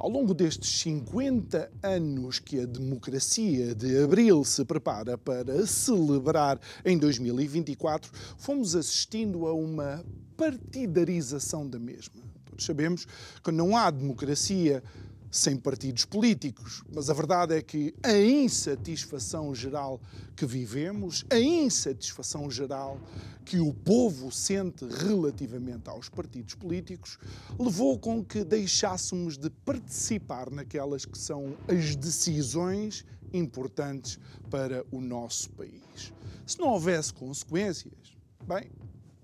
Ao 0.00 0.08
longo 0.08 0.32
destes 0.32 0.80
50 0.80 1.70
anos 1.82 2.38
que 2.38 2.58
a 2.58 2.64
democracia 2.64 3.74
de 3.74 4.02
Abril 4.02 4.42
se 4.46 4.64
prepara 4.64 5.18
para 5.18 5.66
celebrar 5.66 6.58
em 6.86 6.96
2024, 6.96 8.10
fomos 8.38 8.74
assistindo 8.74 9.46
a 9.46 9.52
uma 9.52 10.02
partidarização 10.38 11.68
da 11.68 11.78
mesma. 11.78 12.22
Todos 12.46 12.64
sabemos 12.64 13.06
que 13.44 13.52
não 13.52 13.76
há 13.76 13.90
democracia 13.90 14.82
sem 15.30 15.56
partidos 15.56 16.04
políticos, 16.04 16.82
mas 16.92 17.08
a 17.08 17.14
verdade 17.14 17.54
é 17.54 17.62
que 17.62 17.94
a 18.02 18.18
insatisfação 18.18 19.54
geral 19.54 20.00
que 20.34 20.44
vivemos, 20.44 21.24
a 21.30 21.38
insatisfação 21.38 22.50
geral 22.50 23.00
que 23.44 23.60
o 23.60 23.72
povo 23.72 24.32
sente 24.32 24.84
relativamente 24.84 25.88
aos 25.88 26.08
partidos 26.08 26.54
políticos, 26.54 27.18
levou 27.58 27.98
com 27.98 28.24
que 28.24 28.42
deixássemos 28.42 29.38
de 29.38 29.50
participar 29.50 30.50
naquelas 30.50 31.04
que 31.04 31.18
são 31.18 31.56
as 31.68 31.94
decisões 31.94 33.04
importantes 33.32 34.18
para 34.50 34.84
o 34.90 35.00
nosso 35.00 35.50
país. 35.50 36.12
Se 36.44 36.58
não 36.58 36.68
houvesse 36.68 37.14
consequências, 37.14 38.16
bem, 38.44 38.70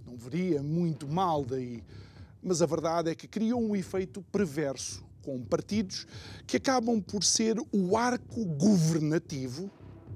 não 0.06 0.16
veria 0.16 0.62
muito 0.62 1.08
mal 1.08 1.44
daí, 1.44 1.82
mas 2.40 2.62
a 2.62 2.66
verdade 2.66 3.10
é 3.10 3.14
que 3.14 3.26
criou 3.26 3.60
um 3.60 3.74
efeito 3.74 4.22
perverso 4.30 5.05
com 5.26 5.42
partidos 5.42 6.06
que 6.46 6.56
acabam 6.56 7.02
por 7.02 7.24
ser 7.24 7.56
o 7.72 7.96
arco 7.96 8.44
governativo 8.44 9.68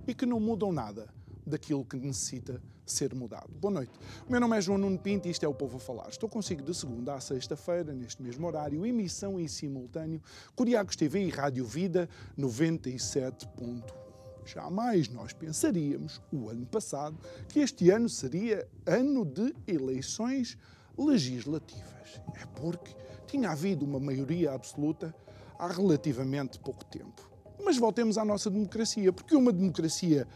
e 0.07 0.15
que 0.15 0.25
não 0.25 0.39
mudam 0.39 0.71
nada 0.71 1.09
daquilo 1.45 1.85
que 1.85 1.97
necessita 1.97 2.63
ser 2.87 3.13
mudado. 3.13 3.51
Boa 3.61 3.75
noite. 3.75 3.93
O 4.29 4.31
meu 4.31 4.41
nome 4.41 4.57
é 4.57 4.61
João 4.61 4.79
Nuno 4.79 4.97
Pinto 4.97 5.27
e 5.27 5.33
isto 5.33 5.45
é 5.45 5.49
o 5.49 5.55
Povo 5.55 5.79
a 5.79 5.81
Falar. 5.81 6.09
Estou 6.09 6.29
consigo 6.29 6.63
de 6.63 6.73
segunda 6.73 7.15
a 7.15 7.21
sexta-feira, 7.21 7.93
neste 7.93 8.23
mesmo 8.23 8.47
horário, 8.47 8.87
emissão 8.87 9.41
em 9.41 9.49
simultâneo, 9.49 10.23
Curiacos 10.55 10.95
TV 10.95 11.25
e 11.25 11.29
Rádio 11.29 11.65
Vida 11.65 12.09
97. 12.37 13.49
Jamais 14.47 15.09
nós 15.09 15.33
pensaríamos, 15.33 16.23
o 16.33 16.49
ano 16.49 16.67
passado, 16.67 17.19
que 17.49 17.59
este 17.59 17.91
ano 17.91 18.09
seria 18.09 18.65
ano 18.87 19.25
de 19.25 19.55
eleições 19.67 20.57
legislativas. 20.97 22.21
É 22.41 22.47
porque 22.55 22.95
tinha 23.31 23.51
havido 23.51 23.85
uma 23.85 24.01
maioria 24.01 24.53
absoluta 24.53 25.15
há 25.59 25.69
relativamente 25.69 26.59
pouco 26.59 26.85
tempo. 26.85 27.31
Mas 27.63 27.77
voltemos 27.77 28.19
à 28.19 28.25
nossa 28.25 28.51
democracia, 28.51 29.13
porque 29.13 29.37
uma 29.37 29.53
democracia 29.53 30.27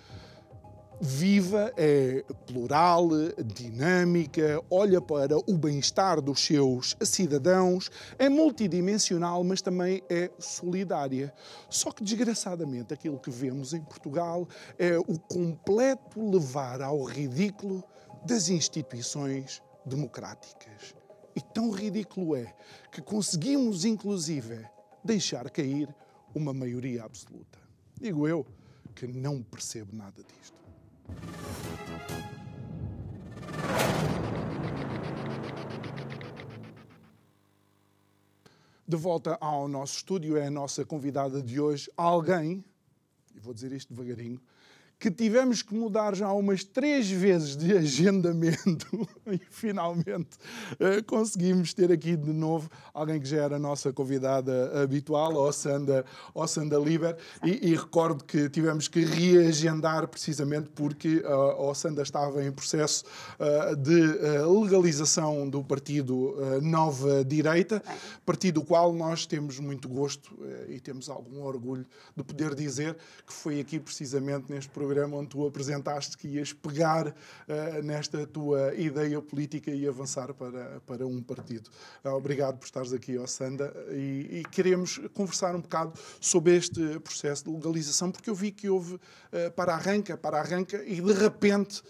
viva 1.00 1.72
é 1.76 2.24
plural, 2.46 3.08
dinâmica, 3.44 4.62
olha 4.70 5.00
para 5.00 5.36
o 5.36 5.58
bem-estar 5.58 6.20
dos 6.20 6.44
seus 6.44 6.96
cidadãos, 7.02 7.90
é 8.18 8.28
multidimensional, 8.28 9.42
mas 9.42 9.60
também 9.60 10.02
é 10.08 10.30
solidária. 10.38 11.34
Só 11.68 11.90
que, 11.90 12.04
desgraçadamente, 12.04 12.94
aquilo 12.94 13.18
que 13.18 13.30
vemos 13.30 13.74
em 13.74 13.80
Portugal 13.80 14.46
é 14.78 14.96
o 14.98 15.18
completo 15.18 16.30
levar 16.30 16.80
ao 16.80 17.02
ridículo 17.02 17.82
das 18.24 18.48
instituições 18.48 19.60
democráticas. 19.84 20.94
E 21.36 21.40
tão 21.40 21.70
ridículo 21.70 22.36
é 22.36 22.54
que 22.92 23.02
conseguimos, 23.02 23.84
inclusive, 23.84 24.64
deixar 25.02 25.50
cair 25.50 25.94
uma 26.34 26.52
maioria 26.54 27.04
absoluta. 27.04 27.58
Digo 28.00 28.26
eu 28.28 28.46
que 28.94 29.06
não 29.06 29.42
percebo 29.42 29.94
nada 29.96 30.22
disto. 30.22 30.64
De 38.86 38.96
volta 38.96 39.36
ao 39.40 39.66
nosso 39.66 39.96
estúdio, 39.96 40.36
é 40.36 40.46
a 40.46 40.50
nossa 40.50 40.84
convidada 40.84 41.42
de 41.42 41.58
hoje, 41.58 41.90
alguém, 41.96 42.62
e 43.34 43.40
vou 43.40 43.54
dizer 43.54 43.72
isto 43.72 43.92
devagarinho, 43.92 44.40
que 45.04 45.10
tivemos 45.10 45.60
que 45.60 45.74
mudar 45.74 46.14
já 46.16 46.32
umas 46.32 46.64
três 46.64 47.10
vezes 47.10 47.54
de 47.54 47.76
agendamento 47.76 49.06
e 49.26 49.38
finalmente 49.50 50.38
uh, 50.80 51.04
conseguimos 51.04 51.74
ter 51.74 51.92
aqui 51.92 52.16
de 52.16 52.32
novo 52.32 52.70
alguém 52.94 53.20
que 53.20 53.28
já 53.28 53.42
era 53.42 53.56
a 53.56 53.58
nossa 53.58 53.92
convidada 53.92 54.82
habitual, 54.82 55.34
Ossanda, 55.34 56.06
Ossanda 56.34 56.78
Liber, 56.78 57.18
e, 57.44 57.72
e 57.72 57.76
recordo 57.76 58.24
que 58.24 58.48
tivemos 58.48 58.88
que 58.88 59.04
reagendar 59.04 60.08
precisamente 60.08 60.70
porque 60.74 61.18
uh, 61.18 61.28
a 61.28 61.62
Ossanda 61.68 62.00
estava 62.00 62.42
em 62.42 62.50
processo 62.50 63.04
uh, 63.38 63.76
de 63.76 64.00
legalização 64.62 65.46
do 65.50 65.62
partido 65.62 66.34
Nova 66.62 67.22
Direita, 67.22 67.82
partido 68.24 68.60
do 68.60 68.66
qual 68.66 68.92
nós 68.92 69.26
temos 69.26 69.58
muito 69.58 69.88
gosto 69.88 70.32
e 70.68 70.78
temos 70.78 71.10
algum 71.10 71.42
orgulho 71.42 71.84
de 72.16 72.22
poder 72.22 72.54
dizer 72.54 72.96
que 73.26 73.32
foi 73.32 73.60
aqui 73.60 73.80
precisamente 73.80 74.50
neste 74.50 74.70
programa 74.70 74.93
programa 74.94 75.16
onde 75.16 75.30
tu 75.30 75.44
apresentaste 75.44 76.16
que 76.16 76.28
ias 76.28 76.52
pegar 76.52 77.08
uh, 77.08 77.82
nesta 77.82 78.24
tua 78.24 78.72
ideia 78.76 79.20
política 79.20 79.72
e 79.72 79.88
avançar 79.88 80.32
para, 80.32 80.80
para 80.86 81.04
um 81.04 81.20
partido. 81.20 81.68
Uh, 82.04 82.10
obrigado 82.10 82.58
por 82.58 82.64
estares 82.64 82.92
aqui, 82.92 83.18
Ossanda, 83.18 83.74
e, 83.90 84.38
e, 84.38 84.44
queremos 84.52 85.00
conversar 85.12 85.56
um 85.56 85.60
bocado 85.60 85.94
sobre 86.20 86.54
este 86.54 87.00
processo 87.00 87.44
de 87.44 87.50
legalização, 87.50 88.12
porque 88.12 88.30
eu 88.30 88.36
vi 88.36 88.52
que 88.52 88.68
houve 88.68 88.94
uh, 88.94 89.50
para 89.56 89.74
arranca, 89.74 90.16
para 90.16 90.38
arranca, 90.38 90.80
e 90.84 91.00
de 91.00 91.12
repente 91.12 91.82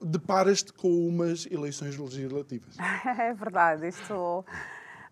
deparas-te 0.00 0.72
com 0.72 1.08
umas 1.08 1.46
eleições 1.50 1.96
legislativas. 1.96 2.76
É 3.18 3.32
verdade, 3.32 3.88
isto 3.88 4.44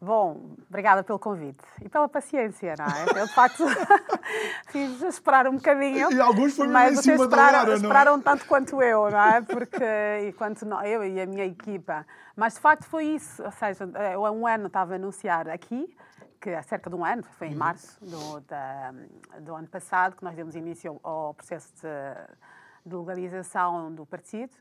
Bom, 0.04 0.54
obrigada 0.68 1.02
pelo 1.02 1.18
convite 1.18 1.64
e 1.80 1.88
pela 1.88 2.06
paciência, 2.06 2.74
não 2.78 2.84
é? 2.84 3.22
Eu, 3.22 3.26
de 3.26 3.32
facto, 3.32 3.64
fiz 4.68 5.00
esperar 5.00 5.48
um 5.48 5.56
bocadinho. 5.56 6.12
E 6.12 6.20
alguns 6.20 6.54
foram 6.54 6.70
mas 6.70 6.92
em 6.92 6.94
vocês 6.96 7.16
cima 7.16 7.24
esperaram, 7.24 7.58
hora, 7.60 7.74
esperaram 7.74 8.20
tanto 8.20 8.44
quanto 8.44 8.82
eu, 8.82 9.10
não 9.10 9.18
é? 9.18 9.40
Porque, 9.40 9.84
e 10.28 10.32
quanto 10.34 10.66
eu 10.84 11.02
e 11.04 11.22
a 11.22 11.24
minha 11.24 11.46
equipa. 11.46 12.06
Mas, 12.36 12.54
de 12.54 12.60
facto, 12.60 12.84
foi 12.84 13.06
isso. 13.06 13.42
Ou 13.42 13.50
seja, 13.52 13.84
eu 14.12 14.26
há 14.26 14.30
um 14.30 14.46
ano 14.46 14.66
estava 14.66 14.92
a 14.92 14.96
anunciar 14.96 15.48
aqui, 15.48 15.96
que 16.38 16.50
há 16.50 16.62
cerca 16.62 16.90
de 16.90 16.96
um 16.96 17.02
ano, 17.02 17.22
foi 17.38 17.46
em 17.46 17.52
uhum. 17.52 17.58
março 17.58 17.98
do, 18.04 18.40
da, 18.40 18.92
do 19.40 19.54
ano 19.54 19.68
passado, 19.68 20.16
que 20.16 20.22
nós 20.22 20.36
demos 20.36 20.54
início 20.54 21.00
ao 21.02 21.32
processo 21.32 21.72
de, 21.76 22.90
de 22.90 22.94
legalização 22.94 23.90
do 23.90 24.04
partido. 24.04 24.52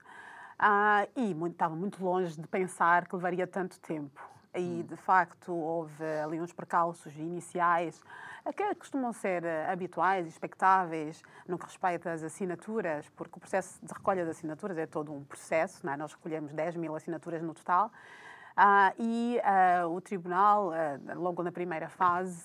Uh, 0.54 1.10
e 1.18 1.34
muito, 1.34 1.54
estava 1.54 1.76
muito 1.76 2.02
longe 2.02 2.40
de 2.40 2.48
pensar 2.48 3.10
que 3.10 3.16
levaria 3.16 3.46
tanto 3.46 3.78
tempo 3.82 4.33
e 4.56 4.84
de 4.84 4.96
facto 4.96 5.54
houve 5.54 6.04
ali 6.24 6.40
uns 6.40 6.54
percalços 6.54 7.16
iniciais 7.16 8.02
que 8.52 8.76
costumam 8.76 9.14
ser 9.14 9.46
eh, 9.46 9.72
habituais 9.72 10.26
e 10.26 10.30
expectáveis 10.30 11.24
no 11.48 11.58
que 11.58 11.66
respeita 11.66 12.12
às 12.12 12.24
assinaturas, 12.24 13.08
porque 13.16 13.38
o 13.38 13.40
processo 13.40 13.80
de 13.82 13.94
recolha 13.94 14.26
de 14.26 14.32
assinaturas 14.32 14.78
é 14.78 14.86
todo 14.86 15.14
um 15.14 15.24
processo, 15.24 15.88
é? 15.90 15.96
nós 15.96 16.12
recolhemos 16.14 16.52
10 16.52 16.76
mil 16.76 16.94
assinaturas 16.94 17.42
no 17.42 17.54
total. 17.54 17.90
Uh, 18.58 19.02
e 19.02 19.40
uh, 19.40 19.88
o 19.88 20.02
Tribunal, 20.02 20.70
uh, 20.70 21.20
logo 21.20 21.42
na 21.42 21.52
primeira 21.52 21.88
fase, 21.90 22.44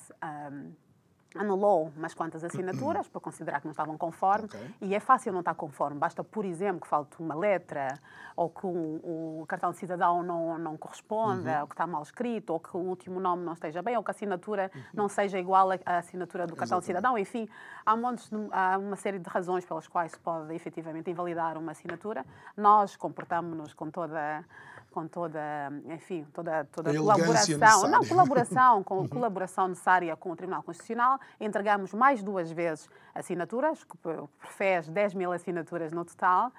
anulou 1.38 1.92
umas 1.96 2.14
quantas 2.14 2.42
assinaturas 2.44 3.08
por 3.08 3.20
considerar 3.20 3.60
que 3.60 3.66
não 3.66 3.72
estavam 3.72 3.96
conforme 3.96 4.46
okay. 4.46 4.74
e 4.80 4.94
é 4.94 5.00
fácil 5.00 5.32
não 5.32 5.40
estar 5.40 5.54
conforme. 5.54 5.98
Basta, 5.98 6.22
por 6.24 6.44
exemplo, 6.44 6.80
que 6.80 6.86
falte 6.86 7.20
uma 7.20 7.34
letra 7.34 7.98
ou 8.36 8.48
que 8.48 8.66
o, 8.66 9.40
o 9.42 9.44
cartão 9.48 9.70
de 9.70 9.78
cidadão 9.78 10.22
não, 10.22 10.58
não 10.58 10.76
corresponda 10.76 11.56
uhum. 11.56 11.60
ou 11.62 11.66
que 11.66 11.74
está 11.74 11.86
mal 11.86 12.02
escrito 12.02 12.50
ou 12.50 12.60
que 12.60 12.76
o 12.76 12.80
último 12.80 13.20
nome 13.20 13.44
não 13.44 13.52
esteja 13.52 13.82
bem 13.82 13.96
ou 13.96 14.02
que 14.02 14.10
a 14.10 14.12
assinatura 14.12 14.70
uhum. 14.74 14.82
não 14.94 15.08
seja 15.08 15.38
igual 15.38 15.70
à 15.70 15.98
assinatura 15.98 16.46
do 16.46 16.54
cartão 16.54 16.78
Exatamente. 16.78 16.80
de 16.80 16.86
cidadão. 16.86 17.18
Enfim, 17.18 17.48
há, 17.84 17.96
montes 17.96 18.30
há 18.52 18.78
uma 18.78 18.96
série 18.96 19.18
de 19.18 19.28
razões 19.28 19.64
pelas 19.64 19.86
quais 19.88 20.12
se 20.12 20.18
pode 20.18 20.54
efetivamente 20.54 21.10
invalidar 21.10 21.56
uma 21.58 21.72
assinatura. 21.72 22.24
Nós 22.56 22.96
comportamos-nos 22.96 23.74
com 23.74 23.90
toda 23.90 24.44
com 24.90 25.06
toda, 25.06 25.40
enfim, 25.86 26.26
toda, 26.32 26.64
toda 26.66 26.90
a 26.90 26.96
colaboração, 26.96 27.58
necessária. 27.58 27.88
não, 27.88 28.04
colaboração, 28.04 28.82
com 28.82 29.06
colaboração 29.08 29.68
necessária 29.68 30.16
com 30.16 30.30
o 30.30 30.36
Tribunal 30.36 30.62
Constitucional. 30.62 31.18
Entregamos 31.40 31.92
mais 31.92 32.22
duas 32.22 32.50
vezes 32.50 32.88
assinaturas, 33.14 33.84
que 33.84 33.96
prefere 33.96 34.90
10 34.90 35.14
mil 35.14 35.32
assinaturas 35.32 35.92
no 35.92 36.04
total. 36.04 36.52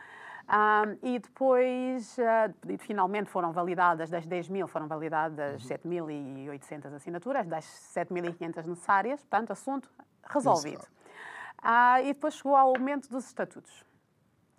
Um, 0.50 0.98
e 1.08 1.20
depois, 1.20 2.18
uh, 2.18 2.78
finalmente, 2.80 3.30
foram 3.30 3.52
validadas, 3.52 4.10
das 4.10 4.26
10 4.26 4.50
mil, 4.50 4.68
foram 4.68 4.88
validadas 4.88 5.64
uhum. 5.64 5.78
7.800 5.78 6.96
assinaturas, 6.96 7.48
das 7.48 7.66
7.500 7.96 8.66
necessárias, 8.66 9.20
portanto, 9.22 9.52
assunto 9.52 9.90
resolvido. 10.28 10.82
Uh, 11.62 12.02
e 12.04 12.14
depois 12.14 12.34
chegou 12.34 12.56
ao 12.56 12.70
aumento 12.70 13.08
dos 13.10 13.26
estatutos. 13.28 13.86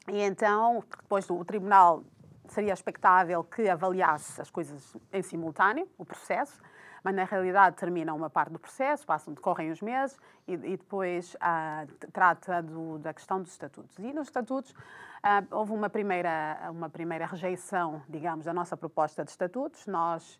E 0.09 0.21
então, 0.21 0.85
depois 1.03 1.29
o 1.29 1.45
tribunal 1.45 2.05
seria 2.53 2.73
expectável 2.73 3.43
que 3.45 3.69
avaliasse 3.69 4.41
as 4.41 4.51
coisas 4.51 4.97
em 5.13 5.23
simultâneo, 5.23 5.89
o 5.97 6.05
processo, 6.05 6.61
mas 7.03 7.15
na 7.15 7.25
realidade 7.25 7.77
termina 7.77 8.13
uma 8.13 8.29
parte 8.29 8.53
do 8.53 8.59
processo, 8.59 9.07
passam, 9.07 9.33
decorrem 9.33 9.71
os 9.71 9.81
meses 9.81 10.19
e, 10.47 10.53
e 10.53 10.77
depois 10.77 11.37
ah, 11.41 11.87
trata 12.13 12.63
do, 12.63 12.99
da 12.99 13.15
questão 13.15 13.41
dos 13.41 13.53
estatutos. 13.53 13.99
E 13.99 14.13
nos 14.13 14.29
estatutos 14.29 14.75
ah, 15.23 15.43
houve 15.51 15.73
uma 15.73 15.89
primeira, 15.89 16.59
uma 16.71 16.91
primeira 16.91 17.27
rejeição, 17.27 18.03
digamos, 18.09 18.45
da 18.45 18.53
nossa 18.53 18.77
proposta 18.77 19.25
de 19.25 19.31
estatutos. 19.31 19.87
Nós 19.87 20.39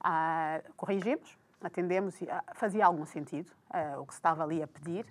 ah, 0.00 0.60
corrigimos, 0.76 1.38
atendemos 1.62 2.18
ah, 2.28 2.44
fazia 2.54 2.84
algum 2.84 3.06
sentido 3.06 3.50
ah, 3.70 3.98
o 3.98 4.06
que 4.06 4.12
se 4.12 4.18
estava 4.18 4.42
ali 4.42 4.62
a 4.62 4.66
pedir 4.66 5.06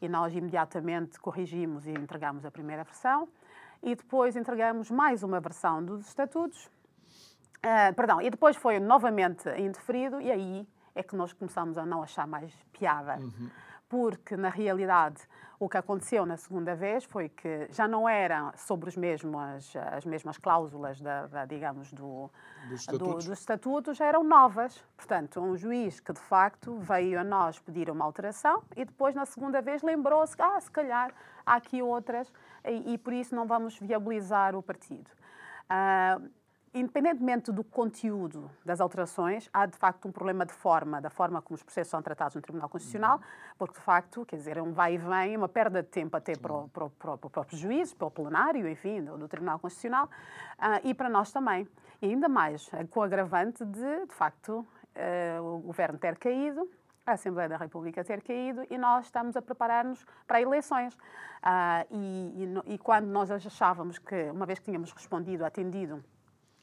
e 0.00 0.08
nós 0.08 0.34
imediatamente 0.34 1.18
corrigimos 1.18 1.86
e 1.86 1.90
entregamos 1.90 2.44
a 2.44 2.50
primeira 2.50 2.84
versão 2.84 3.28
e 3.82 3.94
depois 3.94 4.36
entregamos 4.36 4.90
mais 4.90 5.22
uma 5.22 5.40
versão 5.40 5.84
dos 5.84 6.06
estatutos 6.06 6.70
Uh, 7.64 7.94
perdão, 7.94 8.20
e 8.20 8.28
depois 8.28 8.58
foi 8.58 8.78
novamente 8.78 9.48
indeferido, 9.58 10.20
e 10.20 10.30
aí 10.30 10.68
é 10.94 11.02
que 11.02 11.16
nós 11.16 11.32
começamos 11.32 11.78
a 11.78 11.86
não 11.86 12.02
achar 12.02 12.26
mais 12.26 12.54
piada. 12.78 13.16
Uhum. 13.16 13.50
Porque, 13.88 14.36
na 14.36 14.50
realidade, 14.50 15.22
o 15.64 15.68
que 15.68 15.78
aconteceu 15.78 16.26
na 16.26 16.36
segunda 16.36 16.74
vez 16.74 17.04
foi 17.04 17.28
que 17.28 17.66
já 17.70 17.88
não 17.88 18.06
eram 18.06 18.52
sobre 18.54 18.88
os 18.88 18.96
mesmos, 18.96 19.74
as 19.92 20.04
mesmas 20.04 20.36
cláusulas, 20.36 21.00
da, 21.00 21.26
da 21.26 21.46
digamos, 21.46 21.90
do, 21.90 22.30
dos, 22.68 22.80
estatutos. 22.80 23.24
Do, 23.24 23.30
dos 23.30 23.38
estatutos, 23.38 23.96
já 23.96 24.06
eram 24.06 24.22
novas. 24.22 24.84
Portanto, 24.94 25.40
um 25.40 25.56
juiz 25.56 26.00
que, 26.00 26.12
de 26.12 26.20
facto, 26.20 26.76
veio 26.80 27.18
a 27.18 27.24
nós 27.24 27.58
pedir 27.58 27.88
uma 27.88 28.04
alteração 28.04 28.62
e 28.76 28.84
depois, 28.84 29.14
na 29.14 29.24
segunda 29.24 29.62
vez, 29.62 29.82
lembrou-se 29.82 30.36
que, 30.36 30.42
ah, 30.42 30.60
se 30.60 30.70
calhar, 30.70 31.12
há 31.46 31.54
aqui 31.54 31.82
outras 31.82 32.30
e, 32.64 32.92
e, 32.92 32.98
por 32.98 33.12
isso 33.14 33.34
não 33.34 33.46
vamos 33.46 33.78
viabilizar 33.78 34.54
o 34.54 34.62
partido. 34.62 35.10
Uh, 35.64 36.28
independentemente 36.74 37.52
do 37.52 37.62
conteúdo 37.62 38.50
das 38.64 38.80
alterações, 38.80 39.48
há 39.52 39.64
de 39.64 39.78
facto 39.78 40.08
um 40.08 40.12
problema 40.12 40.44
de 40.44 40.52
forma, 40.52 41.00
da 41.00 41.08
forma 41.08 41.40
como 41.40 41.54
os 41.54 41.62
processos 41.62 41.90
são 41.90 42.02
tratados 42.02 42.34
no 42.34 42.42
Tribunal 42.42 42.68
Constitucional, 42.68 43.20
porque 43.56 43.74
de 43.74 43.80
facto, 43.80 44.26
quer 44.26 44.36
dizer, 44.36 44.56
é 44.56 44.62
um 44.62 44.72
vai 44.72 44.94
e 44.94 44.98
vem, 44.98 45.36
uma 45.36 45.48
perda 45.48 45.82
de 45.82 45.88
tempo 45.88 46.16
até 46.16 46.34
para 46.36 46.52
o, 46.52 46.68
para 46.68 46.84
o, 46.84 46.90
para 46.90 47.12
o 47.12 47.30
próprio 47.30 47.56
juiz, 47.56 47.94
para 47.94 48.08
o 48.08 48.10
plenário, 48.10 48.68
enfim, 48.68 49.02
do, 49.02 49.16
do 49.16 49.28
Tribunal 49.28 49.60
Constitucional, 49.60 50.06
uh, 50.06 50.80
e 50.82 50.92
para 50.92 51.08
nós 51.08 51.30
também. 51.30 51.68
E 52.02 52.06
ainda 52.06 52.28
mais, 52.28 52.68
com 52.90 53.00
o 53.00 53.02
agravante 53.04 53.64
de, 53.64 54.06
de 54.06 54.14
facto, 54.14 54.66
uh, 54.96 55.42
o 55.42 55.60
governo 55.60 55.96
ter 55.96 56.18
caído, 56.18 56.68
a 57.06 57.12
Assembleia 57.12 57.48
da 57.48 57.56
República 57.56 58.02
ter 58.02 58.22
caído 58.22 58.66
e 58.70 58.78
nós 58.78 59.04
estamos 59.04 59.36
a 59.36 59.42
preparar-nos 59.42 60.04
para 60.26 60.40
eleições. 60.40 60.94
Uh, 60.94 61.86
e, 61.90 62.62
e, 62.66 62.74
e, 62.74 62.78
quando 62.78 63.06
nós 63.06 63.30
achávamos 63.30 63.98
que, 63.98 64.30
uma 64.30 64.46
vez 64.46 64.58
que 64.58 64.64
tínhamos 64.64 64.90
respondido, 64.90 65.44
atendido 65.44 66.02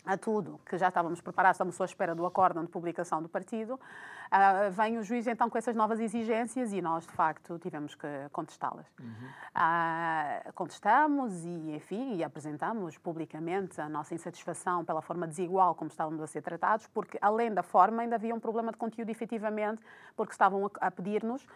a 0.06 0.18
tudo, 0.18 0.59
que 0.65 0.77
já 0.77 0.88
estávamos 0.88 1.21
preparados, 1.21 1.56
estamos 1.56 1.80
à 1.80 1.86
espera 1.86 2.15
do 2.15 2.25
acórdão 2.25 2.63
de 2.63 2.69
publicação 2.69 3.21
do 3.21 3.30
partido, 3.30 3.75
uh, 3.75 4.71
vem 4.71 4.98
o 4.98 5.03
juiz 5.03 5.27
então 5.27 5.50
com 5.50 5.57
essas 5.57 5.75
novas 5.75 6.00
exigências 6.00 6.74
e 6.74 6.81
nós, 6.81 7.06
de 7.06 7.13
facto, 7.13 7.59
tivemos 7.59 7.94
que 7.94 8.07
contestá-las. 8.31 8.88
Uhum. 9.00 9.07
Uh, 9.56 10.53
contestamos 10.53 11.45
e, 11.45 11.75
enfim, 11.75 12.15
e 12.15 12.24
apresentamos 12.24 12.98
publicamente 12.98 13.80
a 13.80 13.88
nossa 13.88 14.15
insatisfação 14.15 14.83
pela 14.83 15.01
forma 15.01 15.27
desigual 15.27 15.75
como 15.75 15.89
estávamos 15.89 16.21
a 16.21 16.27
ser 16.27 16.42
tratados, 16.42 16.88
porque, 16.88 17.18
além 17.21 17.53
da 17.53 17.63
forma, 17.63 18.01
ainda 18.01 18.15
havia 18.15 18.33
um 18.33 18.39
problema 18.39 18.71
de 18.71 18.77
conteúdo, 18.77 19.09
efetivamente, 19.09 19.83
porque 20.15 20.33
estavam 20.33 20.65
a, 20.65 20.88
a 20.88 20.92
pedir-nos 20.92 21.44
uh, 21.44 21.48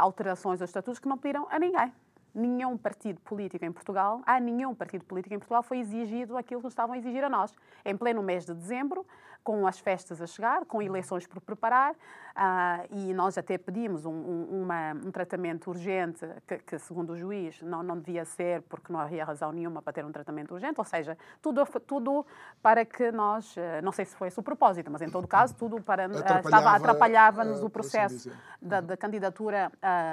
alterações 0.00 0.60
aos 0.60 0.70
estatutos 0.70 1.00
que 1.00 1.08
não 1.08 1.18
pediram 1.18 1.48
a 1.50 1.58
ninguém 1.58 1.92
nenhum 2.34 2.76
partido 2.76 3.20
político 3.20 3.64
em 3.64 3.72
Portugal, 3.72 4.22
há 4.26 4.40
nenhum 4.40 4.74
partido 4.74 5.04
político 5.04 5.34
em 5.34 5.38
Portugal 5.38 5.62
foi 5.62 5.78
exigido 5.78 6.36
aquilo 6.36 6.60
que 6.60 6.64
nos 6.64 6.72
estavam 6.72 6.94
a 6.94 6.98
exigir 6.98 7.22
a 7.22 7.28
nós. 7.28 7.54
Em 7.84 7.96
pleno 7.96 8.22
mês 8.22 8.46
de 8.46 8.54
dezembro, 8.54 9.06
com 9.42 9.66
as 9.66 9.78
festas 9.78 10.20
a 10.22 10.26
chegar, 10.26 10.64
com 10.64 10.80
eleições 10.80 11.26
por 11.26 11.40
preparar, 11.40 11.92
uh, 11.92 12.86
e 12.90 13.12
nós 13.12 13.36
até 13.36 13.58
pedimos 13.58 14.04
um, 14.04 14.12
um, 14.12 14.62
uma, 14.62 14.92
um 14.92 15.10
tratamento 15.10 15.70
urgente, 15.70 16.26
que, 16.46 16.58
que, 16.58 16.78
segundo 16.78 17.10
o 17.10 17.16
juiz 17.16 17.60
não, 17.62 17.82
não 17.82 17.98
devia 17.98 18.24
ser, 18.24 18.62
porque 18.62 18.92
não 18.92 19.00
havia 19.00 19.24
razão 19.24 19.52
nenhuma 19.52 19.82
para 19.82 19.92
ter 19.92 20.04
um 20.04 20.12
tratamento 20.12 20.54
urgente, 20.54 20.74
ou 20.78 20.84
seja, 20.84 21.18
tudo, 21.40 21.64
tudo 21.86 22.24
para 22.62 22.84
que 22.84 23.10
nós, 23.10 23.56
ah, 23.58 23.82
não 23.82 23.92
sei 23.92 24.04
se 24.04 24.14
foi 24.16 24.28
esse 24.28 24.38
o 24.38 24.42
propósito, 24.42 24.90
mas 24.90 25.02
em 25.02 25.10
todo 25.10 25.26
caso, 25.26 25.54
tudo 25.54 25.80
para, 25.82 26.06
atrapalhava, 26.06 26.48
estava 26.48 26.70
atrapalhava-nos 26.70 27.62
o 27.62 27.70
processo 27.70 28.30
da, 28.60 28.80
da 28.80 28.96
candidatura 28.96 29.70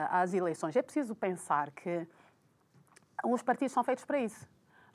às 0.10 0.34
eleições. 0.34 0.76
É 0.76 0.82
preciso 0.82 1.16
pensar 1.16 1.72
que 1.72 2.08
os 3.24 3.42
partidos 3.42 3.74
são 3.74 3.84
feitos 3.84 4.06
para 4.06 4.20
isso. 4.20 4.48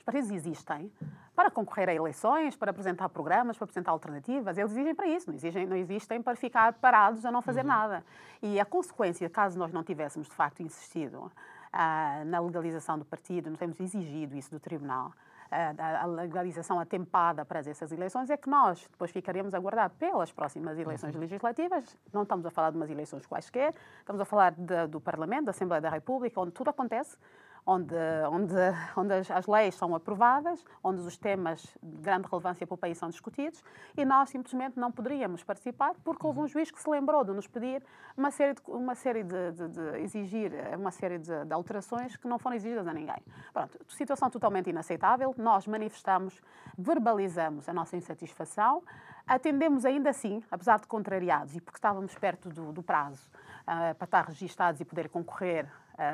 Os 0.05 0.13
partidos 0.13 0.29
existem 0.29 0.91
para 1.35 1.49
concorrer 1.49 1.89
a 1.89 1.93
eleições, 1.93 2.55
para 2.55 2.69
apresentar 2.69 3.09
programas, 3.09 3.57
para 3.57 3.65
apresentar 3.65 3.89
alternativas. 3.89 4.55
Eles 4.55 4.71
exigem 4.71 4.93
para 4.93 5.07
isso, 5.07 5.27
não, 5.27 5.33
exigem, 5.33 5.65
não 5.65 5.75
existem 5.75 6.21
para 6.21 6.35
ficar 6.35 6.73
parados 6.73 7.25
a 7.25 7.31
não 7.31 7.41
fazer 7.41 7.61
uhum. 7.61 7.67
nada. 7.69 8.05
E 8.39 8.59
a 8.59 8.65
consequência, 8.65 9.27
caso 9.31 9.57
nós 9.57 9.73
não 9.73 9.83
tivéssemos 9.83 10.29
de 10.29 10.35
facto 10.35 10.61
insistido 10.61 11.31
ah, 11.73 12.21
na 12.23 12.39
legalização 12.39 12.99
do 12.99 13.03
partido, 13.03 13.49
não 13.49 13.57
temos 13.57 13.79
exigido 13.79 14.35
isso 14.35 14.51
do 14.51 14.59
Tribunal, 14.59 15.11
ah, 15.49 16.03
a 16.03 16.05
legalização 16.05 16.79
atempada 16.79 17.43
para 17.43 17.61
essas 17.61 17.91
eleições, 17.91 18.29
é 18.29 18.37
que 18.37 18.47
nós 18.47 18.87
depois 18.91 19.09
ficaremos 19.09 19.55
a 19.55 19.57
aguardar 19.57 19.89
pelas 19.89 20.31
próximas 20.31 20.77
eleições 20.77 21.15
uhum. 21.15 21.21
legislativas. 21.21 21.97
Não 22.13 22.21
estamos 22.21 22.45
a 22.45 22.51
falar 22.51 22.69
de 22.69 22.77
umas 22.77 22.91
eleições 22.91 23.25
quaisquer, 23.25 23.73
estamos 24.01 24.21
a 24.21 24.25
falar 24.25 24.51
de, 24.51 24.85
do 24.85 25.01
Parlamento, 25.01 25.45
da 25.45 25.49
Assembleia 25.49 25.81
da 25.81 25.89
República, 25.89 26.39
onde 26.39 26.51
tudo 26.51 26.69
acontece 26.69 27.17
onde, 27.65 27.95
onde, 28.31 28.53
onde 28.95 29.13
as, 29.13 29.31
as, 29.31 29.47
leis 29.47 29.75
são 29.75 29.95
aprovadas, 29.95 30.63
onde 30.83 31.01
os 31.01 31.17
temas 31.17 31.61
de 31.81 32.01
grande 32.01 32.27
relevância 32.27 32.65
para 32.67 32.75
o 32.75 32.77
país 32.77 32.97
são 32.97 33.09
discutidos, 33.09 33.63
e 33.97 34.05
nós 34.05 34.29
simplesmente 34.29 34.79
não 34.79 34.91
poderíamos 34.91 35.43
participar 35.43 35.95
porque 36.03 36.25
houve 36.25 36.41
um 36.41 36.47
juiz 36.47 36.69
que 36.69 36.79
se 36.79 36.89
lembrou 36.89 37.23
de 37.23 37.31
nos 37.31 37.47
pedir 37.47 37.83
uma 38.15 38.29
série 38.29 38.53
de, 38.53 38.61
uma 38.67 38.93
série 38.93 39.23
de, 39.23 39.51
de, 39.51 39.67
de 39.67 39.97
exigir 40.01 40.51
uma 40.77 40.91
série 40.91 41.17
de, 41.17 41.45
de, 41.45 41.53
alterações 41.53 42.15
que 42.15 42.27
não 42.27 42.37
foram 42.37 42.55
exigidas 42.55 42.87
a 42.87 42.93
ninguém. 42.93 43.21
Pronto, 43.51 43.79
situação 43.89 44.29
totalmente 44.29 44.69
inaceitável. 44.69 45.33
Nós 45.37 45.65
manifestamos, 45.65 46.41
verbalizamos 46.77 47.67
a 47.67 47.73
nossa 47.73 47.97
insatisfação, 47.97 48.83
atendemos 49.25 49.85
ainda 49.85 50.11
assim, 50.11 50.43
apesar 50.51 50.79
de 50.79 50.87
contrariados 50.87 51.55
e 51.55 51.61
porque 51.61 51.77
estávamos 51.77 52.13
perto 52.15 52.49
do, 52.49 52.71
do 52.71 52.83
prazo 52.83 53.27
uh, 53.63 53.95
para 53.95 54.05
estar 54.05 54.25
registados 54.25 54.79
e 54.79 54.85
poder 54.85 55.09
concorrer 55.09 55.67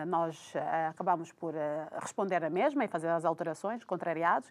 nós 0.08 0.54
uh, 0.56 0.90
acabamos 0.90 1.32
por 1.32 1.54
uh, 1.54 1.58
responder 2.00 2.44
a 2.44 2.50
mesma 2.50 2.86
e 2.86 2.88
fazer 2.88 3.10
as 3.10 3.26
alterações, 3.26 3.84
contrariados, 3.84 4.50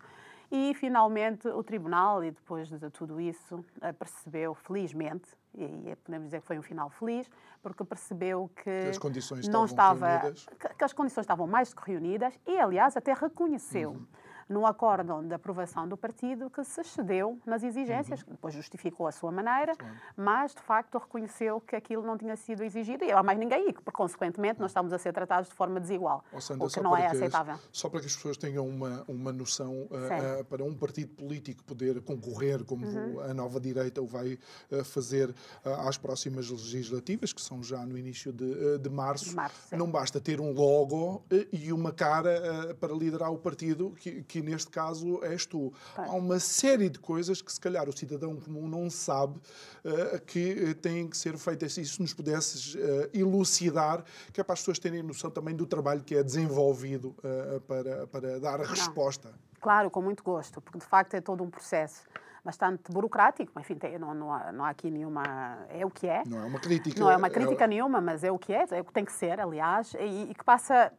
e 0.50 0.74
finalmente 0.74 1.46
o 1.46 1.62
Tribunal, 1.62 2.24
e 2.24 2.32
depois 2.32 2.68
de 2.68 2.90
tudo 2.90 3.20
isso, 3.20 3.64
percebeu, 3.98 4.52
felizmente, 4.52 5.28
e, 5.54 5.62
e, 5.62 5.96
podemos 6.04 6.26
dizer 6.26 6.40
que 6.40 6.46
foi 6.46 6.58
um 6.58 6.62
final 6.62 6.90
feliz, 6.90 7.30
porque 7.62 7.84
percebeu 7.84 8.50
que, 8.56 8.64
que 8.64 8.88
as 8.88 8.98
condições 8.98 9.46
não 9.46 9.64
estava, 9.64 10.32
que, 10.58 10.74
que, 10.74 10.84
as 10.84 10.92
condições 10.92 11.22
estavam 11.22 11.46
mais 11.46 11.72
que 11.72 11.88
reunidas 11.88 12.34
e, 12.44 12.58
aliás, 12.58 12.96
até 12.96 13.12
reconheceu. 13.12 13.90
Uhum 13.90 14.06
no 14.50 14.66
acórdão 14.66 15.24
de 15.24 15.32
aprovação 15.32 15.86
do 15.86 15.96
partido 15.96 16.50
que 16.50 16.64
se 16.64 16.80
excedeu 16.80 17.38
nas 17.46 17.62
exigências, 17.62 18.22
uhum. 18.22 18.32
depois 18.32 18.52
justificou 18.52 19.06
a 19.06 19.12
sua 19.12 19.30
maneira, 19.30 19.72
mas 20.16 20.52
de 20.52 20.60
facto 20.60 20.98
reconheceu 20.98 21.60
que 21.60 21.76
aquilo 21.76 22.02
não 22.02 22.18
tinha 22.18 22.36
sido 22.36 22.64
exigido 22.64 23.04
e 23.04 23.12
há 23.12 23.22
mais 23.22 23.38
ninguém 23.38 23.68
e 23.68 23.72
que, 23.72 23.80
consequentemente, 23.92 24.58
nós 24.58 24.72
estamos 24.72 24.92
a 24.92 24.98
ser 24.98 25.12
tratados 25.12 25.48
de 25.48 25.54
forma 25.54 25.78
desigual, 25.78 26.24
Sandra, 26.40 26.66
o 26.66 26.68
que 26.68 26.80
não 26.80 26.96
é 26.96 27.06
aceitável. 27.06 27.56
Só 27.70 27.88
para 27.88 28.00
que 28.00 28.06
as 28.06 28.16
pessoas 28.16 28.36
tenham 28.36 28.66
uma, 28.66 29.04
uma 29.06 29.32
noção, 29.32 29.82
uh, 29.82 30.40
uh, 30.40 30.44
para 30.44 30.64
um 30.64 30.74
partido 30.74 31.14
político 31.14 31.62
poder 31.62 32.00
concorrer, 32.00 32.64
como 32.64 32.84
uhum. 32.84 33.20
a 33.20 33.32
nova 33.32 33.60
direita 33.60 34.02
o 34.02 34.06
vai 34.06 34.36
uh, 34.72 34.84
fazer 34.84 35.32
às 35.64 35.96
próximas 35.96 36.50
legislativas, 36.50 37.32
que 37.32 37.40
são 37.40 37.62
já 37.62 37.86
no 37.86 37.96
início 37.96 38.32
de, 38.32 38.78
de 38.78 38.90
março, 38.90 39.30
de 39.30 39.36
março 39.36 39.76
não 39.76 39.88
basta 39.88 40.20
ter 40.20 40.40
um 40.40 40.52
logo 40.52 41.24
e 41.52 41.72
uma 41.72 41.92
cara 41.92 42.74
para 42.80 42.92
liderar 42.92 43.32
o 43.32 43.38
partido 43.38 43.92
que, 43.92 44.22
que 44.24 44.39
que 44.40 44.50
neste 44.50 44.70
caso 44.70 45.22
és 45.22 45.46
tu. 45.46 45.72
Há 45.96 46.12
uma 46.12 46.40
série 46.40 46.88
de 46.88 46.98
coisas 46.98 47.42
que 47.42 47.52
se 47.52 47.60
calhar 47.60 47.88
o 47.88 47.96
cidadão 47.96 48.36
comum 48.36 48.66
não 48.66 48.88
sabe 48.90 49.38
uh, 49.38 50.20
que 50.26 50.74
têm 50.74 51.08
que 51.08 51.16
ser 51.16 51.36
feitas. 51.36 51.74
Se 51.74 51.82
isso 51.82 52.00
nos 52.00 52.14
pudesses 52.14 52.74
uh, 52.74 52.78
elucidar, 53.12 54.04
que 54.32 54.40
é 54.40 54.44
para 54.44 54.54
as 54.54 54.60
pessoas 54.60 54.78
terem 54.78 55.02
noção 55.02 55.30
também 55.30 55.54
do 55.54 55.66
trabalho 55.66 56.02
que 56.02 56.14
é 56.14 56.22
desenvolvido 56.22 57.14
uh, 57.18 57.60
para, 57.62 58.06
para 58.06 58.40
dar 58.40 58.60
a 58.60 58.64
resposta. 58.64 59.32
Claro, 59.60 59.90
com 59.90 60.00
muito 60.00 60.22
gosto, 60.22 60.60
porque 60.60 60.78
de 60.78 60.86
facto 60.86 61.14
é 61.14 61.20
todo 61.20 61.44
um 61.44 61.50
processo 61.50 62.02
bastante 62.42 62.90
burocrático, 62.90 63.52
enfim, 63.60 63.74
tem, 63.74 63.98
não, 63.98 64.14
não, 64.14 64.32
há, 64.32 64.50
não 64.50 64.64
há 64.64 64.70
aqui 64.70 64.90
nenhuma. 64.90 65.22
É 65.68 65.84
o 65.84 65.90
que 65.90 66.06
é. 66.06 66.22
Não 66.26 66.42
é 66.42 66.46
uma 66.46 66.58
crítica. 66.58 66.98
Não 66.98 67.10
é 67.10 67.16
uma 67.16 67.28
crítica 67.28 67.64
é... 67.64 67.66
nenhuma, 67.66 68.00
mas 68.00 68.24
é 68.24 68.32
o 68.32 68.38
que 68.38 68.52
é, 68.52 68.64
é 68.70 68.80
o 68.80 68.84
que 68.84 68.92
tem 68.92 69.04
que 69.04 69.12
ser, 69.12 69.38
aliás, 69.38 69.92
e, 69.94 70.30
e 70.30 70.34
que 70.34 70.42
passa 70.42 70.90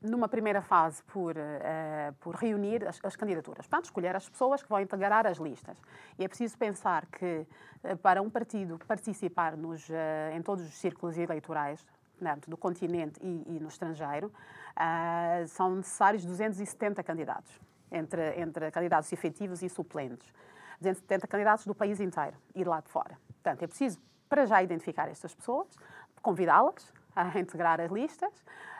numa 0.00 0.28
primeira 0.28 0.62
fase, 0.62 1.02
por, 1.04 1.36
uh, 1.36 2.12
por 2.20 2.34
reunir 2.34 2.86
as, 2.86 2.98
as, 3.04 3.16
candidaturas. 3.16 3.66
Portanto, 3.66 3.84
escolher 3.84 4.16
as 4.16 4.28
pessoas 4.28 4.62
que 4.62 4.68
vão 4.68 4.80
integrar 4.80 5.26
as 5.26 5.36
listas. 5.36 5.76
E 6.18 6.24
é 6.24 6.28
preciso 6.28 6.56
pensar 6.56 7.06
que, 7.06 7.46
uh, 7.84 7.96
para 7.98 8.22
um 8.22 8.30
partido 8.30 8.78
participar 8.86 9.56
nos, 9.56 9.88
uh, 9.90 9.92
em 10.32 10.40
todos 10.40 10.66
os 10.66 10.74
círculos 10.74 11.18
eleitorais, 11.18 11.86
do 12.46 12.56
continente 12.56 13.18
e, 13.22 13.56
e 13.56 13.60
no 13.60 13.68
estrangeiro, 13.68 14.30
são 15.48 15.76
necessários 15.76 16.22
270 16.22 17.02
candidatos, 17.02 17.58
entre, 17.90 18.38
entre 18.38 18.70
candidatos 18.70 19.10
efetivos 19.10 19.62
e 19.62 19.70
suplentes. 19.70 20.30
270 20.82 21.26
candidatos 21.26 21.64
do 21.64 21.74
país 21.74 21.98
inteiro 21.98 22.36
de 22.54 22.62
lá 22.62 22.82
de 22.82 22.90
fora. 22.90 23.16
Portanto, 23.26 23.62
é 23.62 23.66
preciso, 23.66 23.98
para 24.28 24.44
já, 24.44 24.62
identificar 24.62 25.08
estas 25.08 25.34
pessoas, 25.34 25.66
convidá-las 26.20 26.92
a 27.16 27.38
integrar 27.40 27.80
as 27.80 27.90
listas 27.90 28.32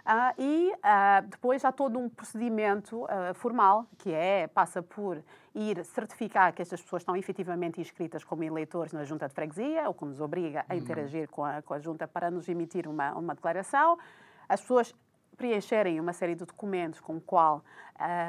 uh, 0.06 0.34
e 0.38 0.72
uh, 0.72 1.28
depois 1.28 1.64
há 1.64 1.72
todo 1.72 1.98
um 1.98 2.08
procedimento 2.08 3.04
uh, 3.04 3.34
formal 3.34 3.86
que 3.98 4.12
é 4.12 4.46
passa 4.46 4.82
por 4.82 5.22
ir 5.54 5.84
certificar 5.84 6.52
que 6.52 6.62
estas 6.62 6.80
pessoas 6.80 7.02
estão 7.02 7.16
efetivamente 7.16 7.80
inscritas 7.80 8.24
como 8.24 8.42
eleitores 8.44 8.92
na 8.92 9.04
junta 9.04 9.28
de 9.28 9.34
freguesia, 9.34 9.88
o 9.88 9.94
que 9.94 10.04
nos 10.04 10.20
obriga 10.20 10.64
a 10.68 10.74
uhum. 10.74 10.80
interagir 10.80 11.28
com 11.28 11.44
a, 11.44 11.62
com 11.62 11.74
a 11.74 11.78
junta 11.78 12.06
para 12.06 12.30
nos 12.30 12.48
emitir 12.48 12.86
uma, 12.86 13.12
uma 13.12 13.34
declaração. 13.34 13.98
As 14.48 14.60
pessoas 14.60 14.94
preencherem 15.36 15.98
uma 15.98 16.12
série 16.12 16.34
de 16.34 16.44
documentos 16.44 17.00
com 17.00 17.16
o 17.16 17.20
qual 17.20 17.64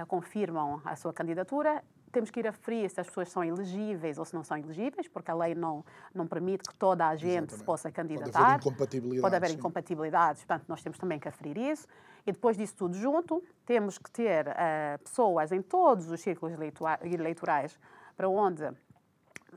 confirmam 0.08 0.82
a 0.86 0.96
sua 0.96 1.12
candidatura 1.12 1.84
temos 2.12 2.30
que 2.30 2.40
ir 2.40 2.48
a 2.48 2.52
fria 2.52 2.88
se 2.88 3.00
as 3.00 3.08
pessoas 3.08 3.30
são 3.30 3.44
elegíveis 3.44 4.18
ou 4.18 4.26
se 4.26 4.34
não 4.34 4.44
são 4.44 4.58
elegíveis, 4.58 5.08
porque 5.08 5.32
a 5.32 5.34
lei 5.34 5.56
não, 5.56 5.84
não 6.14 6.28
permite 6.28 6.68
que 6.68 6.76
toda 6.76 7.08
a 7.08 7.16
gente 7.16 7.30
Exatamente. 7.30 7.56
se 7.56 7.64
possa 7.64 7.92
candidatar. 7.92 8.32
Pode 8.32 8.46
haver 8.46 8.58
incompatibilidades. 8.58 9.22
Pode 9.22 9.36
haver 9.36 9.52
incompatibilidades, 9.52 10.44
portanto, 10.44 10.66
nós 10.68 10.82
temos 10.82 10.98
também 10.98 11.20
que 11.20 11.28
aferir 11.28 11.58
isso. 11.58 11.88
E 12.26 12.32
depois 12.32 12.58
disso 12.58 12.76
tudo 12.76 12.96
junto, 12.96 13.44
temos 13.66 13.98
que 13.98 14.12
ter 14.12 14.48
uh, 14.48 15.04
pessoas 15.04 15.52
em 15.52 15.62
todos 15.62 16.12
os 16.12 16.22
círculos 16.22 16.56
eleitorais 17.02 17.80
para 18.16 18.30
onde 18.30 18.70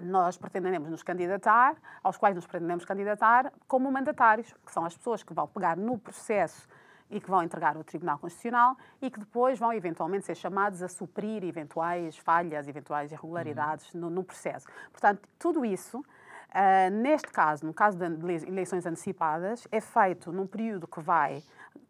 nós 0.00 0.37
pretendemos 0.37 0.90
nos 0.90 1.02
candidatar, 1.02 1.76
aos 2.02 2.16
quais 2.16 2.34
nos 2.34 2.46
pretendemos 2.46 2.84
candidatar 2.84 3.52
como 3.68 3.90
mandatários, 3.92 4.52
que 4.64 4.73
são 4.73 4.84
as 4.84 4.96
pessoas 4.96 5.23
que 5.23 5.32
vão 5.32 5.46
pegar 5.46 5.76
no 5.76 5.99
processo 5.99 6.68
e 7.11 7.20
que 7.20 7.30
vão 7.30 7.42
entregar 7.42 7.76
ao 7.76 7.84
Tribunal 7.84 8.18
Constitucional 8.18 8.76
e 9.00 9.11
que 9.11 9.18
depois 9.18 9.58
vão 9.58 9.73
eventualmente 9.73 10.26
ser 10.26 10.34
chamados 10.34 10.82
a 10.82 10.88
suprir 10.88 11.44
eventuais 11.44 12.16
falhas, 12.16 12.66
eventuais 12.66 13.12
irregularidades 13.12 13.92
uhum. 13.94 14.00
no, 14.00 14.11
no, 14.11 14.25
processo. 14.25 14.66
Portanto, 14.90 15.28
tudo 15.38 15.64
isso, 15.64 15.99
uh, 15.99 16.90
neste 16.90 17.28
caso, 17.28 17.66
no 17.66 17.75
caso 17.75 17.99
de 17.99 18.46
eleições 18.46 18.87
antecipadas, 18.87 19.66
é 19.70 19.80
feito 19.80 20.32
num 20.32 20.46
período 20.46 20.87
que 20.87 21.00
vai 21.00 21.42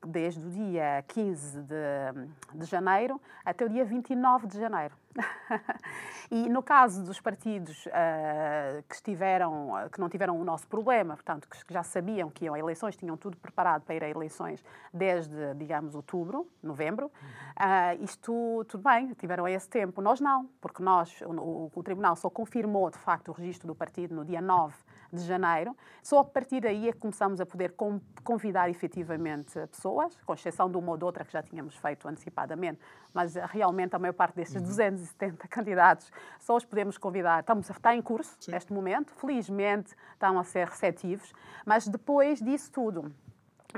desde 0.07 0.41
o 0.45 0.51
dia 0.51 1.05
15 1.09 1.63
de, 1.63 2.59
de 2.59 2.65
janeiro 2.67 3.21
até 3.45 3.65
o 3.65 3.69
dia 3.69 3.85
29 3.85 4.47
de 4.47 4.59
janeiro. 4.59 4.95
e 6.31 6.49
no 6.49 6.63
caso 6.63 7.05
dos 7.05 7.21
partidos 7.21 7.87
uh, 7.87 8.83
que 8.89 8.95
estiveram, 8.95 9.71
que 9.93 10.01
não 10.01 10.09
tiveram 10.09 10.39
o 10.41 10.45
nosso 10.45 10.67
problema, 10.67 11.15
portanto, 11.15 11.49
que 11.49 11.73
já 11.73 11.83
sabiam 11.83 12.29
que 12.31 12.45
iam 12.45 12.55
a 12.55 12.59
eleições, 12.59 12.97
tinham 12.97 13.17
tudo 13.17 13.37
preparado 13.37 13.83
para 13.83 13.95
ir 13.95 14.05
a 14.05 14.09
eleições 14.09 14.63
desde, 14.93 15.55
digamos, 15.55 15.95
outubro, 15.95 16.49
novembro, 16.63 17.07
uh, 17.07 18.03
isto 18.03 18.65
tudo 18.69 18.83
bem, 18.83 19.13
tiveram 19.15 19.47
esse 19.47 19.69
tempo. 19.69 20.03
Nós 20.03 20.21
não, 20.21 20.49
porque 20.61 20.83
nós, 20.83 21.21
o, 21.23 21.71
o 21.75 21.83
Tribunal 21.83 22.17
só 22.17 22.29
confirmou 22.29 22.91
de 22.91 22.99
facto 22.99 23.29
o 23.29 23.33
registro 23.33 23.69
do 23.69 23.75
partido 23.75 24.15
no 24.15 24.25
dia 24.25 24.41
9 24.41 24.75
de 25.15 25.23
janeiro. 25.23 25.77
Só 26.03 26.19
a 26.19 26.25
partir 26.25 26.61
daí 26.61 26.89
é 26.89 26.93
que 26.93 26.99
começamos 26.99 27.41
a 27.41 27.47
poder 27.47 27.75
convidar 28.23 28.69
efetivamente 28.69 29.55
pessoas, 29.69 30.17
com 30.27 30.35
exceção 30.35 30.71
de 30.71 30.77
uma 30.77 30.93
ou 30.93 30.99
de 30.99 31.05
outra 31.05 31.25
que 31.25 31.33
já 31.33 31.43
tínhamos 31.43 31.77
feito 31.77 32.07
antecipadamente, 32.09 32.81
mas 33.13 33.37
eh, 33.37 33.45
realmente 33.49 33.95
a 33.95 33.99
maior 33.99 34.13
parte 34.13 34.37
destes 34.37 34.57
uhum. 34.57 34.69
270 34.69 35.47
candidatos 35.49 36.11
só 36.41 36.57
os 36.57 36.65
podemos 36.65 36.99
convidar. 36.99 37.41
Estamos, 37.41 37.69
está 37.71 37.95
em 37.95 38.03
curso 38.03 38.37
Sim. 38.41 38.53
neste 38.53 38.73
momento, 38.73 39.13
felizmente 39.13 39.95
estão 40.13 40.39
a 40.39 40.45
ser 40.45 40.67
receptivos, 40.67 41.33
mas 41.65 41.87
depois 41.89 42.41
disso 42.41 42.71
tudo, 42.71 43.13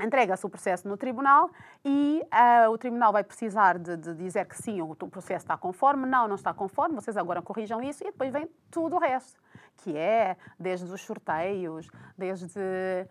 entrega-se 0.03 0.45
o 0.45 0.49
processo 0.49 0.87
no 0.87 0.97
tribunal 0.97 1.49
e 1.83 2.21
uh, 2.25 2.69
o 2.69 2.77
tribunal 2.77 3.11
vai 3.11 3.23
precisar 3.23 3.77
de, 3.77 3.97
de, 3.97 4.13
dizer 4.13 4.45
que 4.45 4.55
sim, 4.55 4.81
o 4.81 4.95
processo 4.95 5.45
está 5.45 5.57
conforme, 5.57 6.05
não, 6.05 6.27
não 6.27 6.35
está 6.35 6.53
conforme, 6.53 6.95
vocês 6.95 7.17
agora 7.17 7.41
corrijam 7.41 7.81
isso 7.81 8.03
e 8.03 8.07
depois 8.07 8.31
vem 8.31 8.47
tudo 8.69 8.95
o 8.95 8.99
resto 8.99 9.39
que 9.77 9.95
é 9.95 10.35
desde 10.59 10.91
os 10.91 11.01
sorteios, 11.01 11.89
desde, 12.17 12.59
uh, 12.59 13.07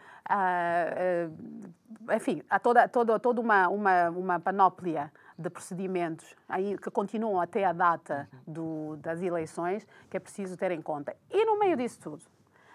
uh, 1.30 2.14
enfim, 2.14 2.42
há 2.50 2.58
toda, 2.58 2.88
toda, 2.88 3.18
toda 3.18 3.40
uma, 3.40 3.68
uma, 3.68 4.10
uma 4.10 4.40
panóplia 4.40 5.12
de 5.38 5.50
procedimentos 5.50 6.34
aí, 6.48 6.76
que 6.78 6.90
continuam 6.90 7.40
até 7.40 7.64
a 7.64 7.72
data 7.72 8.28
do, 8.46 8.96
das 8.96 9.22
eleições 9.22 9.86
que 10.10 10.16
é 10.16 10.20
preciso 10.20 10.56
ter 10.56 10.70
em 10.70 10.82
conta. 10.82 11.14
E 11.30 11.44
no 11.44 11.58
meio 11.58 11.76
disso 11.76 12.00
tudo, 12.00 12.24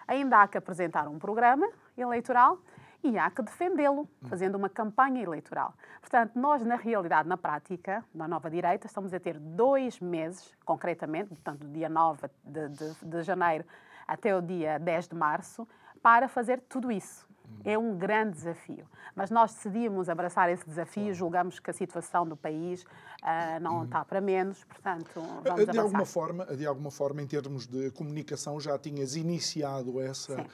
ainda 0.06 0.42
há 0.42 0.48
que 0.48 0.56
apresentar 0.56 1.08
um 1.08 1.18
programa 1.18 1.68
eleitoral 1.96 2.58
e 3.02 3.18
há 3.18 3.30
que 3.30 3.42
defendê-lo, 3.42 4.08
fazendo 4.28 4.54
uma 4.54 4.68
campanha 4.68 5.22
eleitoral. 5.22 5.74
Portanto, 6.00 6.38
nós, 6.38 6.64
na 6.64 6.76
realidade, 6.76 7.28
na 7.28 7.36
prática, 7.36 8.04
na 8.14 8.28
nova 8.28 8.48
direita, 8.48 8.86
estamos 8.86 9.12
a 9.12 9.18
ter 9.18 9.38
dois 9.38 9.98
meses, 9.98 10.54
concretamente, 10.64 11.30
portanto, 11.30 11.60
do 11.60 11.68
dia 11.68 11.88
9 11.88 12.28
de, 12.44 12.68
de, 12.68 12.94
de 13.04 13.22
janeiro 13.22 13.64
até 14.06 14.36
o 14.36 14.40
dia 14.40 14.78
10 14.78 15.08
de 15.08 15.14
março, 15.14 15.66
para 16.02 16.28
fazer 16.28 16.60
tudo 16.68 16.90
isso. 16.90 17.26
É 17.64 17.78
um 17.78 17.96
grande 17.96 18.32
desafio. 18.32 18.86
Mas 19.14 19.30
nós 19.30 19.52
decidimos 19.54 20.08
abraçar 20.08 20.48
esse 20.50 20.64
desafio, 20.66 21.12
julgamos 21.12 21.60
que 21.60 21.70
a 21.70 21.72
situação 21.72 22.26
do 22.26 22.36
país 22.36 22.82
uh, 22.82 23.60
não 23.60 23.78
uhum. 23.78 23.84
está 23.84 24.04
para 24.04 24.20
menos, 24.20 24.64
portanto, 24.64 25.20
vamos 25.44 25.66
de 25.66 25.78
alguma 25.78 26.04
forma 26.04 26.46
De 26.46 26.66
alguma 26.66 26.90
forma, 26.90 27.22
em 27.22 27.26
termos 27.26 27.66
de 27.66 27.90
comunicação, 27.90 28.58
já 28.58 28.78
tinhas 28.78 29.14
iniciado 29.14 30.00
essa, 30.00 30.40
uh, 30.40 30.46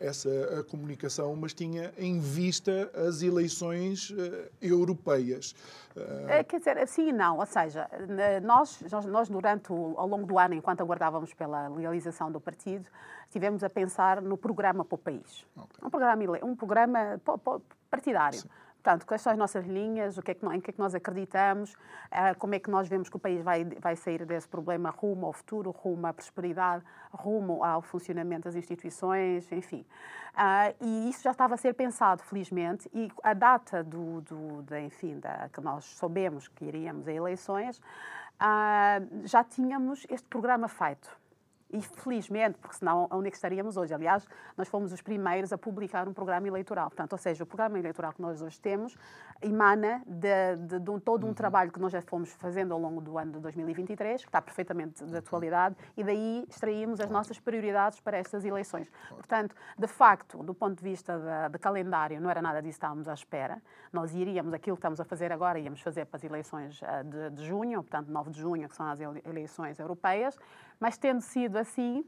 essa 0.00 0.64
comunicação, 0.68 1.34
mas 1.36 1.54
tinha 1.54 1.92
em 1.96 2.18
vista 2.18 2.90
as 2.94 3.22
eleições 3.22 4.10
uh, 4.10 4.50
europeias. 4.60 5.54
Quer 6.48 6.58
dizer, 6.58 6.88
sim 6.88 7.10
e 7.10 7.12
não. 7.12 7.38
Ou 7.38 7.44
seja, 7.44 7.86
nós, 8.42 8.80
nós 9.06 9.28
durante 9.28 9.70
o, 9.70 9.94
ao 9.98 10.06
longo 10.06 10.26
do 10.26 10.38
ano, 10.38 10.54
enquanto 10.54 10.80
aguardávamos 10.80 11.34
pela 11.34 11.68
legalização 11.68 12.32
do 12.32 12.40
partido, 12.40 12.88
estivemos 13.26 13.62
a 13.62 13.70
pensar 13.70 14.20
no 14.20 14.36
programa 14.36 14.84
para 14.84 14.94
o 14.94 14.98
país. 14.98 15.46
Okay. 15.56 15.86
Um 15.86 15.90
programa, 15.90 16.31
um 16.42 16.54
programa 16.54 17.20
partidário. 17.90 18.38
Sim. 18.38 18.48
Portanto, 18.82 19.06
quais 19.06 19.22
são 19.22 19.32
as 19.32 19.38
nossas 19.38 19.64
linhas, 19.64 20.18
o 20.18 20.22
que 20.22 20.32
é 20.32 20.34
que, 20.34 20.44
em 20.44 20.60
que 20.60 20.70
é 20.70 20.72
que 20.72 20.78
nós 20.80 20.92
acreditamos, 20.92 21.72
uh, 21.72 22.36
como 22.36 22.56
é 22.56 22.58
que 22.58 22.68
nós 22.68 22.88
vemos 22.88 23.08
que 23.08 23.14
o 23.14 23.18
país 23.18 23.40
vai, 23.40 23.64
vai 23.64 23.94
sair 23.94 24.26
desse 24.26 24.48
problema 24.48 24.90
rumo 24.90 25.26
ao 25.26 25.32
futuro, 25.32 25.70
rumo 25.70 26.04
à 26.08 26.12
prosperidade, 26.12 26.84
rumo 27.12 27.62
ao 27.62 27.80
funcionamento 27.80 28.48
das 28.48 28.56
instituições, 28.56 29.50
enfim. 29.52 29.86
Uh, 30.34 30.84
e 30.84 31.10
isso 31.10 31.22
já 31.22 31.30
estava 31.30 31.54
a 31.54 31.56
ser 31.56 31.74
pensado, 31.74 32.24
felizmente, 32.24 32.90
e 32.92 33.08
a 33.22 33.34
data 33.34 33.84
do, 33.84 34.20
do 34.22 34.62
de, 34.62 34.80
enfim, 34.80 35.20
da, 35.20 35.48
que 35.52 35.60
nós 35.60 35.84
soubemos 35.84 36.48
que 36.48 36.64
iríamos 36.64 37.06
a 37.06 37.12
eleições, 37.12 37.78
uh, 37.78 39.24
já 39.24 39.44
tínhamos 39.44 40.04
este 40.10 40.26
programa 40.26 40.66
feito. 40.66 41.21
E 41.72 41.80
felizmente, 41.80 42.58
porque 42.58 42.76
senão 42.76 43.08
onde 43.10 43.28
é 43.28 43.30
que 43.30 43.36
estaríamos 43.36 43.76
hoje? 43.76 43.94
Aliás, 43.94 44.26
nós 44.56 44.68
fomos 44.68 44.92
os 44.92 45.00
primeiros 45.00 45.52
a 45.52 45.58
publicar 45.58 46.06
um 46.06 46.12
programa 46.12 46.46
eleitoral. 46.46 46.88
Portanto, 46.88 47.12
ou 47.12 47.18
seja, 47.18 47.42
o 47.44 47.46
programa 47.46 47.78
eleitoral 47.78 48.12
que 48.12 48.20
nós 48.20 48.42
hoje 48.42 48.60
temos 48.60 48.96
emana 49.42 50.02
de, 50.06 50.56
de, 50.56 50.78
de 50.78 51.00
todo 51.00 51.24
um 51.24 51.28
uhum. 51.28 51.34
trabalho 51.34 51.72
que 51.72 51.80
nós 51.80 51.92
já 51.92 52.00
fomos 52.02 52.30
fazendo 52.32 52.72
ao 52.72 52.78
longo 52.78 53.00
do 53.00 53.18
ano 53.18 53.32
de 53.32 53.40
2023, 53.40 54.22
que 54.22 54.28
está 54.28 54.40
perfeitamente 54.40 55.04
de 55.04 55.16
atualidade, 55.16 55.74
e 55.96 56.04
daí 56.04 56.46
extraímos 56.48 57.00
as 57.00 57.10
nossas 57.10 57.38
prioridades 57.40 58.00
para 58.00 58.16
estas 58.16 58.44
eleições. 58.44 58.90
Portanto, 59.08 59.54
de 59.76 59.86
facto, 59.88 60.42
do 60.42 60.54
ponto 60.54 60.78
de 60.78 60.84
vista 60.84 61.18
de, 61.18 61.52
de 61.52 61.58
calendário, 61.58 62.20
não 62.20 62.30
era 62.30 62.40
nada 62.40 62.60
disso 62.62 62.78
que 62.78 62.84
estávamos 62.84 63.08
à 63.08 63.14
espera. 63.14 63.60
Nós 63.92 64.14
iríamos, 64.14 64.54
aquilo 64.54 64.76
que 64.76 64.80
estamos 64.80 65.00
a 65.00 65.04
fazer 65.04 65.32
agora, 65.32 65.58
íamos 65.58 65.80
fazer 65.80 66.06
para 66.06 66.16
as 66.16 66.24
eleições 66.24 66.80
eh, 66.82 67.02
de, 67.02 67.30
de 67.30 67.44
junho, 67.44 67.82
portanto, 67.82 68.08
9 68.08 68.30
de 68.30 68.40
junho, 68.40 68.68
que 68.68 68.74
são 68.74 68.86
as 68.86 69.00
eleições 69.00 69.78
europeias, 69.78 70.38
mas 70.82 70.98
tendo 70.98 71.20
sido 71.20 71.58
assim, 71.58 72.04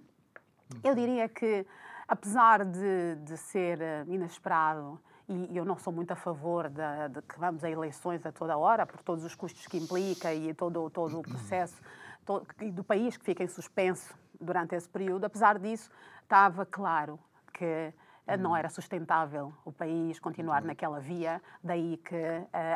eu 0.83 0.97
diria 0.97 1.29
que, 1.29 1.65
apesar 2.09 2.65
de, 2.65 3.15
de 3.23 3.37
ser 3.37 3.81
eh, 3.81 4.05
inesperado, 4.09 5.01
e 5.29 5.57
eu 5.57 5.65
não 5.65 5.79
sou 5.79 5.93
muito 5.93 6.11
a 6.11 6.17
favor 6.17 6.69
de, 6.69 7.09
de, 7.13 7.23
que 7.23 7.39
vamos 7.39 7.63
a 7.63 7.71
eleições 7.71 8.27
a 8.27 8.33
toda 8.33 8.57
hora, 8.59 8.85
por 8.85 9.01
todos 9.01 9.23
os 9.25 9.33
custos 9.37 9.65
que 9.69 9.77
implica 9.79 10.35
e 10.35 10.53
todo, 10.53 10.91
todo 10.91 11.21
o 11.21 11.23
processo 11.23 11.81
todo, 12.27 12.45
do 12.73 12.83
país 12.83 13.17
que 13.17 13.25
fica 13.25 13.45
em 13.45 13.47
suspenso 13.47 14.13
durante 14.41 14.75
esse 14.75 14.89
período, 14.89 15.25
apesar 15.25 15.57
disso, 15.57 15.89
estava 16.25 16.67
claro 16.67 17.17
que 17.53 17.95
não 18.39 18.57
era 18.57 18.71
sustentável 18.71 19.53
o 19.65 19.73
país 19.73 20.19
continuar 20.19 20.63
naquela 20.63 20.99
via, 20.99 21.43
daí 21.63 21.99
que 21.99 22.17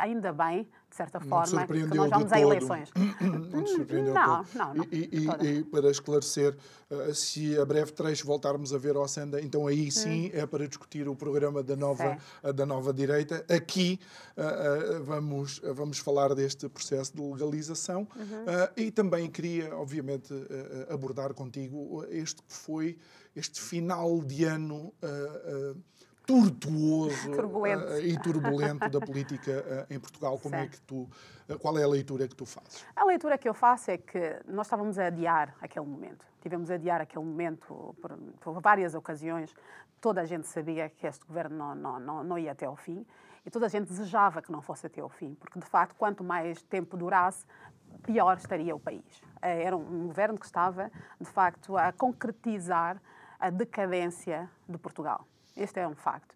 ainda 0.00 0.32
bem, 0.32 0.68
de 0.90 0.96
certa 0.96 1.20
forma, 1.20 1.66
que 1.66 1.84
nós 1.94 2.10
vamos 2.10 2.32
a 2.32 2.40
eleições. 2.40 2.90
não 3.20 3.64
te 3.64 3.70
surpreendeu 3.70 4.14
não, 4.14 4.44
não, 4.54 4.74
não. 4.74 4.84
E, 4.90 5.08
e, 5.12 5.58
e, 5.58 5.64
para 5.64 5.90
esclarecer, 5.90 6.56
se 7.14 7.58
a 7.58 7.64
breve 7.64 7.92
trecho 7.92 8.26
voltarmos 8.26 8.74
a 8.74 8.78
ver 8.78 8.96
a 8.96 9.00
Ocenda, 9.00 9.40
então 9.40 9.66
aí 9.66 9.90
sim 9.90 10.26
hum. 10.26 10.30
é 10.34 10.46
para 10.46 10.68
discutir 10.68 11.08
o 11.08 11.16
programa 11.16 11.62
da 11.62 11.76
nova, 11.76 12.18
da 12.54 12.66
nova 12.66 12.92
direita. 12.92 13.44
Aqui 13.48 13.98
vamos, 15.04 15.60
vamos 15.74 15.98
falar 15.98 16.34
deste 16.34 16.68
processo 16.68 17.16
de 17.16 17.22
legalização 17.22 18.06
uhum. 18.14 18.44
e 18.76 18.90
também 18.90 19.30
queria, 19.30 19.74
obviamente, 19.76 20.34
abordar 20.90 21.32
contigo 21.34 22.04
este 22.10 22.42
que 22.42 22.52
foi 22.52 22.98
este 23.38 23.60
final 23.60 24.20
de 24.20 24.44
ano 24.44 24.92
uh, 25.02 25.72
uh, 25.72 25.82
tortuoso 26.26 27.30
uh, 27.30 28.00
e 28.00 28.18
turbulento 28.18 28.88
da 28.90 29.00
política 29.00 29.86
em 29.88 29.98
Portugal. 29.98 30.38
Como 30.38 30.54
é 30.54 30.66
que 30.66 30.80
tu, 30.82 31.08
qual 31.60 31.78
é 31.78 31.84
a 31.84 31.88
leitura 31.88 32.28
que 32.28 32.34
tu 32.34 32.44
fazes? 32.44 32.84
A 32.94 33.04
leitura 33.04 33.38
que 33.38 33.48
eu 33.48 33.54
faço 33.54 33.90
é 33.90 33.96
que 33.96 34.40
nós 34.46 34.66
estávamos 34.66 34.98
a 34.98 35.06
adiar 35.06 35.54
aquele 35.60 35.86
momento. 35.86 36.26
Tivemos 36.42 36.70
a 36.70 36.74
adiar 36.74 37.00
aquele 37.00 37.24
momento 37.24 37.96
por, 38.00 38.18
por 38.40 38.60
várias 38.60 38.94
ocasiões. 38.94 39.54
Toda 40.00 40.20
a 40.20 40.24
gente 40.26 40.46
sabia 40.46 40.88
que 40.90 41.06
este 41.06 41.24
governo 41.24 41.56
não, 41.56 41.74
não, 41.74 42.00
não, 42.00 42.24
não 42.24 42.38
ia 42.38 42.52
até 42.52 42.66
ao 42.66 42.76
fim 42.76 43.06
e 43.46 43.50
toda 43.50 43.64
a 43.64 43.68
gente 43.68 43.88
desejava 43.88 44.42
que 44.42 44.52
não 44.52 44.60
fosse 44.60 44.86
até 44.86 45.00
ao 45.00 45.08
fim, 45.08 45.34
porque 45.34 45.58
de 45.58 45.64
facto, 45.64 45.94
quanto 45.96 46.22
mais 46.22 46.60
tempo 46.62 46.98
durasse, 46.98 47.46
pior 48.02 48.36
estaria 48.36 48.74
o 48.76 48.80
país. 48.80 49.22
Era 49.40 49.76
um 49.76 50.06
governo 50.06 50.38
que 50.38 50.46
estava, 50.46 50.90
de 51.18 51.26
facto, 51.26 51.76
a 51.76 51.90
concretizar 51.92 53.00
a 53.38 53.50
decadência 53.50 54.48
de 54.68 54.78
Portugal. 54.78 55.26
Este 55.56 55.80
é 55.80 55.88
um 55.88 55.94
facto. 55.94 56.34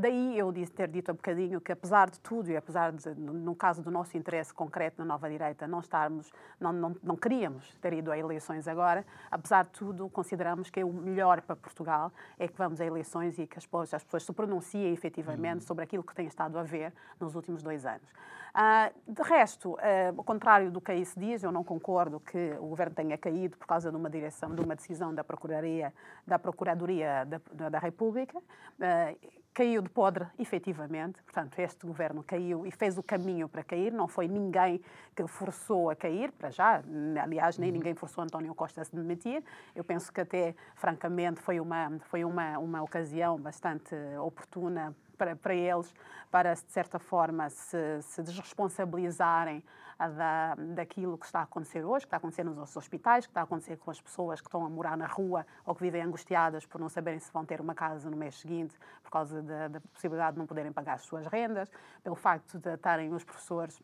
Daí 0.00 0.36
eu 0.36 0.50
disse, 0.50 0.72
ter 0.72 0.88
dito 0.88 1.10
há 1.10 1.14
bocadinho 1.14 1.60
que, 1.60 1.70
apesar 1.70 2.10
de 2.10 2.18
tudo, 2.18 2.50
e 2.50 2.56
apesar 2.56 2.90
de, 2.90 3.14
no 3.14 3.54
caso 3.54 3.80
do 3.80 3.92
nosso 3.92 4.16
interesse 4.16 4.52
concreto 4.52 4.96
na 4.98 5.04
nova 5.04 5.30
direita, 5.30 5.68
não 5.68 5.78
estarmos, 5.78 6.32
não, 6.58 6.72
não, 6.72 6.96
não 7.00 7.16
queríamos 7.16 7.76
ter 7.80 7.92
ido 7.92 8.10
a 8.10 8.18
eleições 8.18 8.66
agora, 8.66 9.06
apesar 9.30 9.64
de 9.64 9.70
tudo, 9.70 10.08
consideramos 10.08 10.68
que 10.68 10.80
é 10.80 10.84
o 10.84 10.92
melhor 10.92 11.40
para 11.42 11.54
Portugal 11.54 12.12
é 12.38 12.48
que 12.48 12.58
vamos 12.58 12.80
a 12.80 12.84
eleições 12.84 13.38
e 13.38 13.46
que 13.46 13.56
as 13.56 13.66
pessoas, 13.66 13.94
as 13.94 14.02
pessoas 14.02 14.24
se 14.24 14.32
pronunciem 14.32 14.92
efetivamente 14.92 15.60
uhum. 15.60 15.66
sobre 15.66 15.84
aquilo 15.84 16.02
que 16.02 16.14
tem 16.14 16.26
estado 16.26 16.58
a 16.58 16.64
ver 16.64 16.92
nos 17.20 17.36
últimos 17.36 17.62
dois 17.62 17.86
anos. 17.86 18.12
Uh, 18.54 19.12
de 19.12 19.22
resto, 19.22 19.72
uh, 19.72 19.78
ao 20.16 20.22
contrário 20.22 20.70
do 20.70 20.80
que 20.80 20.92
aí 20.92 21.04
se 21.04 21.18
diz, 21.18 21.42
eu 21.42 21.50
não 21.50 21.64
concordo 21.64 22.20
que 22.20 22.52
o 22.60 22.68
governo 22.68 22.94
tenha 22.94 23.18
caído 23.18 23.56
por 23.56 23.66
causa 23.66 23.90
de 23.90 23.96
uma 23.96 24.08
direção, 24.08 24.54
de 24.54 24.60
uma 24.60 24.76
decisão 24.76 25.12
da 25.12 25.24
Procuradoria 25.24 25.92
da, 26.24 26.38
Procuradoria 26.38 27.24
da, 27.24 27.68
da, 27.68 27.78
República. 27.80 28.38
Uh, 28.38 29.34
caiu 29.52 29.82
de 29.82 29.88
podre, 29.88 30.26
efetivamente. 30.38 31.20
Portanto, 31.22 31.58
este 31.58 31.84
governo 31.84 32.22
caiu 32.22 32.64
e 32.64 32.70
fez 32.70 32.96
o 32.96 33.02
caminho 33.02 33.48
para 33.48 33.64
cair. 33.64 33.92
Não 33.92 34.06
foi 34.06 34.28
ninguém 34.28 34.80
que 35.16 35.26
forçou 35.26 35.90
a 35.90 35.96
cair, 35.96 36.30
para 36.30 36.50
já. 36.50 36.80
Aliás, 37.20 37.58
nem 37.58 37.70
uhum. 37.70 37.76
ninguém 37.76 37.94
forçou 37.94 38.22
António 38.22 38.54
Costa 38.54 38.82
a 38.82 38.84
se 38.84 38.94
demitir. 38.94 39.42
Eu 39.74 39.82
penso 39.82 40.12
que 40.12 40.20
até, 40.20 40.54
francamente, 40.76 41.40
foi 41.40 41.58
uma, 41.58 41.98
foi 42.04 42.24
uma, 42.24 42.58
uma 42.58 42.82
ocasião 42.82 43.36
bastante 43.36 43.94
oportuna 44.20 44.94
para, 45.16 45.36
para 45.36 45.54
eles, 45.54 45.94
para, 46.30 46.54
de 46.54 46.70
certa 46.70 46.98
forma, 46.98 47.48
se, 47.50 48.02
se 48.02 48.22
desresponsabilizarem 48.22 49.62
da, 49.98 50.54
daquilo 50.74 51.16
que 51.16 51.26
está 51.26 51.40
a 51.40 51.42
acontecer 51.42 51.84
hoje, 51.84 52.04
que 52.04 52.06
está 52.08 52.16
a 52.16 52.18
acontecer 52.18 52.44
nos 52.44 52.56
nossos 52.56 52.76
hospitais, 52.76 53.26
que 53.26 53.30
está 53.30 53.40
a 53.40 53.44
acontecer 53.44 53.76
com 53.76 53.90
as 53.90 54.00
pessoas 54.00 54.40
que 54.40 54.48
estão 54.48 54.64
a 54.64 54.68
morar 54.68 54.96
na 54.96 55.06
rua 55.06 55.46
ou 55.64 55.74
que 55.74 55.82
vivem 55.82 56.02
angustiadas 56.02 56.66
por 56.66 56.80
não 56.80 56.88
saberem 56.88 57.20
se 57.20 57.32
vão 57.32 57.44
ter 57.44 57.60
uma 57.60 57.74
casa 57.74 58.10
no 58.10 58.16
mês 58.16 58.38
seguinte 58.38 58.76
por 59.02 59.10
causa 59.10 59.42
da, 59.42 59.68
da 59.68 59.80
possibilidade 59.80 60.34
de 60.34 60.38
não 60.38 60.46
poderem 60.46 60.72
pagar 60.72 60.94
as 60.94 61.02
suas 61.02 61.26
rendas, 61.26 61.70
pelo 62.02 62.16
facto 62.16 62.58
de 62.58 62.74
estarem 62.74 63.12
os 63.12 63.24
professores 63.24 63.80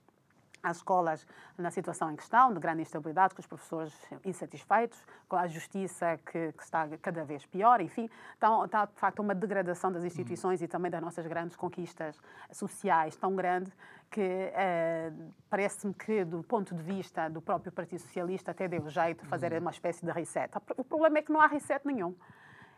às 0.63 0.79
escolas 0.79 1.27
na 1.57 1.71
situação 1.71 2.11
em 2.11 2.17
questão, 2.17 2.53
de 2.53 2.61
grande 2.61 2.83
instabilidade, 2.83 3.35
com 3.35 3.41
os 3.41 3.47
professores 3.47 3.95
insatisfeitos, 4.25 5.07
com 5.29 5.37
a 5.37 5.47
justiça 5.47 6.19
que, 6.27 6.53
que 6.53 6.63
está 6.63 6.89
cada 7.03 7.25
vez 7.25 7.45
pior, 7.47 7.81
enfim, 7.81 8.09
então, 8.37 8.65
está 8.65 8.87
de 8.87 8.95
facto 8.95 9.21
uma 9.21 9.35
degradação 9.35 9.91
das 9.91 10.05
instituições 10.05 10.63
e 10.63 10.69
também 10.69 10.91
das 10.91 11.01
nossas 11.01 11.27
grandes 11.27 11.57
conquistas 11.57 12.21
sociais 12.53 13.17
tão 13.17 13.35
grande 13.35 13.73
que 14.11 14.21
eh, 14.21 15.13
parece-me 15.49 15.95
que, 15.95 16.25
do 16.25 16.43
ponto 16.43 16.75
de 16.75 16.83
vista 16.83 17.29
do 17.29 17.41
próprio 17.41 17.71
Partido 17.71 18.01
Socialista, 18.01 18.51
até 18.51 18.67
deu 18.67 18.89
jeito 18.89 19.23
de 19.23 19.29
fazer 19.29 19.53
uma 19.57 19.71
espécie 19.71 20.05
de 20.05 20.11
reset. 20.11 20.51
O 20.77 20.83
problema 20.83 21.19
é 21.19 21.23
que 21.23 21.33
não 21.33 21.41
há 21.41 21.47
reset 21.47 21.87
nenhum. 21.87 22.15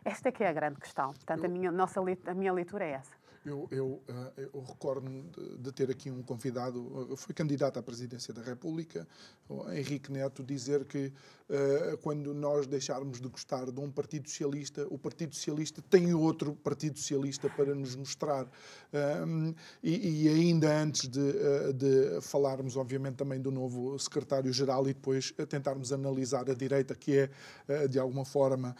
Esta 0.05 0.29
é 0.29 0.31
que 0.31 0.43
é 0.43 0.49
a 0.49 0.53
grande 0.53 0.79
questão. 0.79 1.07
Portanto, 1.07 1.45
a 1.45 1.47
minha, 1.47 1.71
nossa, 1.71 1.99
a 2.01 2.33
minha 2.33 2.53
leitura 2.53 2.85
é 2.85 2.91
essa. 2.91 3.22
Eu, 3.45 3.67
eu, 3.71 4.01
eh, 4.07 4.49
eu 4.53 4.61
recordo-me 4.61 5.29
de, 5.59 5.71
ter 5.73 5.91
aqui 5.91 6.09
um 6.09 6.23
convidado, 6.23 7.09
eh, 7.11 7.15
foi 7.17 7.35
candidato 7.35 7.77
à 7.77 7.83
presidência 7.83 8.33
da 8.33 8.41
República, 8.41 9.05
Henrique 9.73 10.11
Neto, 10.11 10.41
dizer 10.43 10.85
que 10.85 11.11
uh, 11.49 11.97
quando 11.97 12.33
nós 12.33 12.67
deixarmos 12.67 13.19
de 13.19 13.27
gostar 13.27 13.71
de 13.71 13.79
um 13.79 13.91
Partido 13.91 14.29
Socialista, 14.29 14.87
o 14.89 14.97
Partido 14.97 15.35
Socialista 15.35 15.81
tem 15.89 16.13
outro 16.13 16.55
Partido 16.55 16.97
Socialista 16.97 17.49
para 17.49 17.73
nos 17.75 17.95
mostrar. 17.95 18.47
Um, 19.25 19.53
e, 19.81 20.25
e, 20.25 20.29
ainda 20.29 20.75
antes 20.81 21.07
de, 21.07 21.33
de, 21.73 22.21
falarmos, 22.21 22.77
obviamente, 22.77 23.15
também 23.15 23.39
do 23.39 23.51
novo 23.51 23.97
secretário-geral 23.97 24.83
e 24.87 24.93
depois 24.93 25.33
tentarmos 25.49 25.91
analisar 25.91 26.49
a 26.49 26.53
direita, 26.53 26.95
que 26.95 27.29
é, 27.67 27.87
de 27.87 27.99
alguma 27.99 28.25
forma, 28.25 28.75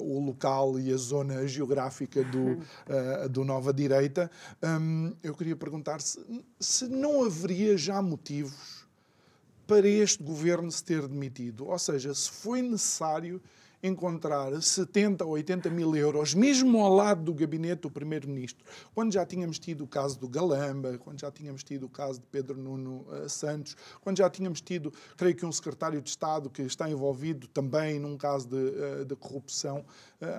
o 0.00 0.18
local 0.20 0.78
e 0.78 0.92
a 0.92 0.96
zona 0.96 1.46
geográfica 1.46 2.24
do, 2.24 2.58
do 3.28 3.44
Nova 3.44 3.72
Direita 3.72 4.30
hum, 4.62 5.14
eu 5.22 5.34
queria 5.34 5.56
perguntar 5.56 6.00
se, 6.00 6.18
se 6.58 6.88
não 6.88 7.24
haveria 7.24 7.76
já 7.76 8.00
motivos 8.02 8.77
para 9.68 9.86
este 9.86 10.24
governo 10.24 10.72
se 10.72 10.82
ter 10.82 11.06
demitido. 11.06 11.66
Ou 11.68 11.78
seja, 11.78 12.14
se 12.14 12.30
foi 12.30 12.62
necessário 12.62 13.38
encontrar 13.82 14.60
70 14.60 15.24
ou 15.24 15.32
80 15.32 15.70
mil 15.70 15.94
euros, 15.94 16.34
mesmo 16.34 16.82
ao 16.82 16.92
lado 16.92 17.22
do 17.22 17.34
gabinete 17.34 17.82
do 17.82 17.90
Primeiro-Ministro, 17.90 18.64
quando 18.94 19.12
já 19.12 19.24
tínhamos 19.24 19.58
tido 19.58 19.84
o 19.84 19.86
caso 19.86 20.18
do 20.18 20.28
Galamba, 20.28 20.98
quando 20.98 21.20
já 21.20 21.30
tínhamos 21.30 21.62
tido 21.62 21.84
o 21.84 21.88
caso 21.88 22.18
de 22.18 22.26
Pedro 22.26 22.56
Nuno 22.56 23.06
uh, 23.08 23.28
Santos, 23.28 23.76
quando 24.00 24.16
já 24.18 24.28
tínhamos 24.28 24.60
tido, 24.60 24.92
creio 25.16 25.36
que 25.36 25.46
um 25.46 25.52
secretário 25.52 26.00
de 26.00 26.08
Estado 26.08 26.50
que 26.50 26.62
está 26.62 26.90
envolvido 26.90 27.46
também 27.46 28.00
num 28.00 28.16
caso 28.16 28.48
de, 28.48 28.56
uh, 28.56 29.04
de 29.04 29.14
corrupção, 29.14 29.84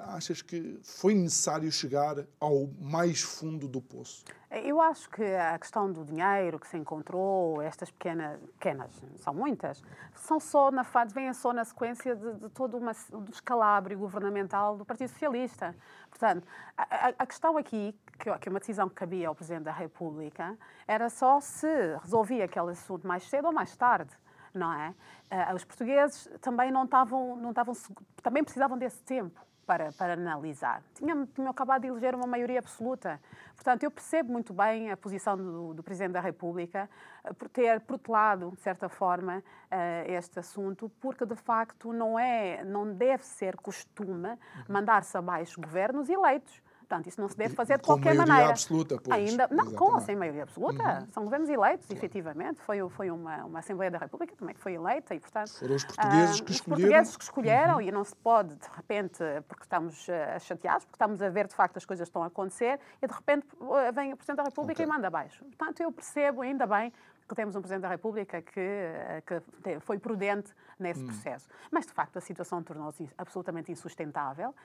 achas 0.07 0.41
que 0.41 0.77
foi 0.83 1.13
necessário 1.13 1.71
chegar 1.71 2.17
ao 2.39 2.67
mais 2.81 3.21
fundo 3.21 3.67
do 3.67 3.81
poço? 3.81 4.25
Eu 4.51 4.81
acho 4.81 5.09
que 5.09 5.23
a 5.23 5.57
questão 5.57 5.91
do 5.91 6.03
dinheiro 6.03 6.59
que 6.59 6.67
se 6.67 6.75
encontrou, 6.75 7.61
estas 7.61 7.89
pequenas, 7.91 8.39
pequenas 8.57 8.91
são 9.17 9.33
muitas, 9.33 9.81
são 10.15 10.39
só 10.39 10.69
na 10.71 10.83
vêm 11.13 11.31
só 11.33 11.53
na 11.53 11.63
sequência 11.63 12.15
de, 12.15 12.33
de 12.39 12.49
todo 12.49 12.77
uma, 12.77 12.91
do 13.09 13.31
escalabro 13.31 13.97
governamental 13.97 14.75
do 14.75 14.83
Partido 14.83 15.09
Socialista. 15.09 15.75
Portanto, 16.09 16.45
a, 16.75 17.13
a 17.17 17.25
questão 17.25 17.55
aqui, 17.57 17.95
que, 18.17 18.37
que 18.37 18.49
é 18.49 18.51
uma 18.51 18.59
decisão 18.59 18.89
que 18.89 18.95
cabia 18.95 19.29
ao 19.29 19.35
Presidente 19.35 19.63
da 19.63 19.71
República, 19.71 20.57
era 20.87 21.09
só 21.09 21.39
se 21.39 21.67
resolvia 22.01 22.45
aquele 22.45 22.71
assunto 22.71 23.07
mais 23.07 23.23
cedo 23.29 23.45
ou 23.45 23.53
mais 23.53 23.75
tarde 23.77 24.11
não 24.51 24.73
é? 24.73 24.95
Uh, 25.31 25.53
os 25.53 25.63
portugueses 25.63 26.27
também 26.41 26.71
não 26.71 26.83
estavam, 26.83 27.35
não 27.35 27.51
estavam, 27.51 27.75
também 28.23 28.43
precisavam 28.43 28.79
desse 28.79 28.99
tempo 29.03 29.39
para, 29.69 29.91
para 29.91 30.13
analisar. 30.13 30.81
Tinham, 30.95 31.27
tinham 31.27 31.51
acabado 31.51 31.83
de 31.83 31.89
eleger 31.89 32.15
uma 32.15 32.25
maioria 32.25 32.57
absoluta. 32.57 33.21
Portanto, 33.53 33.83
eu 33.83 33.91
percebo 33.91 34.31
muito 34.31 34.51
bem 34.51 34.89
a 34.89 34.97
posição 34.97 35.37
do, 35.37 35.75
do 35.75 35.83
Presidente 35.83 36.13
da 36.13 36.19
República 36.19 36.89
eh, 37.23 37.33
por 37.33 37.47
ter 37.47 37.79
protelado, 37.81 38.49
de 38.49 38.61
certa 38.61 38.89
forma, 38.89 39.37
uh, 39.37 40.11
este 40.11 40.39
assunto, 40.39 40.89
porque 40.99 41.23
de 41.23 41.35
facto 41.35 41.93
não 41.93 42.17
é, 42.17 42.63
não 42.63 42.91
deve 42.91 43.23
ser 43.23 43.57
costume 43.57 44.35
mandar-se 44.67 45.15
abaixo 45.15 45.61
governos 45.61 46.09
eleitos. 46.09 46.63
Portanto, 46.89 47.05
isso 47.05 47.21
não 47.21 47.29
se 47.29 47.37
deve 47.37 47.53
fazer 47.53 47.77
de 47.77 47.83
qualquer 47.83 48.15
maneira. 48.15 48.25
Com 48.25 48.31
maioria 48.31 48.51
absoluta, 48.51 48.97
pois. 48.99 49.15
Ainda, 49.15 49.47
não, 49.51 49.71
com 49.73 49.93
ou 49.93 49.99
sem 49.99 50.15
maioria 50.15 50.41
absoluta. 50.41 50.83
Uhum. 50.83 51.07
São 51.11 51.23
governos 51.23 51.47
eleitos, 51.47 51.85
claro. 51.85 51.99
efetivamente. 51.99 52.61
Foi, 52.61 52.89
foi 52.89 53.11
uma, 53.11 53.45
uma 53.45 53.59
Assembleia 53.59 53.91
da 53.91 53.99
República 53.99 54.35
também 54.35 54.55
que 54.55 54.59
foi 54.59 54.73
eleita 54.73 55.13
e, 55.13 55.19
portanto... 55.19 55.51
Foram 55.59 55.75
os 55.75 55.83
portugueses 55.83 56.39
uh, 56.39 56.43
que 56.43 56.51
escolheram. 56.51 56.77
Os 56.77 56.81
portugueses 56.81 57.17
que 57.17 57.23
escolheram 57.23 57.75
uhum. 57.75 57.81
e 57.81 57.91
não 57.91 58.03
se 58.03 58.15
pode, 58.15 58.55
de 58.55 58.67
repente, 58.75 59.23
porque 59.47 59.63
estamos 59.63 60.07
uh, 60.07 60.39
chateados, 60.39 60.85
porque 60.85 60.95
estamos 60.95 61.21
a 61.21 61.29
ver, 61.29 61.47
de 61.47 61.53
facto, 61.53 61.77
as 61.77 61.85
coisas 61.85 62.07
estão 62.07 62.23
a 62.23 62.25
acontecer 62.25 62.79
e, 62.99 63.05
de 63.05 63.13
repente, 63.13 63.45
uh, 63.61 63.93
vem 63.93 64.11
o 64.11 64.17
Presidente 64.17 64.37
da 64.37 64.43
República 64.43 64.81
okay. 64.81 64.85
e 64.85 64.89
manda 64.89 65.05
abaixo. 65.05 65.45
Portanto, 65.45 65.81
eu 65.81 65.91
percebo, 65.91 66.41
ainda 66.41 66.65
bem, 66.65 66.91
que 67.27 67.35
temos 67.35 67.55
um 67.55 67.61
Presidente 67.61 67.83
da 67.83 67.89
República 67.89 68.41
que, 68.41 69.21
que 69.27 69.79
foi 69.81 69.99
prudente 69.99 70.51
nesse 70.79 71.03
hum. 71.03 71.05
processo. 71.05 71.47
Mas, 71.69 71.85
de 71.85 71.93
facto, 71.93 72.17
a 72.17 72.21
situação 72.21 72.63
tornou-se 72.63 73.07
absolutamente 73.15 73.71
insustentável. 73.71 74.55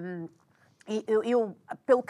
Um, 0.00 0.26
eu, 1.06 1.22
eu, 1.22 1.56
pelo, 1.86 2.02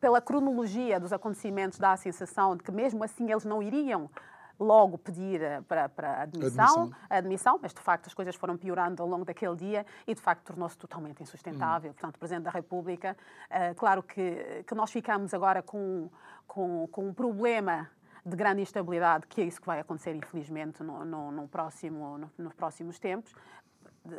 pela 0.00 0.20
cronologia 0.20 1.00
dos 1.00 1.12
acontecimentos, 1.12 1.78
dá 1.78 1.92
a 1.92 1.96
sensação 1.96 2.56
de 2.56 2.62
que, 2.62 2.70
mesmo 2.70 3.02
assim, 3.02 3.30
eles 3.30 3.44
não 3.44 3.62
iriam 3.62 4.10
logo 4.58 4.98
pedir 4.98 5.40
eh, 5.40 5.60
para, 5.62 5.88
para 5.88 6.22
admissão, 6.22 6.64
admissão. 6.64 6.96
admissão, 7.08 7.58
mas 7.62 7.72
de 7.72 7.80
facto 7.80 8.08
as 8.08 8.14
coisas 8.14 8.34
foram 8.34 8.56
piorando 8.56 9.02
ao 9.02 9.08
longo 9.08 9.24
daquele 9.24 9.54
dia 9.54 9.86
e 10.06 10.14
de 10.14 10.20
facto 10.20 10.42
tornou-se 10.42 10.76
totalmente 10.76 11.22
insustentável. 11.22 11.90
Hum. 11.90 11.94
Portanto, 11.94 12.16
o 12.16 12.18
Presidente 12.18 12.44
da 12.44 12.50
República, 12.50 13.16
uh, 13.50 13.74
claro 13.76 14.02
que, 14.02 14.64
que 14.66 14.74
nós 14.74 14.90
ficamos 14.90 15.32
agora 15.32 15.62
com, 15.62 16.10
com, 16.46 16.88
com 16.88 17.08
um 17.08 17.14
problema 17.14 17.88
de 18.26 18.36
grande 18.36 18.60
instabilidade, 18.60 19.26
que 19.26 19.40
é 19.40 19.44
isso 19.44 19.60
que 19.60 19.66
vai 19.66 19.80
acontecer, 19.80 20.14
infelizmente, 20.14 20.82
no, 20.82 21.04
no, 21.04 21.30
no 21.30 21.48
próximo, 21.48 22.18
no, 22.18 22.30
nos 22.36 22.52
próximos 22.52 22.98
tempos 22.98 23.32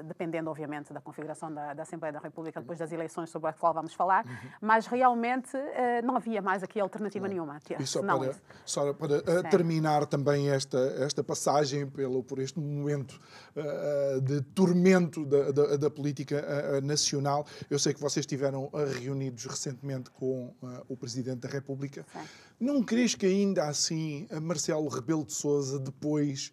dependendo, 0.04 0.49
obviamente, 0.49 0.93
da 0.93 1.02
configuração 1.02 1.54
da, 1.54 1.73
da, 1.73 1.84
Assembleia 1.84 2.13
da 2.13 2.19
República 2.19 2.60
depois 2.60 2.80
das 2.80 2.91
eleições 2.91 3.30
sobre 3.30 3.49
a 3.49 3.54
qual 3.54 3.73
vamos 3.73 3.93
falar, 3.93 4.25
uhum. 4.25 4.49
mas 4.62 4.88
realmente 4.88 5.56
uh, 5.56 6.06
não 6.06 6.15
havia 6.15 6.41
mais 6.41 6.63
aqui 6.63 6.80
alternativa 6.80 7.28
não. 7.28 7.34
nenhuma. 7.34 7.60
E 7.80 7.86
só 7.86 8.02
não 8.02 8.19
para, 8.19 8.36
só 8.65 8.93
para 8.93 9.17
uh, 9.17 9.49
terminar 9.49 10.06
também 10.06 10.49
esta, 10.49 10.78
esta 10.99 11.23
passagem 11.23 11.88
pelo, 11.88 12.23
por 12.23 12.39
este 12.39 12.60
momento 12.60 13.19
uh, 13.56 14.21
de 14.21 14.41
tormento 14.41 15.25
da, 15.25 15.52
da, 15.52 15.78
da 15.78 15.89
política 15.89 16.80
nacional, 16.82 17.45
eu 17.69 17.80
sei 17.80 17.93
que 17.93 17.99
vocês 17.99 18.23
estiveram 18.23 18.69
reunidos 18.99 19.45
recentemente 19.45 20.10
com 20.12 20.54
o 20.88 20.95
Presidente 20.95 21.39
da 21.39 21.49
República. 21.49 22.06
Sim. 22.12 22.19
Não 22.60 22.84
crees 22.84 23.15
que 23.15 23.25
ainda 23.25 23.67
assim 23.67 24.28
Marcelo 24.41 24.88
Rebelo 24.88 25.25
de 25.25 25.34
Sousa 25.34 25.80
depois 25.80 26.52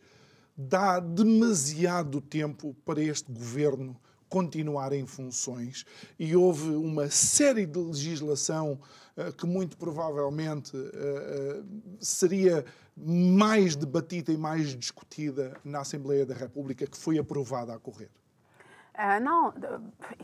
dá 0.57 0.99
demasiado 1.01 2.21
tempo 2.21 2.75
para 2.85 3.01
este 3.01 3.31
governo 3.31 4.01
continuar 4.29 4.93
em 4.93 5.07
funções 5.07 5.85
e 6.19 6.35
houve 6.35 6.71
uma 6.71 7.09
série 7.09 7.65
de 7.65 7.79
legislação 7.79 8.81
uh, 9.17 9.33
que 9.33 9.47
muito 9.47 9.77
provavelmente 9.77 10.77
uh, 10.77 11.65
seria 12.01 12.65
mais 12.97 13.77
debatida 13.77 14.33
e 14.33 14.37
mais 14.37 14.75
discutida 14.75 15.57
na 15.65 15.81
Assembleia 15.81 16.25
da 16.27 16.35
República 16.35 16.87
que 16.87 16.97
foi 16.97 17.19
aprovada 17.19 17.75
a 17.75 17.79
correr. 17.79 18.11
Uh, 18.95 19.23
não, 19.23 19.53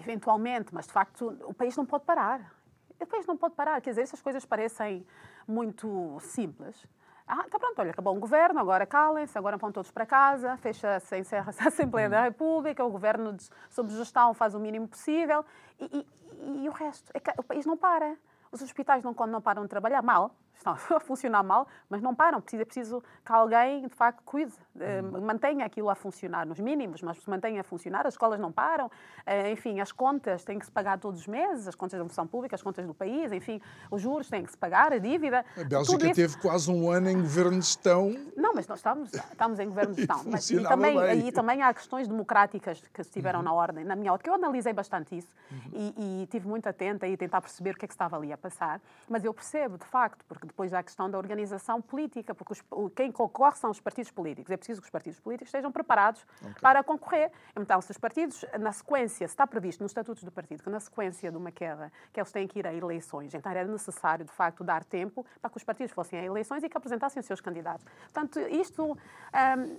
eventualmente, 0.00 0.74
mas 0.74 0.86
de 0.86 0.92
facto 0.92 1.36
o 1.44 1.54
país 1.54 1.76
não 1.76 1.84
pode 1.84 2.04
parar. 2.04 2.54
O 2.98 3.06
país 3.06 3.26
não 3.26 3.36
pode 3.36 3.54
parar. 3.54 3.80
Quer 3.80 3.90
dizer, 3.90 4.02
essas 4.02 4.22
coisas 4.22 4.46
parecem 4.46 5.04
muito 5.46 6.18
simples, 6.20 6.86
ah, 7.26 7.44
tá 7.48 7.58
pronto, 7.58 7.78
olha, 7.78 7.90
acabou 7.90 8.14
um 8.14 8.20
governo, 8.20 8.58
agora 8.60 8.84
calem-se, 8.84 9.36
agora 9.38 9.56
vão 9.56 9.70
todos 9.72 9.90
para 9.90 10.04
casa, 10.04 10.56
fecha-se, 10.58 11.18
encerra-se 11.18 11.62
a 11.64 11.68
Assembleia 11.68 12.08
da 12.08 12.20
hum. 12.20 12.24
República, 12.24 12.84
o 12.84 12.90
governo 12.90 13.32
de, 13.32 13.48
sob 13.70 13.92
gestão 13.92 14.34
faz 14.34 14.54
o 14.54 14.60
mínimo 14.60 14.88
possível 14.88 15.44
e, 15.80 16.06
e, 16.40 16.64
e 16.64 16.68
o 16.68 16.72
resto. 16.72 17.10
É 17.14 17.20
o 17.38 17.42
país 17.42 17.64
não 17.64 17.76
para. 17.76 18.16
Os 18.50 18.60
hospitais 18.60 19.02
não, 19.02 19.14
não 19.26 19.40
param 19.40 19.62
de 19.62 19.68
trabalhar 19.68 20.02
mal, 20.02 20.34
estão 20.62 20.96
a 20.96 21.00
funcionar 21.00 21.42
mal, 21.42 21.66
mas 21.88 22.00
não 22.00 22.14
param. 22.14 22.40
Precisa, 22.40 22.62
é 22.62 22.64
preciso 22.64 23.02
que 23.24 23.32
alguém, 23.32 23.86
de 23.86 23.94
facto, 23.94 24.22
cuide, 24.24 24.52
uh, 24.76 25.22
mantenha 25.22 25.64
aquilo 25.64 25.90
a 25.90 25.94
funcionar, 25.94 26.46
nos 26.46 26.58
mínimos, 26.58 27.02
mas 27.02 27.24
mantenha 27.26 27.60
a 27.60 27.64
funcionar. 27.64 28.06
As 28.06 28.14
escolas 28.14 28.40
não 28.40 28.52
param, 28.52 28.86
uh, 28.86 29.48
enfim, 29.50 29.80
as 29.80 29.92
contas 29.92 30.44
têm 30.44 30.58
que 30.58 30.64
se 30.64 30.72
pagar 30.72 30.98
todos 30.98 31.20
os 31.20 31.26
meses, 31.26 31.68
as 31.68 31.74
contas 31.74 31.98
da 31.98 32.04
função 32.04 32.26
pública, 32.26 32.54
as 32.54 32.62
contas 32.62 32.86
do 32.86 32.94
país, 32.94 33.32
enfim, 33.32 33.60
os 33.90 34.00
juros 34.00 34.28
têm 34.28 34.44
que 34.44 34.50
se 34.50 34.56
pagar, 34.56 34.92
a 34.92 34.98
dívida. 34.98 35.44
A 35.56 35.64
Bélgica 35.64 36.06
isso... 36.06 36.14
teve 36.14 36.36
quase 36.38 36.70
um 36.70 36.90
ano 36.90 37.10
em 37.10 37.20
governo 37.20 37.58
de 37.58 37.66
gestão. 37.66 38.14
Não, 38.36 38.54
mas 38.54 38.66
nós 38.66 38.78
estamos, 38.78 39.12
estamos 39.12 39.58
em 39.58 39.68
governo 39.68 39.94
de 39.94 40.00
gestão. 40.02 40.22
mas, 40.26 40.50
e, 40.50 40.62
também, 40.62 40.98
bem. 40.98 41.28
e 41.28 41.32
também 41.32 41.62
há 41.62 41.72
questões 41.72 42.08
democráticas 42.08 42.82
que 42.92 43.00
estiveram 43.00 43.40
uhum. 43.40 43.44
na 43.44 43.52
ordem, 43.52 43.84
na 43.84 43.96
minha 43.96 44.12
ótica. 44.12 44.30
Eu 44.30 44.34
analisei 44.34 44.72
bastante 44.72 45.16
isso 45.16 45.28
uhum. 45.50 45.92
e, 45.96 46.22
e 46.22 46.26
tive 46.26 46.46
muito 46.46 46.68
atenta 46.68 47.06
e 47.06 47.16
tentar 47.16 47.40
perceber 47.40 47.72
o 47.72 47.74
que 47.74 47.84
é 47.84 47.88
que 47.88 47.94
estava 47.94 48.16
ali 48.16 48.32
a 48.32 48.36
passar. 48.36 48.80
Mas 49.08 49.24
eu 49.24 49.32
percebo, 49.32 49.78
de 49.78 49.84
facto, 49.84 50.24
porque 50.26 50.46
depois 50.52 50.72
há 50.72 50.78
a 50.78 50.82
questão 50.82 51.10
da 51.10 51.18
organização 51.18 51.80
política, 51.80 52.34
porque 52.34 52.52
os, 52.52 52.62
quem 52.94 53.10
concorre 53.10 53.56
são 53.56 53.70
os 53.70 53.80
partidos 53.80 54.10
políticos. 54.10 54.50
É 54.50 54.56
preciso 54.56 54.80
que 54.80 54.86
os 54.86 54.90
partidos 54.90 55.18
políticos 55.18 55.48
estejam 55.48 55.72
preparados 55.72 56.24
okay. 56.40 56.54
para 56.60 56.82
concorrer. 56.84 57.32
Então, 57.58 57.80
se 57.80 57.90
os 57.90 57.98
partidos, 57.98 58.44
na 58.60 58.72
sequência, 58.72 59.26
se 59.26 59.32
está 59.32 59.46
previsto 59.46 59.82
nos 59.82 59.90
estatutos 59.90 60.22
do 60.22 60.30
partido 60.30 60.62
que 60.62 60.70
na 60.70 60.80
sequência 60.80 61.30
de 61.30 61.36
uma 61.36 61.50
queda, 61.50 61.90
que 62.12 62.20
eles 62.20 62.30
têm 62.30 62.46
que 62.46 62.58
ir 62.58 62.66
a 62.66 62.72
eleições, 62.72 63.34
então 63.34 63.50
era 63.50 63.64
necessário, 63.64 64.24
de 64.24 64.32
facto, 64.32 64.62
dar 64.62 64.84
tempo 64.84 65.26
para 65.40 65.50
que 65.50 65.56
os 65.56 65.64
partidos 65.64 65.92
fossem 65.92 66.18
a 66.18 66.24
eleições 66.24 66.62
e 66.62 66.68
que 66.68 66.76
apresentassem 66.76 67.20
os 67.20 67.26
seus 67.26 67.40
candidatos. 67.40 67.84
Portanto, 68.12 68.38
isto, 68.40 68.92
hum, 68.92 68.96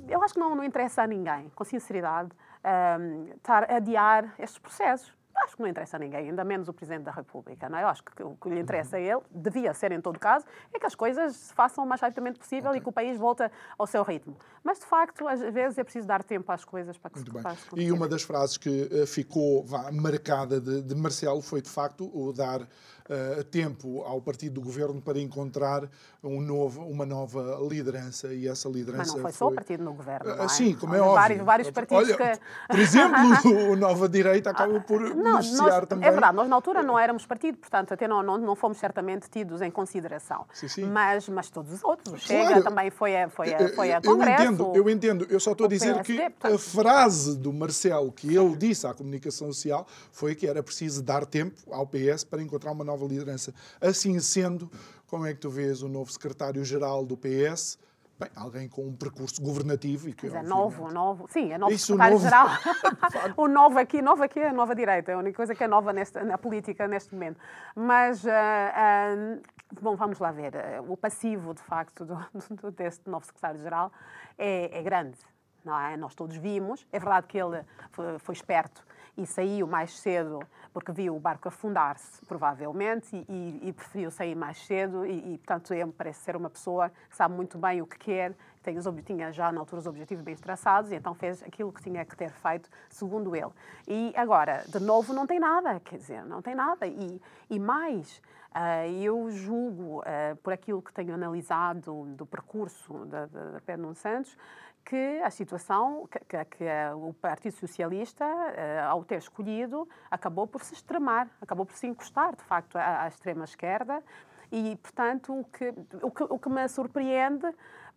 eu 0.08 0.22
acho 0.24 0.34
que 0.34 0.40
não, 0.40 0.56
não 0.56 0.64
interessa 0.64 1.04
a 1.04 1.08
ninguém, 1.08 1.50
com 1.56 1.64
sinceridade, 1.64 2.32
um, 2.64 3.34
estar 3.36 3.70
a 3.70 3.76
adiar 3.76 4.34
estes 4.40 4.58
processos 4.58 5.14
acho 5.36 5.56
que 5.56 5.62
não 5.62 5.70
interessa 5.70 5.98
a 5.98 6.00
ninguém, 6.00 6.30
ainda 6.30 6.44
menos 6.44 6.68
o 6.68 6.74
Presidente 6.74 7.04
da 7.04 7.12
República. 7.12 7.68
Não 7.70 7.78
é? 7.78 7.84
Eu 7.84 7.88
acho 7.88 8.04
que 8.04 8.24
o 8.24 8.36
que 8.36 8.50
lhe 8.50 8.60
interessa 8.60 8.98
a 8.98 9.00
ele, 9.00 9.22
devia 9.32 9.74
ser 9.74 9.92
em 9.92 10.02
todo 10.02 10.20
caso, 10.20 10.46
é 10.74 10.80
que 10.80 10.86
as 10.86 10.96
coisas 10.96 11.36
se 11.36 11.54
façam 11.54 11.84
o 11.84 11.88
mais 11.88 12.02
rapidamente 12.02 12.40
possível 12.40 12.70
okay. 12.70 12.80
e 12.80 12.84
que 12.84 12.90
o 12.90 12.92
país 12.92 13.18
volte 13.18 13.44
ao 13.78 13.88
seu 13.88 14.04
ritmo. 14.04 14.38
Mas, 14.64 14.80
de 14.80 14.86
facto, 14.86 15.28
às 15.28 15.42
vezes 15.42 15.78
é 15.78 15.84
preciso 15.84 16.08
dar 16.08 16.24
tempo 16.24 16.52
às 16.52 16.64
coisas 16.64 16.98
para 16.98 17.10
que 17.12 17.20
Muito 17.20 17.38
se 17.38 17.42
faça. 17.42 17.68
E 17.76 17.92
uma 17.92 18.08
das 18.08 18.24
frases 18.24 18.58
que 18.58 18.70
uh, 18.70 19.08
ficou 19.08 19.66
vá, 19.66 19.92
marcada 19.92 20.60
de, 20.60 20.82
de 20.82 20.96
Marcelo 20.96 21.42
foi, 21.42 21.62
de 21.62 21.70
facto, 21.70 22.10
o 22.14 22.32
dar 22.32 22.68
uh, 23.10 23.44
tempo 23.46 24.02
ao 24.04 24.22
partido 24.22 24.54
do 24.54 24.62
governo 24.62 25.02
para 25.02 25.20
encontrar 25.20 25.90
um 26.24 26.40
novo, 26.42 26.82
uma 26.86 27.06
nova 27.06 27.60
liderança 27.70 28.34
e 28.34 28.48
essa 28.48 28.70
liderança 28.70 28.98
Mas 28.98 29.08
não 29.08 29.16
foi, 29.16 29.24
foi... 29.24 29.32
só 29.34 29.48
o 29.48 29.52
partido 29.54 29.84
no 29.84 29.94
governo, 29.94 30.44
uh, 30.44 30.50
Sim, 30.50 30.74
como 30.76 30.96
é 30.96 31.02
óbvio. 31.02 31.16
Vários, 31.16 31.46
vários 31.46 31.72
partidos 31.72 32.10
Olha, 32.10 32.18
que... 32.18 32.40
Por 32.68 32.80
exemplo, 32.80 33.72
o 33.72 33.76
Nova 33.76 34.08
Direita 34.08 34.52
acaba 34.52 34.80
por 34.80 35.02
não, 35.02 35.38
beneficiar 35.38 35.80
nós, 35.80 35.88
também. 35.88 36.08
É 36.08 36.12
verdade, 36.12 36.36
nós 36.36 36.48
na 36.48 36.56
altura 36.56 36.84
não 36.84 36.98
éramos 36.98 37.26
partido, 37.26 37.58
portanto 37.58 37.94
até 37.94 38.08
não, 38.08 38.24
não, 38.24 38.38
não 38.38 38.56
fomos 38.56 38.78
certamente 38.78 39.30
tidos 39.30 39.62
em 39.62 39.72
consideração. 39.72 40.46
Sim, 40.54 40.68
sim. 40.68 40.86
Mas, 40.86 41.28
mas 41.30 41.50
todos 41.50 41.74
os 41.74 41.84
outros, 41.84 42.14
o 42.14 42.18
Chega 42.18 42.48
claro. 42.48 42.64
também 42.64 42.90
foi 42.90 43.22
a, 43.22 43.30
foi 43.30 43.54
a, 43.54 43.70
foi 43.70 43.92
a 43.92 44.02
Congresso. 44.02 44.44
Eu 44.44 44.52
entendo, 44.52 44.72
eu 44.76 44.90
entendo, 44.90 45.28
eu 45.30 45.40
só 45.40 45.52
estou 45.52 45.66
a 45.66 45.70
dizer 45.70 45.94
PSD, 45.96 46.04
que 46.04 46.30
portanto... 46.30 46.56
a 46.56 46.60
frase 46.60 47.38
do 47.38 47.52
Marcelo 47.52 48.12
que 48.12 48.36
ele 48.36 48.56
disse 48.56 48.88
à 48.88 48.94
comunicação 48.94 49.48
social 49.48 49.86
foi 50.12 50.36
que 50.36 50.48
era 50.48 50.62
preciso 50.64 51.02
dar 51.02 51.26
tempo 51.26 51.56
ao 51.72 51.86
PS 51.86 52.24
para 52.24 52.42
encontrar 52.42 52.72
uma 52.72 52.84
nova 52.84 52.93
liderança. 53.02 53.54
Assim 53.82 54.20
sendo, 54.20 54.70
como 55.08 55.26
é 55.26 55.34
que 55.34 55.40
tu 55.40 55.50
vês 55.50 55.82
o 55.82 55.88
novo 55.88 56.12
secretário-geral 56.12 57.06
do 57.06 57.18
PS? 57.18 57.78
Bem, 58.20 58.30
alguém 58.36 58.70
com 58.70 58.84
um 58.84 58.96
percurso 58.96 59.42
governativo 59.42 60.08
e 60.08 60.14
que 60.14 60.28
é 60.28 60.44
novo, 60.44 60.92
novo. 60.92 61.28
Sim, 61.30 61.52
é 61.52 61.58
novo 61.58 61.76
secretário-geral. 61.76 62.48
o 63.36 63.48
novo 63.48 63.80
aqui, 63.80 64.02
novo 64.04 64.24
aqui 64.24 64.40
é 64.40 64.50
a 64.50 64.54
nova 64.54 64.76
direita, 64.76 65.12
é 65.12 65.16
a 65.16 65.18
única 65.18 65.36
coisa 65.36 65.56
que 65.56 65.64
é 65.64 65.68
nova 65.68 65.92
nesta, 65.92 66.24
na 66.24 66.38
política 66.38 66.88
neste 66.88 67.14
momento. 67.14 67.40
Mas, 67.76 68.24
uh, 68.24 68.30
uh, 68.30 69.42
bom, 69.82 69.96
vamos 69.96 70.20
lá 70.20 70.32
ver. 70.32 70.54
O 70.88 70.96
passivo, 70.96 71.56
de 71.56 71.64
facto, 71.64 72.06
do, 72.06 72.16
do, 72.62 72.72
deste 72.72 73.10
novo 73.10 73.26
secretário-geral 73.26 73.92
é, 74.38 74.80
é 74.80 74.84
grande. 74.84 75.18
Não 75.66 75.80
é? 75.80 75.98
Nós 75.98 76.14
todos 76.14 76.36
vimos. 76.38 76.86
É 76.92 77.00
verdade 77.00 77.26
que 77.26 77.38
ele 77.38 77.66
foi, 77.92 78.20
foi 78.20 78.36
esperto 78.36 78.86
e 79.18 79.26
saiu 79.26 79.68
mais 79.68 79.98
cedo 80.00 80.40
porque 80.74 80.92
viu 80.92 81.16
o 81.16 81.20
barco 81.20 81.48
afundar-se, 81.48 82.26
provavelmente, 82.26 83.26
e, 83.30 83.60
e, 83.62 83.72
preferiu 83.72 84.10
sair 84.10 84.36
mais 84.36 84.58
cedo 84.66 85.06
e, 85.06 85.34
e, 85.34 85.38
portanto, 85.38 85.74
ele 85.74 85.92
parece 85.92 86.22
ser 86.22 86.36
uma 86.36 86.50
pessoa 86.50 86.90
que 87.10 87.16
sabe 87.16 87.36
muito 87.36 87.58
bem 87.58 87.82
o 87.82 87.86
que 87.86 87.98
quer, 87.98 88.36
tem 88.64 88.78
os, 88.78 88.86
tinha 89.06 89.32
já 89.32 89.52
na 89.52 89.60
altura 89.60 89.82
os 89.82 89.88
objetivos 89.88 90.24
bem 90.24 90.36
traçados 90.36 90.92
e 90.92 90.96
então 90.96 91.14
fez 91.14 91.44
aquilo 91.44 91.72
que 91.72 91.82
tinha 91.82 92.04
que 92.04 92.16
ter 92.16 92.32
feito, 92.32 92.70
segundo 92.90 93.36
ele. 93.36 93.52
E 93.88 94.14
agora, 94.16 94.64
de 94.68 94.80
novo, 94.80 95.14
não 95.14 95.28
tem 95.28 95.40
nada, 95.40 95.80
quer 95.82 95.98
dizer, 95.98 96.26
não 96.26 96.42
tem 96.42 96.56
nada. 96.56 96.88
E, 96.88 97.22
e 97.50 97.60
mais, 97.60 98.22
uh, 98.56 98.90
eu 99.02 99.30
julgo, 99.30 100.00
uh, 100.00 100.36
por 100.42 100.54
aquilo 100.54 100.82
que 100.82 100.94
tenho 100.94 101.14
analisado 101.14 102.06
do 102.16 102.26
percurso 102.26 103.06
da, 103.06 103.28
Pedro 103.66 103.94
Santos, 103.94 104.36
que 104.86 105.22
a 105.24 105.30
situação, 105.30 106.08
que, 106.12 106.20
que, 106.20 106.46
que 106.46 106.66
o 106.96 107.14
Partido 107.14 107.54
Socialista, 107.54 108.26
eh, 108.26 108.82
ao 108.82 109.04
ter 109.04 109.18
escolhido, 109.18 109.88
acabou 110.12 110.46
por 110.46 110.62
se 110.62 110.74
extremar, 110.74 111.28
acabou 111.42 111.66
por 111.66 111.76
se 111.76 111.88
encostar, 111.88 112.36
de 112.36 112.44
facto, 112.44 112.76
à, 112.78 113.04
à 113.04 113.08
extrema-esquerda. 113.08 114.04
E, 114.52 114.76
portanto, 114.78 115.40
o 115.40 115.46
que, 115.46 115.74
o, 116.02 116.12
que, 116.12 116.24
o 116.24 116.38
que 116.38 116.50
me 116.50 116.68
surpreende, 116.68 117.48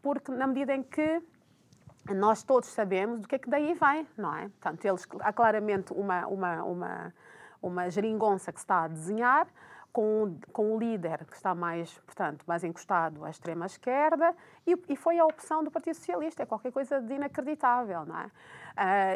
porque 0.01 0.33
na 0.33 0.46
medida 0.46 0.75
em 0.75 0.83
que 0.83 1.22
nós 2.14 2.42
todos 2.42 2.68
sabemos 2.68 3.20
do 3.20 3.29
que 3.29 3.35
é 3.35 3.38
que 3.38 3.51
daí 3.51 3.75
vem, 3.75 4.07
não 4.16 4.35
é? 4.35 4.49
Portanto, 4.49 4.85
eles, 4.85 5.07
há 5.20 5.33
claramente 5.33 5.92
uma, 5.92 6.27
uma, 6.27 6.62
uma, 6.62 7.14
uma 7.61 7.90
geringonça 7.90 8.53
que 8.53 8.61
se 8.61 8.64
está 8.64 8.85
a 8.85 8.88
desenhar, 8.88 9.46
com, 9.96 10.38
com 10.52 10.74
o 10.74 10.78
líder 10.78 11.24
que 11.24 11.35
está 11.35 11.54
mais, 11.54 11.90
portanto, 12.00 12.44
mais 12.46 12.62
encostado 12.62 13.24
à 13.24 13.30
extrema-esquerda 13.30 14.35
e, 14.66 14.76
e, 14.90 14.94
foi 14.94 15.18
a 15.18 15.24
opção 15.24 15.64
do 15.64 15.70
Partido 15.70 15.94
Socialista. 15.94 16.42
É 16.42 16.46
qualquer 16.46 16.70
coisa 16.70 17.00
de 17.00 17.14
inacreditável, 17.14 18.04
não 18.04 18.18
é? 18.20 18.30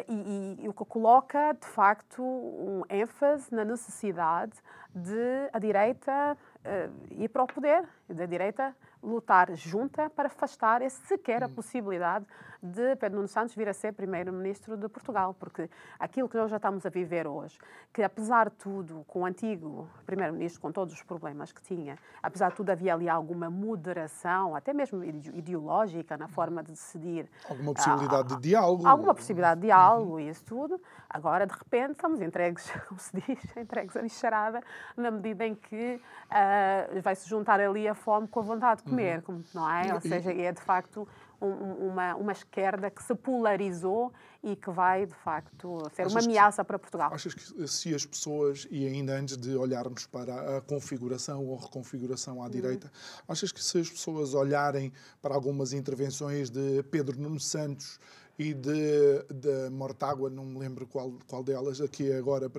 e, 0.07 0.57
e, 0.59 0.67
o 0.67 0.73
que 0.73 0.83
coloca, 0.85 1.53
de 1.53 1.67
facto, 1.67 2.23
um 2.23 2.81
ênfase 2.89 3.53
na 3.53 3.63
necessidade 3.63 4.53
de 4.95 5.49
a 5.53 5.59
direita 5.59 6.35
uh, 6.65 7.13
ir 7.13 7.29
para 7.29 7.43
o 7.43 7.47
poder, 7.47 7.87
da 8.09 8.25
direita 8.25 8.75
lutar 9.03 9.53
junta 9.55 10.09
para 10.09 10.27
afastar 10.27 10.81
esse, 10.81 11.05
sequer 11.07 11.43
a 11.43 11.47
hum. 11.47 11.53
possibilidade 11.53 12.25
de 12.61 12.95
Pedro 12.97 13.17
Nuno 13.17 13.27
Santos 13.27 13.55
vir 13.55 13.67
a 13.67 13.73
ser 13.73 13.91
primeiro-ministro 13.93 14.77
de 14.77 14.87
Portugal, 14.87 15.35
porque 15.39 15.67
aquilo 15.99 16.29
que 16.29 16.37
nós 16.37 16.49
já 16.51 16.57
estamos 16.57 16.85
a 16.85 16.89
viver 16.89 17.25
hoje, 17.25 17.57
que 17.91 18.03
apesar 18.03 18.49
de 18.49 18.55
tudo, 18.57 19.03
com 19.07 19.21
o 19.21 19.25
antigo 19.25 19.89
primeiro-ministro, 20.05 20.61
com 20.61 20.71
todos 20.71 20.93
os 20.93 21.01
problemas 21.01 21.51
que 21.51 21.61
tinha, 21.61 21.97
apesar 22.21 22.49
de 22.49 22.55
tudo 22.55 22.69
havia 22.69 22.93
ali 22.93 23.09
alguma 23.09 23.49
moderação, 23.49 24.55
até 24.55 24.73
mesmo 24.73 25.03
ideológica, 25.03 26.15
na 26.17 26.27
forma 26.27 26.61
de 26.61 26.71
decidir. 26.71 27.27
Alguma 27.49 27.73
possibilidade 27.73 28.35
de 28.35 28.41
diálogo. 28.41 28.87
Alguma 28.87 29.15
possibilidade 29.15 29.61
de 29.61 29.67
diálogo 29.67 30.11
uhum. 30.13 30.19
e 30.19 30.29
isso 30.29 30.45
tudo. 30.45 30.79
Agora, 31.09 31.47
de 31.47 31.53
repente, 31.53 31.93
estamos 31.93 32.21
entregues, 32.21 32.69
como 32.87 32.99
se 32.99 33.11
diz, 33.21 33.57
entregues 33.57 33.97
a 33.97 34.01
bicharada, 34.01 34.61
na 34.95 35.09
medida 35.09 35.45
em 35.45 35.55
que 35.55 35.99
uh, 36.29 37.01
vai 37.01 37.15
se 37.15 37.27
juntar 37.27 37.59
ali 37.59 37.87
a 37.87 37.95
fome 37.95 38.27
com 38.27 38.39
a 38.39 38.43
vontade 38.43 38.83
de 38.83 38.90
comer, 38.91 39.23
uhum. 39.27 39.43
não 39.53 39.69
é? 39.69 39.93
Ou 39.93 40.01
seja, 40.01 40.31
é 40.31 40.51
de 40.51 40.61
facto 40.61 41.07
um, 41.41 41.87
uma, 41.87 42.15
uma 42.15 42.31
esquerda 42.31 42.89
que 42.89 43.03
se 43.03 43.15
polarizou 43.15 44.13
e 44.43 44.55
que 44.55 44.69
vai, 44.69 45.05
de 45.05 45.13
facto, 45.13 45.79
ser 45.93 46.03
achas 46.03 46.13
uma 46.13 46.21
ameaça 46.21 46.63
que, 46.63 46.67
para 46.67 46.79
Portugal. 46.79 47.11
Achas 47.13 47.33
que 47.33 47.67
se 47.67 47.93
as 47.95 48.05
pessoas, 48.05 48.67
e 48.69 48.85
ainda 48.85 49.13
antes 49.13 49.35
de 49.37 49.55
olharmos 49.55 50.05
para 50.05 50.57
a 50.57 50.61
configuração 50.61 51.45
ou 51.45 51.57
reconfiguração 51.57 52.41
à 52.41 52.45
uhum. 52.45 52.51
direita, 52.51 52.91
achas 53.27 53.51
que 53.51 53.63
se 53.63 53.79
as 53.79 53.89
pessoas 53.89 54.33
olharem 54.33 54.93
para 55.21 55.33
algumas 55.33 55.73
intervenções 55.73 56.49
de 56.49 56.83
Pedro 56.83 57.19
Nuno 57.19 57.39
Santos 57.39 57.99
e 58.41 58.55
de 58.55 59.69
Mortágua, 59.71 60.27
não 60.29 60.43
me 60.43 60.57
lembro 60.57 60.87
qual, 60.87 61.13
qual 61.27 61.43
delas, 61.43 61.79
aqui 61.79 62.11
é 62.11 62.17
agora 62.17 62.51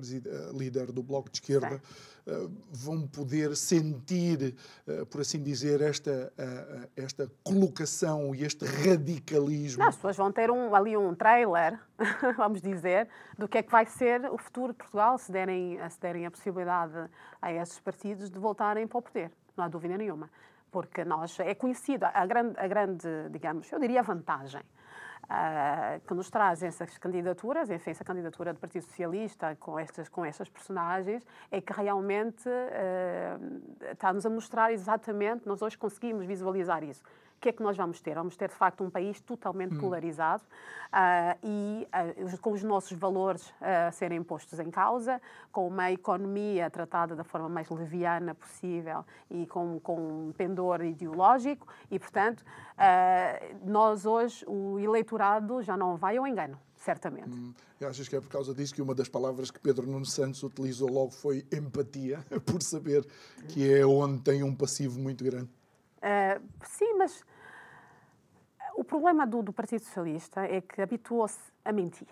líder 0.53 0.93
do 0.93 1.03
Bloco 1.03 1.29
de 1.29 1.37
Esquerda, 1.37 1.81
uh, 2.25 2.51
vão 2.71 3.05
poder 3.05 3.53
sentir, 3.57 4.55
uh, 4.87 5.05
por 5.07 5.19
assim 5.19 5.43
dizer, 5.43 5.81
esta, 5.81 6.31
uh, 6.39 6.89
esta 6.95 7.29
colocação 7.43 8.33
e 8.33 8.45
este 8.45 8.63
radicalismo. 8.63 9.81
Não, 9.81 9.89
as 9.89 9.95
pessoas 9.95 10.15
vão 10.15 10.31
ter 10.31 10.49
um, 10.49 10.73
ali 10.73 10.95
um 10.95 11.13
trailer, 11.13 11.77
vamos 12.37 12.61
dizer, 12.61 13.09
do 13.37 13.45
que 13.45 13.57
é 13.57 13.63
que 13.63 13.71
vai 13.71 13.85
ser 13.85 14.23
o 14.31 14.37
futuro 14.37 14.71
de 14.71 14.77
Portugal 14.77 15.17
se 15.17 15.33
derem, 15.33 15.77
se 15.89 15.99
derem 15.99 16.25
a 16.25 16.31
possibilidade 16.31 17.09
a 17.41 17.51
esses 17.51 17.77
partidos 17.81 18.29
de 18.29 18.39
voltarem 18.39 18.87
para 18.87 18.99
o 18.99 19.01
poder. 19.01 19.31
Não 19.57 19.65
há 19.65 19.67
dúvida 19.67 19.97
nenhuma. 19.97 20.29
Porque 20.71 21.03
nós, 21.03 21.37
é 21.39 21.53
conhecida 21.53 22.07
a 22.07 22.25
grande, 22.25 22.57
a 22.57 22.67
grande 22.67 23.07
digamos, 23.29 23.71
eu 23.71 23.79
diria 23.79 24.01
vantagem 24.01 24.63
uh, 25.33 25.99
que 26.07 26.13
nos 26.13 26.29
trazem 26.29 26.67
essas 26.67 26.97
candidaturas, 26.97 27.69
enfim, 27.69 27.91
essa 27.91 28.03
candidatura 28.03 28.53
do 28.53 28.59
Partido 28.59 28.83
Socialista 28.83 29.55
com 29.59 29.79
estas, 29.79 30.07
com 30.07 30.23
estas 30.23 30.47
personagens, 30.47 31.25
é 31.51 31.59
que 31.59 31.73
realmente 31.73 32.47
uh, 32.47 33.91
está-nos 33.91 34.25
a 34.25 34.29
mostrar 34.29 34.71
exatamente, 34.71 35.47
nós 35.47 35.61
hoje 35.61 35.77
conseguimos 35.77 36.25
visualizar 36.25 36.83
isso 36.83 37.03
que 37.43 37.49
é 37.49 37.51
que 37.51 37.61
nós 37.61 37.75
vamos 37.75 37.99
ter? 37.99 38.15
Vamos 38.15 38.37
ter, 38.37 38.47
de 38.47 38.55
facto, 38.55 38.85
um 38.85 38.89
país 38.89 39.19
totalmente 39.19 39.75
hum. 39.75 39.79
polarizado 39.79 40.41
uh, 40.43 41.37
e 41.43 41.85
uh, 42.33 42.37
com 42.39 42.53
os 42.53 42.63
nossos 42.63 42.97
valores 42.97 43.49
uh, 43.49 43.89
a 43.89 43.91
serem 43.91 44.23
postos 44.23 44.59
em 44.59 44.71
causa, 44.71 45.21
com 45.51 45.67
uma 45.67 45.91
economia 45.91 46.69
tratada 46.69 47.17
da 47.17 47.23
forma 47.25 47.49
mais 47.49 47.69
leviana 47.69 48.33
possível 48.33 49.03
e 49.29 49.45
com, 49.45 49.77
com 49.81 50.27
um 50.27 50.31
pendor 50.31 50.85
ideológico 50.85 51.67
e, 51.91 51.99
portanto, 51.99 52.43
nós 53.63 54.05
hoje, 54.05 54.43
o 54.47 54.79
eleitorado 54.79 55.61
já 55.61 55.75
não 55.75 55.95
vai 55.95 56.17
ao 56.17 56.25
engano 56.25 56.57
certamente. 56.75 57.29
Hum, 57.29 57.53
achas 57.81 58.09
que 58.09 58.15
é 58.15 58.19
por 58.19 58.29
causa 58.29 58.53
disso 58.53 58.73
que 58.73 58.81
uma 58.81 58.93
das 58.93 59.07
palavras 59.07 59.49
que 59.51 59.59
Pedro 59.59 59.85
Nuno 59.85 60.05
Santos 60.05 60.43
utilizou 60.43 60.89
logo 60.89 61.11
foi 61.11 61.45
empatia, 61.51 62.25
por 62.45 62.61
saber 62.61 63.05
que 63.47 63.71
é 63.73 63.85
onde 63.85 64.21
tem 64.21 64.43
um 64.43 64.55
passivo 64.55 64.99
muito 64.99 65.23
grande? 65.23 65.49
Uh, 66.03 66.43
sim, 66.65 66.93
mas 66.97 67.23
o 68.75 68.83
problema 68.83 69.25
do, 69.25 69.41
do 69.41 69.53
Partido 69.53 69.83
Socialista 69.83 70.41
é 70.41 70.61
que 70.61 70.81
habituou-se 70.81 71.39
a 71.63 71.71
mentir. 71.71 72.07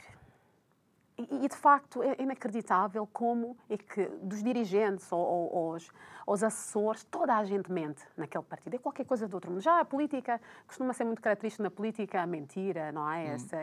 E, 1.17 1.45
e, 1.45 1.47
de 1.47 1.55
facto, 1.55 2.01
é 2.01 2.15
inacreditável 2.19 3.07
como 3.11 3.55
é 3.69 3.77
que 3.77 4.07
dos 4.23 4.41
dirigentes 4.41 5.11
ou, 5.11 5.19
ou, 5.19 5.73
os, 5.73 5.91
os 6.25 6.43
assessores, 6.43 7.03
toda 7.03 7.35
a 7.35 7.43
gente 7.43 7.71
mente 7.71 8.01
naquele 8.17 8.43
partido. 8.43 8.75
É 8.75 8.79
qualquer 8.79 9.05
coisa 9.05 9.27
do 9.27 9.33
outro 9.35 9.51
mundo. 9.51 9.61
Já 9.61 9.79
a 9.79 9.85
política 9.85 10.41
costuma 10.65 10.93
ser 10.93 11.03
muito 11.03 11.21
característica 11.21 11.63
na 11.63 11.69
política 11.69 12.21
a 12.21 12.25
mentira, 12.25 12.91
não 12.91 13.09
é? 13.11 13.23
Hum. 13.23 13.33
Essa 13.33 13.57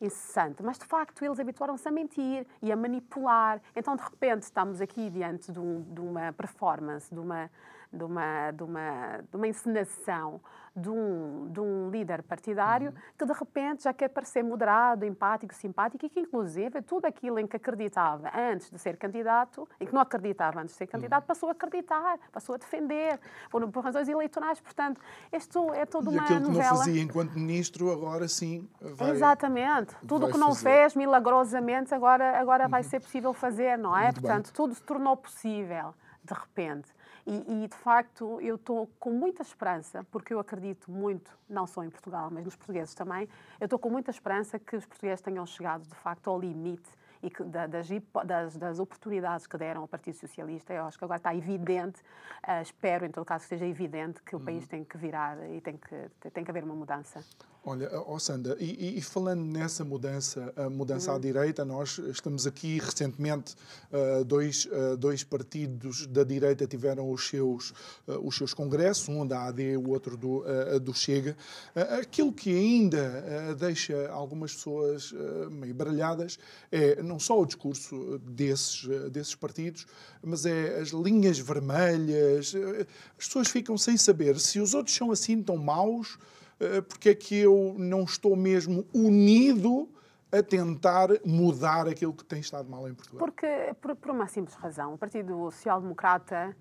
incessante. 0.00 0.62
Mas, 0.62 0.78
de 0.78 0.84
facto, 0.84 1.24
eles 1.24 1.38
habituaram-se 1.38 1.88
a 1.88 1.90
mentir 1.90 2.46
e 2.60 2.70
a 2.70 2.76
manipular. 2.76 3.60
Então, 3.74 3.96
de 3.96 4.02
repente, 4.02 4.42
estamos 4.42 4.80
aqui 4.80 5.08
diante 5.08 5.52
de, 5.52 5.60
um, 5.60 5.82
de 5.82 6.00
uma 6.00 6.32
performance, 6.32 7.14
de 7.14 7.20
uma, 7.20 7.50
de 7.92 8.04
uma, 8.04 8.50
de 8.50 8.62
uma, 8.62 9.24
de 9.30 9.36
uma 9.36 9.48
encenação 9.48 10.40
de 10.76 10.90
um, 10.90 11.48
de 11.50 11.58
um 11.58 11.88
líder 11.88 12.22
partidário 12.22 12.90
uhum. 12.90 12.96
que 13.18 13.24
de 13.24 13.32
repente 13.32 13.84
já 13.84 13.94
quer 13.94 14.08
parecer 14.08 14.44
moderado, 14.44 15.06
empático, 15.06 15.54
simpático 15.54 16.04
e 16.04 16.10
que 16.10 16.20
inclusive 16.20 16.82
tudo 16.82 17.06
aquilo 17.06 17.38
em 17.38 17.46
que 17.46 17.56
acreditava 17.56 18.30
antes 18.36 18.70
de 18.70 18.78
ser 18.78 18.98
candidato, 18.98 19.66
em 19.80 19.86
que 19.86 19.94
não 19.94 20.02
acreditava 20.02 20.60
antes 20.60 20.74
de 20.74 20.78
ser 20.78 20.86
candidato, 20.86 21.22
uhum. 21.22 21.28
passou 21.28 21.48
a 21.48 21.52
acreditar, 21.52 22.18
passou 22.30 22.54
a 22.54 22.58
defender, 22.58 23.18
por, 23.50 23.66
por 23.70 23.82
razões 23.82 24.06
eleitorais. 24.06 24.60
Portanto, 24.60 25.00
isto 25.32 25.72
é 25.72 25.86
toda 25.86 26.10
uma 26.10 26.20
novela. 26.20 26.34
E 26.34 26.36
aquilo 26.36 26.52
que 26.52 26.58
não 26.58 26.76
fazia 26.76 27.02
enquanto 27.02 27.32
ministro, 27.32 27.90
agora 27.90 28.28
sim 28.28 28.68
vai 28.80 29.10
Exatamente. 29.12 29.96
Tudo 30.06 30.26
o 30.26 30.30
que 30.30 30.36
não 30.36 30.48
fazer. 30.48 30.62
fez 30.62 30.94
milagrosamente, 30.94 31.94
agora, 31.94 32.38
agora 32.38 32.64
uhum. 32.64 32.70
vai 32.70 32.82
ser 32.82 33.00
possível 33.00 33.32
fazer, 33.32 33.78
não 33.78 33.96
é? 33.96 34.04
Muito 34.04 34.20
Portanto, 34.20 34.46
bem. 34.46 34.54
tudo 34.54 34.74
se 34.74 34.82
tornou 34.82 35.16
possível 35.16 35.94
de 36.22 36.34
repente. 36.34 36.95
E, 37.26 37.64
e, 37.64 37.68
de 37.68 37.76
facto, 37.76 38.40
eu 38.40 38.54
estou 38.54 38.88
com 39.00 39.10
muita 39.10 39.42
esperança, 39.42 40.06
porque 40.12 40.32
eu 40.32 40.38
acredito 40.38 40.90
muito, 40.90 41.36
não 41.48 41.66
só 41.66 41.82
em 41.82 41.90
Portugal, 41.90 42.30
mas 42.30 42.44
nos 42.44 42.54
portugueses 42.54 42.94
também, 42.94 43.28
eu 43.60 43.64
estou 43.64 43.80
com 43.80 43.90
muita 43.90 44.12
esperança 44.12 44.60
que 44.60 44.76
os 44.76 44.86
portugueses 44.86 45.20
tenham 45.20 45.44
chegado, 45.44 45.82
de 45.82 45.94
facto, 45.96 46.30
ao 46.30 46.38
limite 46.38 46.88
e 47.20 47.28
que, 47.28 47.42
das, 47.42 47.88
das, 48.24 48.56
das, 48.56 48.78
oportunidades 48.78 49.46
que 49.46 49.56
deram 49.56 49.82
ao 49.82 49.88
Partido 49.88 50.14
Socialista. 50.14 50.72
Eu 50.72 50.84
acho 50.84 50.96
que 50.96 51.04
agora 51.04 51.18
está 51.18 51.34
evidente, 51.34 52.00
uh, 52.46 52.62
espero, 52.62 53.04
em 53.04 53.10
todo 53.10 53.24
caso, 53.24 53.42
que 53.42 53.48
seja 53.48 53.66
evidente 53.66 54.22
que 54.22 54.36
o 54.36 54.38
uhum. 54.38 54.44
país 54.44 54.68
tem 54.68 54.84
que 54.84 54.96
virar 54.96 55.36
e 55.50 55.60
tem 55.60 55.76
que, 55.76 56.30
tem 56.30 56.44
que 56.44 56.50
haver 56.50 56.62
uma 56.62 56.76
mudança. 56.76 57.24
Olha, 57.68 57.90
oh 58.06 58.16
Sandra, 58.20 58.56
e, 58.60 58.96
e, 58.96 59.02
falando 59.02 59.42
nessa 59.44 59.84
mudança, 59.84 60.52
a 60.54 60.70
mudança 60.70 61.10
uhum. 61.10 61.16
à 61.16 61.20
direita, 61.20 61.64
nós 61.64 61.98
estamos 61.98 62.46
aqui 62.46 62.78
recentemente, 62.78 63.56
uh, 63.92 64.24
dois, 64.24 64.66
uh, 64.66 64.96
dois 64.96 65.24
partidos 65.24 66.06
da 66.06 66.22
direita 66.22 66.64
tiveram 66.64 67.10
os 67.10 67.26
seus, 67.26 67.70
uh, 68.06 68.20
os 68.22 68.36
seus 68.36 68.54
congressos, 68.54 69.08
um 69.08 69.26
da 69.26 69.48
AD, 69.48 69.78
o 69.78 69.88
outro 69.88 70.16
do, 70.16 70.44
do 70.80 70.94
Chega. 70.94 71.36
aquilo 71.98 72.32
que 72.32 72.56
ainda 72.56 73.52
deixa 73.58 74.10
algumas 74.10 74.54
pessoas 74.54 75.12
meio 75.50 75.74
baralhadas 75.74 76.38
é 76.70 77.02
não 77.02 77.18
só 77.18 77.40
o 77.40 77.44
discurso 77.44 78.20
desses, 78.20 78.86
desses 79.10 79.34
partidos, 79.34 79.88
mas 80.22 80.46
é 80.46 80.78
as 80.78 80.90
linhas 80.90 81.40
vermelhas. 81.40 82.54
As 83.18 83.26
pessoas 83.26 83.48
ficam 83.48 83.76
sem 83.76 83.96
saber 83.96 84.38
se 84.38 84.60
os 84.60 84.72
outros 84.72 84.94
são 84.94 85.10
assim 85.10 85.42
tão 85.42 85.56
maus 85.56 86.16
porque 86.88 87.10
é 87.10 87.14
que 87.14 87.36
eu 87.36 87.74
não 87.78 88.04
estou 88.04 88.34
mesmo 88.36 88.86
unido 88.94 89.88
a 90.32 90.42
tentar 90.42 91.08
mudar 91.24 91.86
aquilo 91.86 92.12
que 92.12 92.24
tem 92.24 92.40
estado 92.40 92.68
mal 92.68 92.88
em 92.88 92.94
Portugal? 92.94 93.18
Porque, 93.18 93.74
por, 93.80 93.94
por 93.96 94.10
uma 94.10 94.26
simples 94.26 94.56
razão, 94.56 94.94
o 94.94 94.98
Partido 94.98 95.50
Social 95.50 95.80
Democrata 95.80 96.56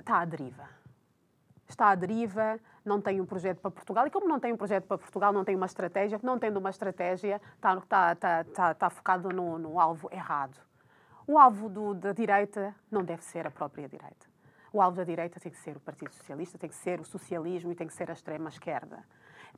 está 0.00 0.20
à 0.20 0.24
deriva. 0.24 0.68
Está 1.68 1.90
à 1.90 1.94
deriva, 1.94 2.60
não 2.84 3.00
tem 3.00 3.20
um 3.20 3.26
projeto 3.26 3.58
para 3.58 3.70
Portugal. 3.70 4.06
E 4.06 4.10
como 4.10 4.28
não 4.28 4.38
tem 4.38 4.52
um 4.52 4.56
projeto 4.56 4.84
para 4.84 4.98
Portugal, 4.98 5.32
não 5.32 5.44
tem 5.44 5.56
uma 5.56 5.66
estratégia, 5.66 6.20
não 6.22 6.38
tendo 6.38 6.58
uma 6.58 6.70
estratégia, 6.70 7.40
está, 7.54 7.74
está, 7.74 8.12
está, 8.12 8.40
está, 8.42 8.72
está 8.72 8.90
focado 8.90 9.30
no, 9.30 9.58
no 9.58 9.80
alvo 9.80 10.08
errado. 10.12 10.58
O 11.26 11.38
alvo 11.38 11.68
do, 11.68 11.94
da 11.94 12.12
direita 12.12 12.74
não 12.88 13.02
deve 13.02 13.24
ser 13.24 13.46
a 13.46 13.50
própria 13.50 13.88
direita 13.88 14.35
o 14.72 14.80
alvo 14.80 14.96
da 14.96 15.04
direita 15.04 15.40
tem 15.40 15.50
que 15.52 15.58
ser 15.58 15.76
o 15.76 15.80
Partido 15.80 16.12
Socialista, 16.12 16.58
tem 16.58 16.68
que 16.68 16.76
ser 16.76 17.00
o 17.00 17.04
socialismo 17.04 17.72
e 17.72 17.74
tem 17.74 17.86
que 17.86 17.94
ser 17.94 18.10
a 18.10 18.12
extrema-esquerda. 18.14 19.04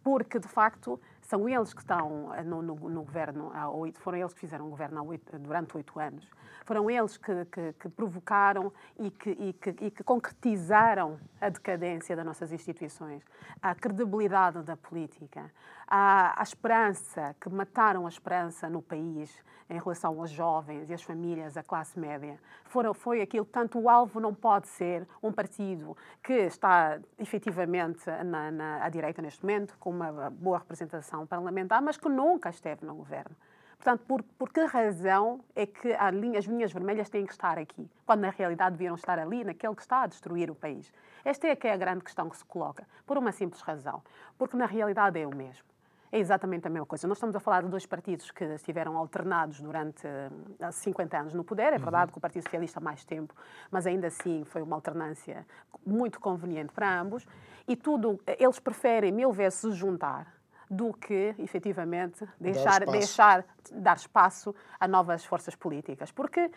Porque, 0.03 0.39
de 0.39 0.49
facto, 0.49 1.01
são 1.29 1.47
eles 1.47 1.75
que 1.75 1.81
estão 1.81 2.35
eh, 2.35 2.43
no, 2.43 2.63
no, 2.63 2.75
no 2.75 3.03
governo 3.03 3.51
há 3.55 3.69
oito, 3.69 4.01
foram 4.01 4.17
eles 4.17 4.33
que 4.33 4.41
fizeram 4.41 4.67
o 4.67 4.71
governo 4.71 5.05
oito, 5.05 5.39
durante 5.39 5.77
oito 5.77 6.01
anos. 6.01 6.27
Foram 6.65 6.91
eles 6.91 7.19
que, 7.19 7.45
que, 7.47 7.73
que 7.75 7.89
provocaram 7.91 8.73
e 8.99 9.11
que, 9.11 9.31
e, 9.31 9.55
e 9.85 9.91
que 9.91 10.03
concretizaram 10.03 11.19
a 11.39 11.51
decadência 11.51 12.17
das 12.17 12.25
nossas 12.25 12.51
instituições, 12.51 13.23
a 13.61 13.75
credibilidade 13.75 14.63
da 14.63 14.77
política, 14.77 15.53
a, 15.87 16.39
a 16.39 16.43
esperança, 16.43 17.37
que 17.39 17.49
mataram 17.51 18.07
a 18.07 18.09
esperança 18.09 18.69
no 18.69 18.81
país 18.81 19.43
em 19.71 19.79
relação 19.79 20.19
aos 20.19 20.31
jovens 20.31 20.89
e 20.89 20.95
às 20.95 21.03
famílias, 21.03 21.57
a 21.57 21.63
classe 21.63 21.99
média. 21.99 22.39
Foram, 22.65 22.95
foi 22.95 23.21
aquilo, 23.21 23.45
tanto 23.45 23.79
o 23.79 23.89
alvo 23.89 24.19
não 24.19 24.35
pode 24.35 24.69
ser 24.69 25.07
um 25.23 25.33
partido 25.33 25.97
que 26.23 26.33
está 26.33 26.99
efetivamente 27.19 28.05
na, 28.25 28.51
na, 28.51 28.85
à 28.85 28.89
direita 28.89 29.21
neste 29.21 29.43
momento, 29.43 29.77
com 29.79 29.91
uma 29.91 30.31
boa 30.31 30.59
representação 30.59 31.18
parlamentar, 31.27 31.81
mas 31.83 31.97
que 31.97 32.09
nunca 32.09 32.51
esteve 32.51 32.85
no 32.85 32.95
governo. 32.95 33.35
Portanto, 33.79 34.03
por, 34.07 34.23
por 34.37 34.53
que 34.53 34.61
razão 34.65 35.41
é 35.55 35.65
que 35.65 35.97
linha, 36.13 36.39
as 36.39 36.47
linhas 36.47 36.73
vermelhas 36.73 37.09
têm 37.09 37.25
que 37.25 37.33
estar 37.33 37.59
aqui, 37.59 37.89
quando 38.05 38.21
na 38.21 38.31
realidade 38.31 38.73
deviam 38.73 38.97
estar 38.97 39.19
ali, 39.19 39.45
naquele 39.45 39.75
que 39.75 39.83
está 39.83 40.03
a 40.03 40.07
destruir 40.07 40.51
o 40.51 40.55
país? 40.55 40.93
Esta 41.25 41.47
é 41.47 41.55
que 41.55 41.69
é 41.69 41.73
a 41.73 41.77
grande 41.77 42.03
questão 42.03 42.29
que 42.29 42.37
se 42.37 42.45
coloca, 42.45 42.87
por 43.07 43.17
uma 43.17 43.31
simples 43.31 43.63
razão, 43.63 44.03
porque 44.37 44.57
na 44.57 44.67
realidade 44.67 45.21
é 45.21 45.27
o 45.27 45.35
mesmo. 45.35 45.65
É 46.11 46.19
exatamente 46.19 46.67
a 46.67 46.71
mesma 46.71 46.87
coisa. 46.87 47.07
Nós 47.07 47.19
estamos 47.19 47.37
a 47.37 47.41
falar 47.41 47.63
de 47.63 47.69
dois 47.69 47.85
partidos 47.85 48.31
que 48.31 48.43
estiveram 48.45 48.97
alternados 48.97 49.61
durante 49.61 50.07
uh, 50.07 50.73
50 50.73 51.19
anos 51.19 51.35
no 51.35 51.45
poder. 51.45 51.75
É 51.75 51.79
verdade 51.79 52.07
uhum. 52.07 52.13
que 52.13 52.19
o 52.19 52.21
Partido 52.21 52.45
Socialista 52.45 52.81
há 52.81 52.83
mais 52.83 53.05
tempo, 53.05 53.35
mas 53.71 53.87
ainda 53.87 54.07
assim 54.07 54.43
foi 54.45 54.63
uma 54.63 54.75
alternância 54.75 55.47
muito 55.85 56.19
conveniente 56.19 56.73
para 56.73 56.99
ambos. 56.99 57.27
E 57.67 57.77
tudo, 57.77 58.19
eles 58.39 58.59
preferem 58.59 59.13
mil 59.13 59.31
vezes 59.31 59.59
se 59.59 59.71
juntar 59.73 60.38
do 60.71 60.93
que, 60.93 61.35
efetivamente, 61.39 62.27
deixar, 62.41 62.85
deixar 62.87 63.45
dar 63.75 63.97
espaço 63.97 64.55
a 64.79 64.87
novas 64.89 65.25
forças 65.25 65.55
políticas. 65.55 66.11
Porque, 66.11 66.51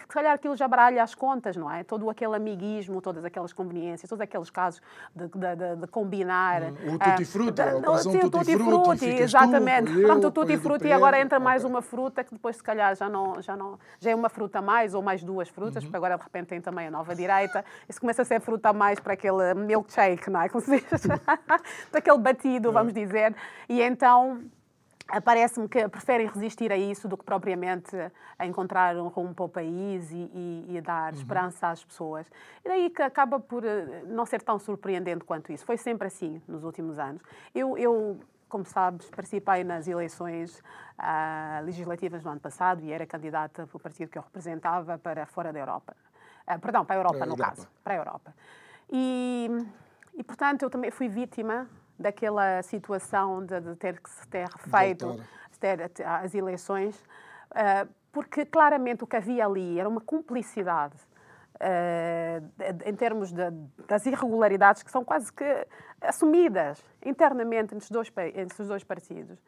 se 0.00 0.06
calhar, 0.06 0.34
aquilo 0.34 0.56
já 0.56 0.66
baralha 0.66 1.02
as 1.02 1.14
contas, 1.14 1.56
não 1.56 1.70
é? 1.70 1.84
Todo 1.84 2.08
aquele 2.10 2.34
amiguismo, 2.36 3.00
todas 3.00 3.24
aquelas 3.24 3.52
conveniências, 3.52 4.08
todos 4.08 4.22
aqueles 4.22 4.50
casos 4.50 4.80
de, 5.14 5.28
de, 5.28 5.56
de, 5.56 5.76
de 5.76 5.86
combinar... 5.86 6.62
Hum, 6.62 6.94
o 6.94 6.98
tutti-frutti, 6.98 7.62
uh, 7.62 8.26
o 8.26 8.30
tutti-frutti, 8.30 9.06
exatamente. 9.06 9.92
Tu, 9.92 10.02
Pronto, 10.02 10.26
o 10.26 10.30
tutti-frutti 10.30 10.86
e 10.86 10.92
agora 10.92 11.20
entra 11.20 11.38
mais 11.38 11.64
uma 11.64 11.82
fruta 11.82 12.24
que 12.24 12.32
depois, 12.32 12.56
se 12.56 12.62
calhar, 12.62 12.94
já, 12.94 13.08
não, 13.08 13.40
já, 13.40 13.56
não, 13.56 13.78
já 14.00 14.10
é 14.10 14.14
uma 14.14 14.28
fruta 14.28 14.58
a 14.58 14.62
mais 14.62 14.94
ou 14.94 15.02
mais 15.02 15.22
duas 15.22 15.48
frutas, 15.48 15.76
uhum. 15.76 15.82
porque 15.82 15.96
agora, 15.96 16.16
de 16.16 16.22
repente, 16.22 16.48
tem 16.48 16.60
também 16.60 16.86
a 16.86 16.90
nova 16.90 17.14
direita. 17.14 17.64
Isso 17.88 18.00
começa 18.00 18.22
a 18.22 18.24
ser 18.24 18.40
fruta 18.40 18.70
a 18.70 18.72
mais 18.72 19.00
para 19.00 19.14
aquele 19.14 19.54
milkshake, 19.54 20.30
não 20.30 20.40
é? 20.40 20.48
Como 20.48 20.64
se 20.64 20.80
diz? 20.80 20.84
Daquele 21.92 22.18
batido, 22.18 22.72
vamos 22.72 22.92
dizer. 22.92 23.34
E 23.68 23.82
então 23.82 24.42
parece-me 25.24 25.68
que 25.68 25.88
preferem 25.88 26.26
resistir 26.26 26.70
a 26.70 26.76
isso 26.76 27.08
do 27.08 27.16
que 27.16 27.24
propriamente 27.24 27.96
a 28.38 28.46
encontrar 28.46 28.96
um 28.96 29.08
rumo 29.08 29.34
para 29.34 29.44
o 29.44 29.48
país 29.48 30.10
e, 30.10 30.30
e, 30.34 30.76
e 30.76 30.80
dar 30.80 31.12
uhum. 31.12 31.18
esperança 31.18 31.68
às 31.68 31.82
pessoas. 31.82 32.26
E 32.64 32.68
daí 32.68 32.90
que 32.90 33.00
acaba 33.00 33.40
por 33.40 33.64
eh, 33.64 34.02
não 34.06 34.26
ser 34.26 34.42
tão 34.42 34.58
surpreendente 34.58 35.24
quanto 35.24 35.50
isso. 35.50 35.64
Foi 35.64 35.78
sempre 35.78 36.08
assim 36.08 36.42
nos 36.46 36.62
últimos 36.62 36.98
anos. 36.98 37.22
Eu, 37.54 37.78
eu 37.78 38.20
como 38.48 38.64
sabes, 38.64 39.10
participei 39.10 39.62
nas 39.62 39.86
eleições 39.86 40.62
uh, 40.98 41.64
legislativas 41.64 42.22
do 42.22 42.30
ano 42.30 42.40
passado 42.40 42.82
e 42.82 42.90
era 42.90 43.06
candidata 43.06 43.66
pelo 43.66 43.78
partido 43.78 44.08
que 44.08 44.16
eu 44.16 44.22
representava 44.22 44.98
para 44.98 45.26
fora 45.26 45.52
da 45.52 45.58
Europa. 45.58 45.94
Uh, 46.46 46.58
perdão, 46.58 46.84
para 46.84 46.96
a 46.96 46.98
Europa, 46.98 47.18
para 47.18 47.26
no 47.26 47.32
Europa. 47.34 47.50
caso. 47.56 47.68
Para 47.84 47.94
a 47.94 47.96
Europa. 47.96 48.34
E, 48.90 49.50
e, 50.14 50.24
portanto, 50.24 50.62
eu 50.62 50.70
também 50.70 50.90
fui 50.90 51.08
vítima 51.08 51.68
daquela 51.98 52.62
situação 52.62 53.44
de, 53.44 53.60
de 53.60 53.76
ter 53.76 54.00
que 54.00 54.08
se 54.08 54.26
ter 54.28 54.48
feito 54.70 55.20
ter, 55.58 55.90
as 56.04 56.34
eleições, 56.34 56.96
uh, 57.50 57.88
porque 58.12 58.46
claramente 58.46 59.04
o 59.04 59.06
que 59.06 59.16
havia 59.16 59.44
ali 59.44 59.78
era 59.78 59.88
uma 59.88 60.00
cumplicidade 60.00 60.96
uh, 61.56 62.88
em 62.88 62.94
termos 62.94 63.32
de, 63.32 63.50
das 63.86 64.06
irregularidades 64.06 64.82
que 64.82 64.90
são 64.90 65.04
quase 65.04 65.32
que 65.32 65.66
assumidas 66.00 66.82
internamente 67.04 67.74
entre 67.74 67.84
os 67.84 67.90
dois, 67.90 68.12
entre 68.34 68.62
os 68.62 68.68
dois 68.68 68.84
partidos 68.84 69.38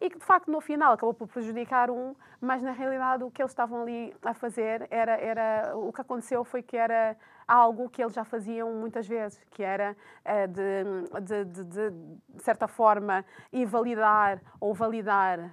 e 0.00 0.08
que 0.08 0.18
de 0.18 0.24
facto 0.24 0.50
no 0.50 0.60
final 0.60 0.92
acabou 0.92 1.12
por 1.12 1.28
prejudicar 1.28 1.90
um, 1.90 2.14
mas 2.40 2.62
na 2.62 2.72
realidade 2.72 3.22
o 3.22 3.30
que 3.30 3.42
eles 3.42 3.52
estavam 3.52 3.82
ali 3.82 4.14
a 4.22 4.32
fazer 4.32 4.86
era, 4.90 5.12
era 5.12 5.76
o 5.76 5.92
que 5.92 6.00
aconteceu 6.00 6.42
foi 6.44 6.62
que 6.62 6.76
era 6.76 7.16
algo 7.50 7.90
que 7.90 8.00
eles 8.00 8.14
já 8.14 8.24
faziam 8.24 8.72
muitas 8.72 9.08
vezes, 9.08 9.44
que 9.50 9.62
era 9.62 9.96
uh, 10.24 10.48
de, 10.48 11.44
de, 11.44 11.64
de, 11.64 11.90
de, 11.90 12.42
certa 12.42 12.68
forma, 12.68 13.24
invalidar 13.52 14.40
ou 14.60 14.72
validar 14.72 15.50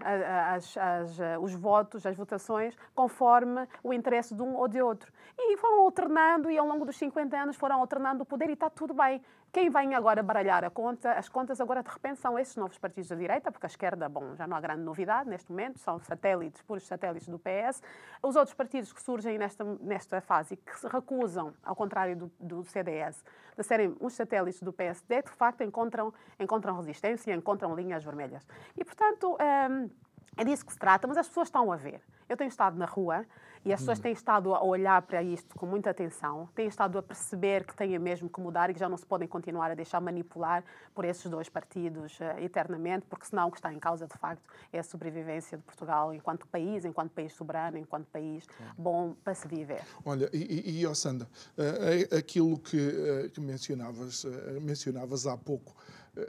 as, 0.54 0.78
as, 0.78 1.18
os 1.42 1.56
votos, 1.56 2.06
as 2.06 2.16
votações, 2.16 2.78
conforme 2.94 3.68
o 3.84 3.92
interesse 3.92 4.36
de 4.36 4.44
um 4.44 4.56
ou 4.56 4.68
de 4.68 4.80
outro. 4.80 5.12
E 5.36 5.58
foram 5.58 5.82
alternando, 5.82 6.52
e 6.52 6.58
ao 6.58 6.68
longo 6.68 6.86
dos 6.86 6.98
50 6.98 7.36
anos 7.36 7.56
foram 7.56 7.80
alternando 7.80 8.22
o 8.22 8.26
poder, 8.26 8.50
e 8.50 8.54
está 8.54 8.70
tudo 8.70 8.94
bem. 8.94 9.20
Quem 9.58 9.72
vem 9.72 9.96
agora 9.96 10.22
baralhar 10.22 10.70
conta, 10.70 11.14
as 11.14 11.28
contas 11.28 11.60
agora 11.60 11.82
de 11.82 11.90
repente 11.90 12.20
são 12.20 12.38
esses 12.38 12.56
novos 12.56 12.78
partidos 12.78 13.10
da 13.10 13.16
direita, 13.16 13.52
porque 13.52 13.66
a 13.66 13.68
esquerda, 13.68 14.08
bom, 14.08 14.36
já 14.36 14.46
não 14.46 14.56
há 14.56 14.62
grande 14.62 14.84
novidade 14.84 15.28
neste 15.28 15.50
momento, 15.50 15.80
são 15.80 15.98
satélites, 15.98 16.62
puros 16.62 16.86
satélites 16.86 17.28
do 17.28 17.40
PS. 17.40 17.82
Os 18.22 18.36
outros 18.36 18.54
partidos 18.54 18.94
que 18.94 19.02
surgem 19.02 19.36
nesta, 19.40 19.64
nesta 19.82 20.22
fase 20.22 20.54
e 20.54 20.58
que 20.58 20.80
se 20.80 20.88
recusam, 20.88 21.56
ao 21.64 21.76
contrário 21.76 22.16
do, 22.16 22.32
do 22.40 22.64
CDS, 22.66 23.26
de 23.58 23.64
serem 23.64 23.98
uns 24.00 24.14
satélites 24.14 24.62
do 24.62 24.72
PSD, 24.72 25.24
de 25.24 25.32
facto 25.32 25.64
encontram, 25.64 26.14
encontram 26.40 26.76
resistência, 26.76 27.34
encontram 27.34 27.74
linhas 27.74 28.04
vermelhas. 28.04 28.46
E, 28.78 28.86
portanto, 28.86 29.40
hum, 29.72 29.90
é 30.38 30.44
disso 30.44 30.64
que 30.64 30.72
se 30.72 30.78
trata, 30.78 31.08
mas 31.08 31.18
as 31.18 31.28
pessoas 31.28 31.48
estão 31.48 31.72
a 31.72 31.76
ver. 31.76 32.00
Eu 32.30 32.38
tenho 32.38 32.50
estado 32.50 32.78
na 32.78 32.86
rua 32.86 33.26
e 33.68 33.74
as 33.74 33.82
pessoas 33.82 34.00
têm 34.00 34.14
estado 34.14 34.56
a 34.56 34.64
olhar 34.64 35.02
para 35.02 35.22
isto 35.22 35.54
com 35.56 35.66
muita 35.66 35.90
atenção, 35.90 36.48
têm 36.56 36.68
estado 36.68 36.98
a 36.98 37.04
perceber 37.04 37.66
que 37.66 37.76
têm 37.76 38.00
mesmo 38.00 38.30
que 38.30 38.40
mudar 38.40 38.70
e 38.70 38.74
que 38.74 38.80
já 38.80 38.88
não 38.88 38.96
se 38.96 39.06
podem 39.06 39.28
continuar 39.28 39.72
a 39.72 39.76
deixar 39.76 40.00
manipular 40.00 40.64
por 40.96 41.04
esses 41.04 41.30
dois 41.30 41.50
partidos 41.50 42.18
uh, 42.22 42.40
eternamente, 42.40 43.06
porque 43.10 43.26
senão 43.26 43.50
o 43.50 43.52
que 43.52 43.58
está 43.58 43.74
em 43.74 43.80
causa, 43.80 44.08
de 44.08 44.18
facto, 44.18 44.42
é 44.72 44.80
a 44.80 44.84
sobrevivência 44.84 45.58
de 45.58 45.64
Portugal 45.66 46.14
enquanto 46.14 46.48
país, 46.48 46.86
enquanto 46.86 47.12
país 47.12 47.34
soberano, 47.34 47.78
enquanto 47.78 48.06
país 48.08 48.48
bom 48.78 49.14
para 49.22 49.34
se 49.34 49.48
viver. 49.50 49.82
Olha, 50.06 50.30
e, 50.32 50.80
e 50.80 50.88
oh 50.88 50.96
Sandra, 50.96 51.28
uh, 51.58 52.16
aquilo 52.16 52.58
que, 52.60 52.78
uh, 52.78 53.30
que 53.30 53.42
mencionavas, 53.42 54.26
mencionavas 54.62 55.28
há 55.28 55.36
pouco, 55.36 55.76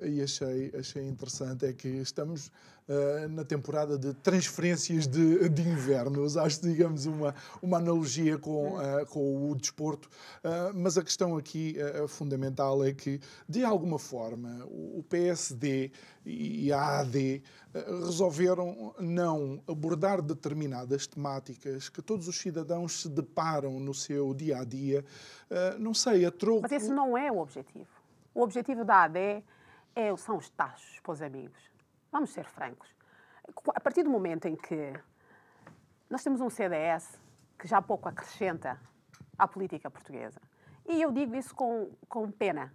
e 0.03 0.23
achei, 0.23 0.73
achei 0.79 1.07
interessante 1.07 1.67
é 1.67 1.73
que 1.73 1.89
estamos 1.89 2.51
uh, 2.89 3.29
na 3.29 3.45
temporada 3.45 3.99
de 3.99 4.15
transferências 4.15 5.07
de, 5.07 5.49
de 5.49 5.63
inverno. 5.63 6.25
Acho, 6.41 6.63
digamos, 6.63 7.07
uma, 7.07 7.35
uma 7.63 7.79
analogia 7.79 8.39
com, 8.39 8.77
uh, 8.77 9.07
com 9.07 9.51
o 9.51 9.55
desporto. 9.55 10.09
Uh, 10.39 10.73
mas 10.75 10.99
a 10.99 11.03
questão 11.03 11.37
aqui 11.37 11.77
fundamental 12.09 12.85
é 12.85 12.93
que, 12.93 13.21
de 13.49 13.65
alguma 13.65 13.99
forma, 13.99 14.65
o 14.67 15.05
PSD 15.09 15.91
e 16.25 16.73
a 16.73 17.01
AD 17.01 17.43
resolveram 17.75 18.95
não 18.99 19.63
abordar 19.67 20.21
determinadas 20.21 21.07
temáticas 21.07 21.89
que 21.89 22.03
todos 22.03 22.29
os 22.29 22.37
cidadãos 22.37 23.03
se 23.03 23.09
deparam 23.09 23.79
no 23.79 23.95
seu 23.95 24.35
dia 24.35 24.59
a 24.59 24.65
dia. 24.65 25.05
Não 25.79 25.95
sei, 25.95 26.25
a 26.25 26.31
troco. 26.31 26.63
Mas 26.63 26.73
esse 26.73 26.91
não 26.91 27.17
é 27.17 27.31
o 27.31 27.39
objetivo. 27.39 27.89
O 28.35 28.43
objetivo 28.43 28.85
da 28.85 29.05
AD 29.05 29.43
é, 29.99 30.17
são 30.17 30.37
os 30.37 30.49
tachos 30.49 31.01
para 31.01 31.13
os 31.13 31.21
amigos. 31.21 31.61
Vamos 32.13 32.31
ser 32.31 32.45
francos. 32.45 32.89
A 33.75 33.81
partir 33.81 34.05
do 34.05 34.11
momento 34.11 34.47
em 34.47 34.55
que 34.55 34.93
nós 36.09 36.23
temos 36.23 36.41
um 36.41 36.49
CDS 36.49 37.21
que 37.59 37.67
já 37.67 37.83
pouco 37.83 38.09
acrescenta 38.09 38.81
à 39.37 39.49
política 39.49 39.91
portuguesa, 39.91 40.41
e 40.87 41.03
eu 41.03 41.11
digo 41.11 41.35
isso 41.35 41.53
com, 41.53 41.91
com 42.09 42.31
pena, 42.31 42.73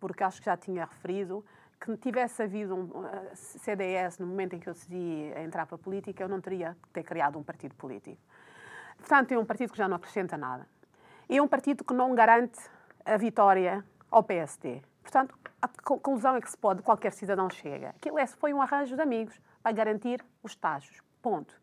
porque 0.00 0.24
acho 0.24 0.40
que 0.40 0.46
já 0.46 0.56
tinha 0.56 0.86
referido 0.86 1.44
que 1.78 1.94
tivesse 1.98 2.42
havido 2.42 2.74
um 2.74 2.84
uh, 2.84 3.36
CDS 3.36 4.18
no 4.18 4.26
momento 4.26 4.56
em 4.56 4.58
que 4.58 4.66
eu 4.66 4.72
decidi 4.72 5.30
entrar 5.36 5.66
para 5.66 5.74
a 5.74 5.78
política, 5.78 6.24
eu 6.24 6.28
não 6.28 6.40
teria 6.40 6.74
que 6.82 6.88
ter 6.88 7.02
criado 7.02 7.38
um 7.38 7.42
partido 7.42 7.74
político. 7.74 8.20
Portanto, 8.96 9.32
é 9.32 9.38
um 9.38 9.44
partido 9.44 9.72
que 9.72 9.78
já 9.78 9.86
não 9.86 9.96
acrescenta 9.96 10.38
nada. 10.38 10.66
E 11.28 11.36
é 11.36 11.42
um 11.42 11.46
partido 11.46 11.84
que 11.84 11.92
não 11.92 12.14
garante 12.14 12.58
a 13.04 13.18
vitória 13.18 13.84
ao 14.10 14.22
PSD. 14.22 14.82
Portanto, 15.06 15.38
a 15.62 15.68
conclusão 15.84 16.34
é 16.34 16.40
que 16.40 16.50
se 16.50 16.58
pode, 16.58 16.82
qualquer 16.82 17.12
cidadão 17.12 17.48
chega. 17.48 17.90
Aquilo 17.90 18.18
é, 18.18 18.26
foi 18.26 18.52
um 18.52 18.60
arranjo 18.60 18.96
de 18.96 19.02
amigos 19.02 19.40
para 19.62 19.70
garantir 19.70 20.20
os 20.42 20.50
estágios. 20.50 21.00
Ponto. 21.22 21.54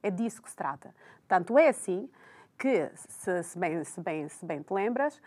É 0.00 0.08
disso 0.08 0.40
que 0.40 0.48
se 0.48 0.54
trata. 0.54 0.94
Tanto 1.26 1.58
é 1.58 1.68
assim 1.68 2.08
que, 2.56 2.88
se, 2.94 3.42
se, 3.42 3.58
bem, 3.58 3.82
se, 3.82 4.00
bem, 4.00 4.28
se 4.28 4.46
bem 4.46 4.62
te 4.62 4.72
lembras, 4.72 5.20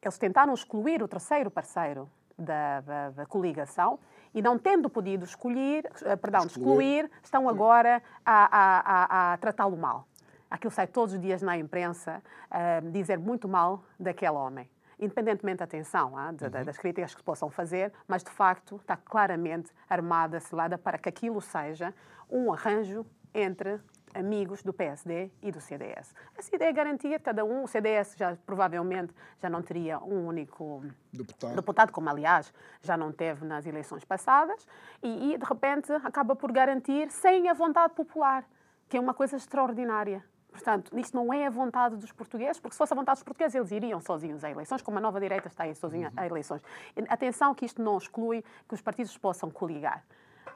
eles 0.00 0.16
tentaram 0.16 0.54
excluir 0.54 1.02
o 1.02 1.08
terceiro 1.08 1.50
parceiro 1.50 2.10
da, 2.38 2.80
da, 2.80 3.10
da, 3.10 3.26
coligação 3.26 3.98
e 4.32 4.40
não 4.40 4.58
tendo 4.58 4.88
podido 4.88 5.26
escolher, 5.26 5.90
eh, 6.04 6.16
perdão, 6.16 6.46
excluir, 6.46 7.10
estão 7.22 7.50
agora 7.50 8.02
a, 8.24 8.44
a, 8.46 8.78
a, 8.80 9.32
a 9.34 9.36
tratá-lo 9.36 9.76
mal. 9.76 10.08
Aquilo 10.50 10.70
sai 10.70 10.86
todos 10.86 11.14
os 11.14 11.20
dias 11.20 11.42
na 11.42 11.58
imprensa 11.58 12.22
a 12.50 12.80
dizer 12.80 13.18
muito 13.18 13.46
mal 13.46 13.84
daquele 14.00 14.36
homem 14.36 14.70
independentemente 14.98 15.58
da 15.58 15.64
atenção, 15.64 16.16
ah, 16.16 16.32
de, 16.32 16.44
uhum. 16.44 16.64
das 16.64 16.78
críticas 16.78 17.14
que 17.14 17.20
se 17.20 17.24
possam 17.24 17.50
fazer, 17.50 17.92
mas 18.06 18.22
de 18.22 18.30
facto 18.30 18.76
está 18.76 18.96
claramente 18.96 19.70
armada, 19.88 20.40
selada 20.40 20.78
para 20.78 20.98
que 20.98 21.08
aquilo 21.08 21.40
seja 21.40 21.94
um 22.30 22.52
arranjo 22.52 23.04
entre 23.32 23.80
amigos 24.14 24.62
do 24.62 24.72
PSD 24.72 25.30
e 25.42 25.50
do 25.50 25.60
CDS. 25.60 26.14
Essa 26.36 26.54
ideia 26.54 26.70
é 26.70 26.72
garantir 26.72 27.20
cada 27.20 27.44
um, 27.44 27.64
o 27.64 27.66
CDS 27.66 28.14
já 28.16 28.36
provavelmente 28.46 29.12
já 29.40 29.50
não 29.50 29.60
teria 29.60 29.98
um 29.98 30.26
único 30.28 30.84
deputado, 31.12 31.56
deputado 31.56 31.92
como 31.92 32.08
aliás 32.08 32.54
já 32.80 32.96
não 32.96 33.10
teve 33.10 33.44
nas 33.44 33.66
eleições 33.66 34.04
passadas, 34.04 34.66
e, 35.02 35.32
e 35.32 35.38
de 35.38 35.44
repente 35.44 35.92
acaba 35.92 36.36
por 36.36 36.52
garantir 36.52 37.10
sem 37.10 37.48
a 37.48 37.54
vontade 37.54 37.94
popular, 37.94 38.44
que 38.88 38.96
é 38.96 39.00
uma 39.00 39.12
coisa 39.12 39.36
extraordinária 39.36 40.24
Portanto, 40.54 40.96
isto 40.96 41.16
não 41.16 41.32
é 41.32 41.48
a 41.48 41.50
vontade 41.50 41.96
dos 41.96 42.12
portugueses, 42.12 42.60
porque 42.60 42.74
se 42.74 42.78
fosse 42.78 42.92
a 42.92 42.96
vontade 42.96 43.16
dos 43.16 43.24
portugueses, 43.24 43.56
eles 43.56 43.72
iriam 43.72 44.00
sozinhos 44.00 44.44
a 44.44 44.50
eleições, 44.50 44.80
como 44.82 44.98
a 44.98 45.00
nova 45.00 45.18
direita 45.18 45.48
está 45.48 45.64
aí 45.64 45.74
sozinha 45.74 46.12
a 46.16 46.24
eleições. 46.24 46.62
Atenção 47.08 47.52
que 47.52 47.66
isto 47.66 47.82
não 47.82 47.98
exclui 47.98 48.44
que 48.68 48.72
os 48.72 48.80
partidos 48.80 49.18
possam 49.18 49.50
coligar, 49.50 50.04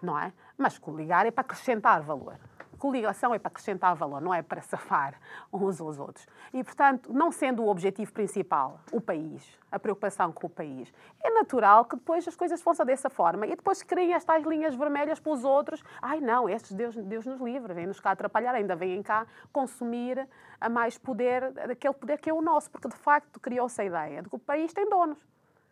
não 0.00 0.16
é? 0.16 0.32
Mas 0.56 0.78
coligar 0.78 1.26
é 1.26 1.32
para 1.32 1.40
acrescentar 1.40 2.00
valor. 2.00 2.36
Coligação 2.78 3.34
é 3.34 3.38
para 3.38 3.48
acrescentar 3.48 3.94
valor, 3.94 4.20
não 4.20 4.32
é 4.32 4.42
para 4.42 4.62
safar 4.62 5.14
uns 5.52 5.80
aos 5.80 5.98
outros. 5.98 6.26
E, 6.52 6.62
portanto, 6.62 7.12
não 7.12 7.32
sendo 7.32 7.62
o 7.62 7.68
objetivo 7.68 8.12
principal 8.12 8.80
o 8.92 9.00
país, 9.00 9.58
a 9.70 9.78
preocupação 9.78 10.32
com 10.32 10.46
o 10.46 10.50
país, 10.50 10.92
é 11.22 11.30
natural 11.30 11.84
que 11.84 11.96
depois 11.96 12.26
as 12.26 12.36
coisas 12.36 12.62
fossem 12.62 12.86
dessa 12.86 13.10
forma 13.10 13.46
e 13.46 13.50
depois 13.50 13.82
criem 13.82 14.14
estas 14.14 14.44
linhas 14.44 14.74
vermelhas 14.74 15.20
para 15.20 15.32
os 15.32 15.44
outros. 15.44 15.82
Ai, 16.00 16.20
não, 16.20 16.48
estes 16.48 16.72
Deus, 16.72 16.96
Deus 16.96 17.26
nos 17.26 17.40
livre, 17.40 17.74
vêm-nos 17.74 18.00
cá 18.00 18.12
atrapalhar, 18.12 18.54
ainda 18.54 18.76
vêm 18.76 19.02
cá 19.02 19.26
consumir 19.52 20.28
a 20.60 20.68
mais 20.68 20.96
poder, 20.96 21.52
aquele 21.70 21.94
poder 21.94 22.18
que 22.18 22.30
é 22.30 22.32
o 22.32 22.40
nosso, 22.40 22.70
porque 22.70 22.88
de 22.88 22.96
facto 22.96 23.38
criou-se 23.40 23.80
a 23.80 23.84
ideia 23.84 24.22
de 24.22 24.28
que 24.28 24.36
o 24.36 24.38
país 24.38 24.72
tem 24.72 24.88
donos. 24.88 25.18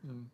Hum. 0.04 0.24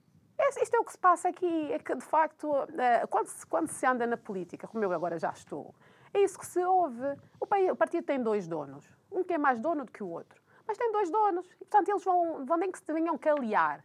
Isto 0.48 0.76
é 0.76 0.80
o 0.80 0.84
que 0.84 0.92
se 0.92 0.98
passa 0.98 1.28
aqui, 1.28 1.72
é 1.72 1.78
que 1.78 1.94
de 1.94 2.04
facto, 2.04 2.52
eh, 2.78 3.06
quando 3.06 3.26
se, 3.26 3.46
quando 3.46 3.68
se 3.68 3.86
anda 3.86 4.06
na 4.06 4.16
política, 4.16 4.66
como 4.68 4.84
eu 4.84 4.92
agora 4.92 5.18
já 5.18 5.30
estou, 5.30 5.74
é 6.14 6.20
isso 6.20 6.38
que 6.38 6.46
se 6.46 6.62
ouve. 6.64 7.16
O, 7.40 7.76
partido 7.76 8.04
tem 8.04 8.22
dois 8.22 8.46
donos. 8.46 8.86
Um 9.10 9.24
que 9.24 9.34
é 9.34 9.38
mais 9.38 9.58
dono 9.58 9.84
do 9.84 9.92
que 9.92 10.02
o 10.02 10.08
outro. 10.08 10.40
Mas 10.66 10.76
tem 10.76 10.92
dois 10.92 11.10
donos. 11.10 11.46
E, 11.60 11.64
portanto, 11.64 11.88
eles 11.88 12.04
vão, 12.04 12.44
vão 12.44 12.56
nem 12.56 12.70
que 12.70 12.78
se 12.78 12.92
venham 12.92 13.16
caliar 13.16 13.84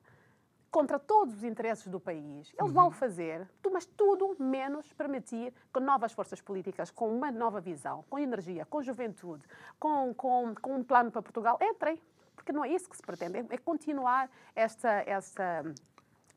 contra 0.70 1.00
todos 1.00 1.36
os 1.36 1.44
interesses 1.44 1.88
do 1.88 2.00
país. 2.00 2.54
Eles 2.54 2.70
uhum. 2.70 2.74
vão 2.74 2.92
fazer, 2.92 3.50
mas 3.72 3.86
tudo 3.86 4.36
menos 4.38 4.92
permitir 4.94 5.54
que 5.74 5.80
novas 5.80 6.12
forças 6.12 6.42
políticas 6.42 6.92
com 6.92 7.10
uma 7.10 7.32
nova 7.32 7.62
visão, 7.62 8.04
com 8.10 8.20
energia, 8.20 8.66
com 8.66 8.82
juventude, 8.82 9.46
com, 9.80 10.14
com, 10.14 10.54
com 10.62 10.76
um 10.76 10.84
plano 10.84 11.12
para 11.12 11.22
Portugal, 11.22 11.58
entrem. 11.62 12.02
Porque 12.36 12.52
não 12.52 12.64
é 12.64 12.70
isso 12.70 12.90
que 12.90 12.96
se 12.96 13.02
pretende, 13.02 13.40
é, 13.40 13.46
é 13.50 13.58
continuar 13.58 14.30
esta, 14.56 15.04
esta 15.08 15.64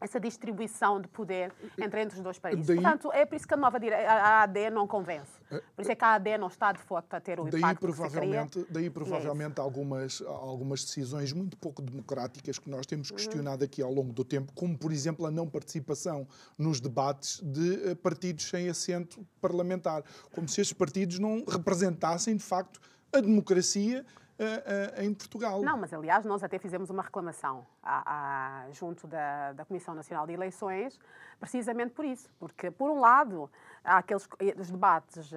essa 0.01 0.19
distribuição 0.19 1.01
de 1.01 1.09
poder 1.09 1.53
entre, 1.79 2.01
entre 2.01 2.17
os 2.17 2.23
dois 2.23 2.39
países. 2.39 2.67
Daí, 2.67 2.77
Portanto, 2.77 3.13
é 3.13 3.27
por 3.27 3.37
isso 3.37 3.47
que 3.47 3.55
a 3.55 3.57
nova 3.57 3.79
a 3.79 4.43
AD 4.43 4.71
não 4.71 4.87
convence. 4.87 5.33
Por 5.49 5.83
isso 5.83 5.93
é 5.93 5.95
que 5.95 6.05
a 6.05 6.15
AD 6.15 6.39
não 6.39 6.49
está 6.49 6.73
de 6.73 6.81
facto 6.81 7.15
a 7.15 7.21
ter 7.21 7.39
o 7.39 7.45
daí 7.45 7.61
impacto 7.61 7.81
provavelmente, 7.81 8.65
que 8.65 8.73
Daí 8.73 8.87
é 8.87 8.91
provavelmente 8.91 9.59
é 9.59 9.63
algumas, 9.63 10.23
algumas 10.23 10.85
decisões 10.85 11.33
muito 11.33 11.57
pouco 11.57 11.83
democráticas 11.83 12.59
que 12.59 12.71
nós 12.71 12.87
temos 12.87 13.11
questionado 13.11 13.65
aqui 13.65 13.83
ao 13.83 13.93
longo 13.93 14.13
do 14.13 14.25
tempo, 14.25 14.53
como 14.55 14.77
por 14.77 14.93
exemplo 14.93 15.27
a 15.27 15.31
não 15.31 15.49
participação 15.49 16.27
nos 16.57 16.81
debates 16.81 17.41
de 17.43 17.91
eh, 17.91 17.95
partidos 17.95 18.49
sem 18.49 18.69
assento 18.69 19.27
parlamentar, 19.41 20.03
como 20.33 20.49
se 20.49 20.61
estes 20.61 20.77
partidos 20.77 21.19
não 21.19 21.45
representassem 21.47 22.37
de 22.37 22.43
facto 22.43 22.81
a 23.13 23.21
democracia 23.21 24.05
uh, 24.41 25.03
em 25.03 25.15
Portugal. 25.15 25.63
Não, 25.63 25.77
mas 25.77 25.93
aliás, 25.93 26.25
nós 26.25 26.43
até 26.43 26.59
fizemos 26.59 26.91
uma 26.91 27.03
reclamação 27.03 27.67
à, 27.83 28.65
à, 28.65 28.71
junto 28.71 29.07
da, 29.07 29.53
da 29.53 29.65
Comissão 29.65 29.95
Nacional 29.95 30.27
de 30.27 30.33
Eleições, 30.33 30.99
precisamente 31.39 31.93
por 31.93 32.05
isso. 32.05 32.31
Porque, 32.39 32.71
por 32.71 32.91
um 32.91 33.01
lado, 33.01 33.51
há 33.85 33.99
aqueles 33.99 34.29
os 34.59 34.71
debates 34.71 35.33
uh, 35.33 35.37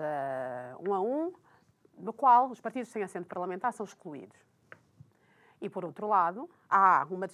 um 0.88 0.94
a 0.94 1.02
um, 1.02 1.34
no 1.98 2.14
qual 2.14 2.50
os 2.50 2.60
partidos 2.60 2.90
sem 2.90 3.04
assento 3.04 3.28
parlamentar 3.28 3.74
são 3.74 3.86
excluídos. 3.86 4.43
E, 5.64 5.70
por 5.70 5.86
outro 5.86 6.10
lado, 6.10 6.50
há 6.70 7.08
uma, 7.10 7.26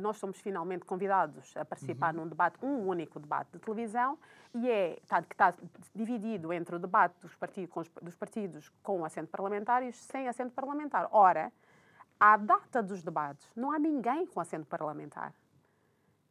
nós 0.00 0.16
somos 0.16 0.40
finalmente 0.40 0.84
convidados 0.84 1.56
a 1.56 1.64
participar 1.64 2.12
uhum. 2.12 2.22
num 2.22 2.28
debate, 2.28 2.58
um 2.60 2.84
único 2.84 3.20
debate 3.20 3.52
de 3.52 3.60
televisão, 3.60 4.18
e 4.52 4.68
é, 4.68 4.98
está, 5.00 5.22
que 5.22 5.32
está 5.32 5.54
dividido 5.94 6.52
entre 6.52 6.74
o 6.74 6.80
debate 6.80 7.14
dos 7.20 7.36
partidos, 7.36 7.72
com, 7.72 7.78
os, 7.78 7.88
dos 8.02 8.16
partidos 8.16 8.72
com 8.82 9.04
assento 9.04 9.28
parlamentar 9.28 9.84
e 9.84 9.90
os 9.90 9.96
sem 9.96 10.26
assento 10.26 10.52
parlamentar. 10.52 11.08
Ora, 11.12 11.52
à 12.18 12.36
data 12.36 12.82
dos 12.82 13.04
debates, 13.04 13.48
não 13.54 13.70
há 13.70 13.78
ninguém 13.78 14.26
com 14.26 14.40
assento 14.40 14.66
parlamentar. 14.66 15.32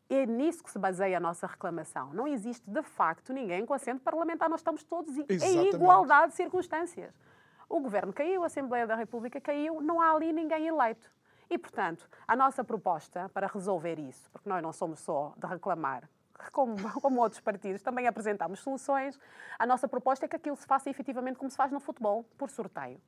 É 0.10 0.26
nisso 0.26 0.62
que 0.62 0.70
se 0.70 0.78
baseia 0.78 1.16
a 1.16 1.22
nossa 1.22 1.48
reclamação. 1.48 2.14
Não 2.14 2.28
existe, 2.28 2.70
de 2.70 2.84
facto, 2.84 3.32
ninguém 3.32 3.66
com 3.66 3.74
assento 3.74 4.02
parlamentar. 4.02 4.50
Nós 4.50 4.60
estamos 4.60 4.84
todos 4.84 5.18
Exatamente. 5.18 5.46
em 5.46 5.74
igualdade 5.74 6.32
de 6.32 6.36
circunstâncias. 6.36 7.18
O 7.70 7.80
governo 7.80 8.12
caiu, 8.12 8.44
a 8.44 8.48
Assembleia 8.48 8.86
da 8.86 8.96
República 8.96 9.40
caiu, 9.40 9.80
não 9.80 10.02
há 10.02 10.12
ali 10.12 10.34
ninguém 10.34 10.68
eleito. 10.68 11.16
E, 11.50 11.58
portanto, 11.58 12.08
a 12.28 12.36
nossa 12.36 12.64
proposta 12.64 13.30
para 13.34 13.48
resolver 13.48 14.00
isso, 14.00 14.30
porque 14.32 14.50
nós 14.50 14.62
não 14.62 14.74
somos 14.74 15.00
só 15.00 15.34
de 15.38 15.46
reclamar, 15.46 16.10
como, 16.52 16.76
como 17.02 17.22
outros 17.22 17.42
partidos, 17.42 17.82
também 17.82 18.08
apresentamos 18.08 18.60
soluções, 18.60 19.20
a 19.58 19.66
nossa 19.66 19.88
proposta 19.88 20.26
é 20.26 20.28
que 20.28 20.36
aquilo 20.36 20.56
se 20.56 20.66
faça 20.66 20.90
efetivamente 20.90 21.38
como 21.38 21.50
se 21.50 21.58
faz 21.58 21.72
no 21.72 21.80
futebol, 21.80 22.26
por 22.38 22.50
sorteio. 22.50 23.00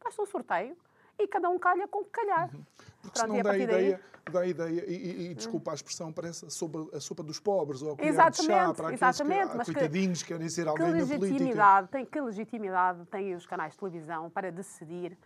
Faz-se 0.00 0.20
um 0.20 0.26
sorteio 0.26 0.76
e 1.18 1.26
cada 1.26 1.48
um 1.48 1.58
calha 1.58 1.88
com 1.88 2.00
o 2.00 2.04
que 2.04 2.10
calhar. 2.10 2.50
Uhum. 2.54 2.62
Porque 3.00 3.18
Pronto, 3.18 3.32
senão 3.32 3.42
dá 3.42 3.50
a 3.52 3.58
ideia, 3.58 4.00
daí... 4.26 4.32
dá 4.32 4.46
ideia 4.46 4.84
e, 4.86 4.94
e, 4.94 5.30
e 5.30 5.34
desculpa 5.34 5.70
a 5.70 5.74
expressão, 5.74 6.12
parece 6.12 6.44
a 6.44 6.50
sopa, 6.50 6.96
a 6.96 7.00
sopa 7.00 7.22
dos 7.22 7.40
pobres 7.40 7.82
ou 7.82 7.92
a 7.92 7.96
colher 7.96 8.08
exatamente, 8.08 8.40
de 8.40 8.46
chá 8.46 8.74
para 8.74 8.92
exatamente, 8.92 9.50
que, 9.50 9.56
mas 9.56 9.66
coitadinhos 9.66 10.22
que, 10.22 10.28
querem 10.28 10.48
ser 10.48 10.68
alguém 10.68 10.86
que 10.86 10.92
na 10.92 11.18
política. 11.18 11.88
Tem, 11.90 12.04
que 12.04 12.20
legitimidade 12.20 13.06
têm 13.06 13.34
os 13.34 13.46
canais 13.46 13.72
de 13.72 13.78
televisão 13.78 14.28
para 14.30 14.52
decidir 14.52 15.16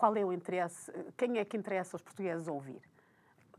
qual 0.00 0.16
é 0.16 0.24
o 0.24 0.32
interesse, 0.32 0.90
quem 1.14 1.36
é 1.36 1.44
que 1.44 1.58
interessa 1.58 1.94
aos 1.94 2.00
portugueses 2.00 2.48
ouvir. 2.48 2.80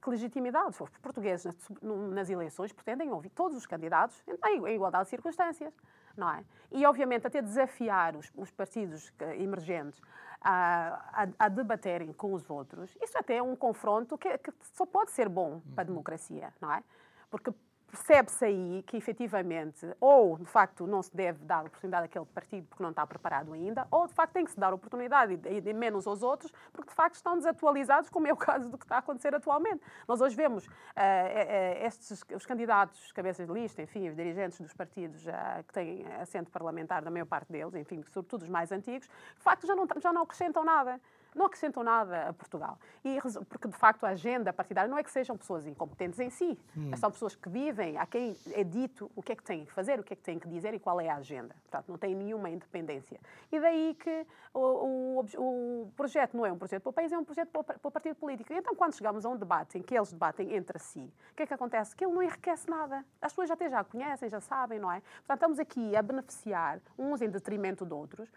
Que 0.01 0.09
legitimidade? 0.09 0.69
Os 0.69 0.89
portugueses 0.99 1.55
nas 1.83 2.31
eleições 2.31 2.73
pretendem 2.73 3.11
ouvir 3.11 3.29
todos 3.29 3.55
os 3.55 3.67
candidatos 3.67 4.19
em 4.47 4.73
igualdade 4.73 5.03
de 5.03 5.11
circunstâncias, 5.11 5.71
não 6.17 6.31
é? 6.31 6.43
E, 6.71 6.83
obviamente, 6.87 7.27
até 7.27 7.43
desafiar 7.43 8.15
os, 8.15 8.31
os 8.35 8.49
partidos 8.49 9.13
emergentes 9.37 10.01
a, 10.41 11.27
a, 11.37 11.45
a, 11.45 11.47
debaterem 11.47 12.11
com 12.11 12.33
os 12.33 12.49
outros, 12.49 12.97
isso 12.99 13.15
até 13.15 13.35
é 13.35 13.43
um 13.43 13.55
confronto 13.55 14.17
que, 14.17 14.35
que 14.39 14.51
só 14.73 14.87
pode 14.87 15.11
ser 15.11 15.29
bom 15.29 15.61
para 15.75 15.83
a 15.83 15.85
democracia, 15.85 16.51
não 16.59 16.73
é? 16.73 16.83
Porque 17.29 17.53
percebe-se 17.91 18.45
aí 18.45 18.83
que 18.87 18.95
efetivamente 18.95 19.85
ou 19.99 20.37
de 20.37 20.45
facto 20.45 20.87
não 20.87 21.01
se 21.03 21.15
deve 21.15 21.43
dar 21.43 21.65
oportunidade 21.65 22.05
àquele 22.05 22.25
partido 22.25 22.65
porque 22.67 22.81
não 22.81 22.91
está 22.91 23.05
preparado 23.05 23.51
ainda, 23.53 23.85
ou 23.91 24.07
de 24.07 24.13
facto 24.13 24.33
tem 24.33 24.45
que 24.45 24.51
se 24.51 24.59
dar 24.59 24.73
oportunidade 24.73 25.39
e, 25.45 25.57
e 25.57 25.73
menos 25.73 26.07
aos 26.07 26.23
outros 26.23 26.51
porque 26.71 26.89
de 26.89 26.95
facto 26.95 27.15
estão 27.15 27.35
desatualizados, 27.35 28.09
como 28.09 28.27
é 28.27 28.33
o 28.33 28.37
caso 28.37 28.69
do 28.69 28.77
que 28.77 28.85
está 28.85 28.95
a 28.95 28.99
acontecer 28.99 29.35
atualmente. 29.35 29.81
Nós 30.07 30.21
hoje 30.21 30.35
vemos 30.35 30.65
uh, 30.65 30.69
uh, 30.69 31.85
estes, 31.85 32.23
os 32.33 32.45
candidatos, 32.45 33.11
cabeças 33.11 33.45
de 33.45 33.53
lista, 33.53 33.81
enfim, 33.81 34.07
os 34.07 34.15
dirigentes 34.15 34.59
dos 34.61 34.73
partidos 34.73 35.25
uh, 35.25 35.63
que 35.67 35.73
têm 35.73 36.05
assento 36.21 36.49
parlamentar, 36.49 37.03
da 37.03 37.11
maior 37.11 37.25
parte 37.25 37.51
deles, 37.51 37.75
enfim, 37.75 38.03
sobretudo 38.09 38.43
os 38.43 38.49
mais 38.49 38.71
antigos, 38.71 39.07
de 39.07 39.43
facto 39.43 39.67
já 39.67 39.75
não, 39.75 39.85
já 39.99 40.13
não 40.13 40.23
acrescentam 40.23 40.63
nada 40.63 40.99
não 41.35 41.45
acrescentam 41.45 41.83
nada 41.83 42.29
a 42.29 42.33
Portugal. 42.33 42.77
E, 43.03 43.17
porque, 43.49 43.67
de 43.67 43.75
facto, 43.75 44.05
a 44.05 44.09
agenda 44.09 44.51
partidária 44.51 44.89
não 44.89 44.97
é 44.97 45.03
que 45.03 45.11
sejam 45.11 45.37
pessoas 45.37 45.65
incompetentes 45.65 46.19
em 46.19 46.29
si, 46.29 46.57
hum. 46.75 46.95
são 46.97 47.11
pessoas 47.11 47.35
que 47.35 47.49
vivem, 47.49 47.97
a 47.97 48.05
quem 48.05 48.35
é 48.53 48.63
dito 48.63 49.09
o 49.15 49.21
que 49.21 49.31
é 49.31 49.35
que 49.35 49.43
têm 49.43 49.65
que 49.65 49.71
fazer, 49.71 49.99
o 49.99 50.03
que 50.03 50.13
é 50.13 50.15
que 50.15 50.23
têm 50.23 50.37
que 50.37 50.47
dizer 50.47 50.73
e 50.73 50.79
qual 50.79 50.99
é 50.99 51.09
a 51.09 51.15
agenda. 51.15 51.55
Portanto, 51.63 51.89
não 51.89 51.97
têm 51.97 52.15
nenhuma 52.15 52.49
independência. 52.49 53.19
E 53.51 53.59
daí 53.59 53.95
que 53.99 54.25
o, 54.53 54.59
o, 54.59 55.25
o 55.37 55.91
projeto 55.95 56.35
não 56.35 56.45
é 56.45 56.51
um 56.51 56.57
projeto 56.57 56.83
para 56.83 56.89
o 56.89 56.93
país, 56.93 57.11
é 57.11 57.17
um 57.17 57.23
projeto 57.23 57.49
para 57.49 57.61
o, 57.61 57.63
para 57.63 57.87
o 57.87 57.91
partido 57.91 58.15
político. 58.15 58.51
E 58.51 58.57
então, 58.57 58.75
quando 58.75 58.93
chegamos 58.93 59.25
a 59.25 59.29
um 59.29 59.37
debate 59.37 59.77
em 59.77 59.81
que 59.81 59.95
eles 59.95 60.11
debatem 60.11 60.53
entre 60.53 60.79
si, 60.79 61.11
o 61.31 61.35
que 61.35 61.43
é 61.43 61.47
que 61.47 61.53
acontece? 61.53 61.95
Que 61.95 62.05
ele 62.05 62.13
não 62.13 62.21
enriquece 62.21 62.69
nada. 62.69 63.05
As 63.21 63.31
pessoas 63.31 63.51
até 63.51 63.69
já 63.69 63.83
conhecem, 63.83 64.29
já 64.29 64.41
sabem, 64.41 64.79
não 64.79 64.91
é? 64.91 65.01
Portanto, 65.01 65.37
estamos 65.37 65.59
aqui 65.59 65.95
a 65.95 66.01
beneficiar 66.01 66.79
uns 66.97 67.21
em 67.21 67.29
detrimento 67.29 67.85
de 67.85 67.93
outros, 67.93 68.31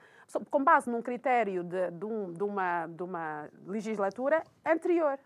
com 0.50 0.64
base 0.64 0.90
num 0.90 1.02
critério 1.02 1.62
de, 1.62 1.90
de, 1.90 2.04
um, 2.04 2.32
de, 2.32 2.42
uma, 2.42 2.86
de 2.86 3.02
uma 3.02 3.48
legislatura 3.66 4.42
anterior. 4.64 5.18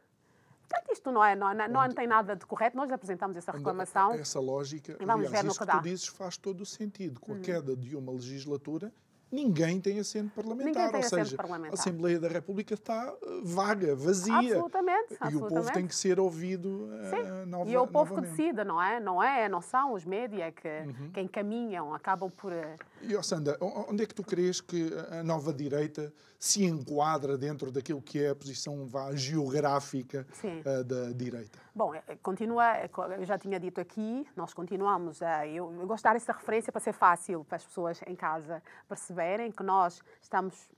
Portanto, 0.69 0.93
isto 0.93 1.11
não, 1.11 1.25
é, 1.25 1.35
não, 1.35 1.55
não, 1.55 1.89
tem 1.89 2.07
nada 2.07 2.37
de 2.37 2.45
correto. 2.45 2.77
Nós 2.77 2.93
apresentamos 2.93 3.37
essa 3.37 3.53
reclamação. 3.53 4.13
Essa 4.13 4.39
lógica, 4.39 4.97
e 5.01 5.05
vamos 5.07 5.27
aliás, 5.27 5.33
ver 5.33 5.45
no 5.45 5.51
isso 5.51 5.61
que, 5.61 5.67
que 5.67 5.73
tu 5.73 5.83
dizes 5.83 6.07
faz 6.09 6.37
todo 6.37 6.61
o 6.61 6.67
sentido. 6.67 7.19
Com 7.21 7.33
a 7.33 7.37
hum. 7.37 7.41
queda 7.41 7.75
de 7.75 7.97
uma 7.97 8.13
legislatura, 8.13 8.93
ninguém 9.31 9.81
tem 9.81 9.99
assento 9.99 10.33
parlamentar. 10.35 10.91
Tem 10.91 10.97
ou 10.97 11.09
seja, 11.09 11.37
parlamentar. 11.37 11.79
a 11.79 11.81
Assembleia 11.81 12.19
da 12.19 12.29
República 12.29 12.75
está 12.75 13.15
eh, 13.23 13.41
vaga, 13.45 13.95
vazia. 13.95 14.35
Absolutamente. 14.35 15.13
E 15.13 15.17
absolutamente. 15.21 15.37
o 15.37 15.49
povo 15.49 15.73
tem 15.73 15.87
que 15.87 15.95
ser 15.95 16.19
ouvido 16.19 16.69
uh, 16.69 17.11
Sim. 17.11 17.47
nova, 17.47 17.71
E 17.71 17.75
é 17.75 17.81
o 17.81 17.87
povo 17.87 18.15
novamente. 18.15 18.37
que 18.37 18.43
decida, 18.43 18.65
não 18.65 18.83
é? 18.83 19.01
Não 19.01 19.23
é? 19.23 19.49
Não 19.49 19.61
são 19.61 19.93
os 19.93 20.05
média 20.05 20.51
que, 20.53 20.69
uhum. 20.69 21.11
que 21.13 21.21
encaminham, 21.21 21.95
acabam 21.95 22.31
por. 22.31 22.53
Eh, 22.53 22.77
e, 23.03 23.17
oh, 23.17 23.23
Sandra, 23.23 23.57
onde 23.61 24.03
é 24.03 24.07
que 24.07 24.15
tu 24.15 24.23
crees 24.23 24.61
que 24.61 24.91
a 25.11 25.23
nova 25.23 25.53
direita 25.53 26.13
se 26.39 26.65
enquadra 26.65 27.37
dentro 27.37 27.71
daquilo 27.71 28.01
que 28.01 28.23
é 28.23 28.31
a 28.31 28.35
posição 28.37 28.87
vá, 28.87 29.15
geográfica 29.15 30.27
uh, 30.45 30.85
da 30.85 31.11
direita? 31.13 31.59
Bom, 31.75 31.93
continua, 32.23 32.75
eu 33.19 33.25
já 33.25 33.37
tinha 33.37 33.59
dito 33.59 33.81
aqui, 33.81 34.27
nós 34.37 34.55
continuamos 34.55 35.21
a. 35.23 35.47
Eu, 35.47 35.73
eu 35.81 35.87
gosto 35.87 35.99
de 35.99 36.05
dar 36.05 36.17
essa 36.17 36.33
referência 36.33 36.73
para 36.73 36.81
ser 36.81 36.93
fácil 36.93 37.45
para 37.45 37.57
as 37.57 37.65
pessoas 37.65 38.01
em 38.07 38.15
casa 38.15 38.63
perceberem 38.89 39.51
que 39.51 39.63
nós 39.63 40.01
estamos 40.21 40.69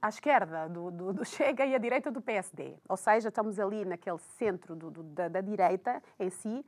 à 0.00 0.08
esquerda 0.08 0.68
do, 0.68 0.90
do, 0.90 1.12
do, 1.12 1.24
Chega 1.26 1.66
e 1.66 1.74
à 1.74 1.78
direita 1.78 2.10
do 2.10 2.20
PSD. 2.20 2.74
Ou 2.88 2.96
seja, 2.96 3.28
estamos 3.28 3.58
ali 3.58 3.84
naquele 3.84 4.18
centro 4.38 4.74
do, 4.74 4.90
da, 4.90 5.28
da, 5.28 5.40
direita 5.40 6.02
em 6.18 6.30
si, 6.30 6.64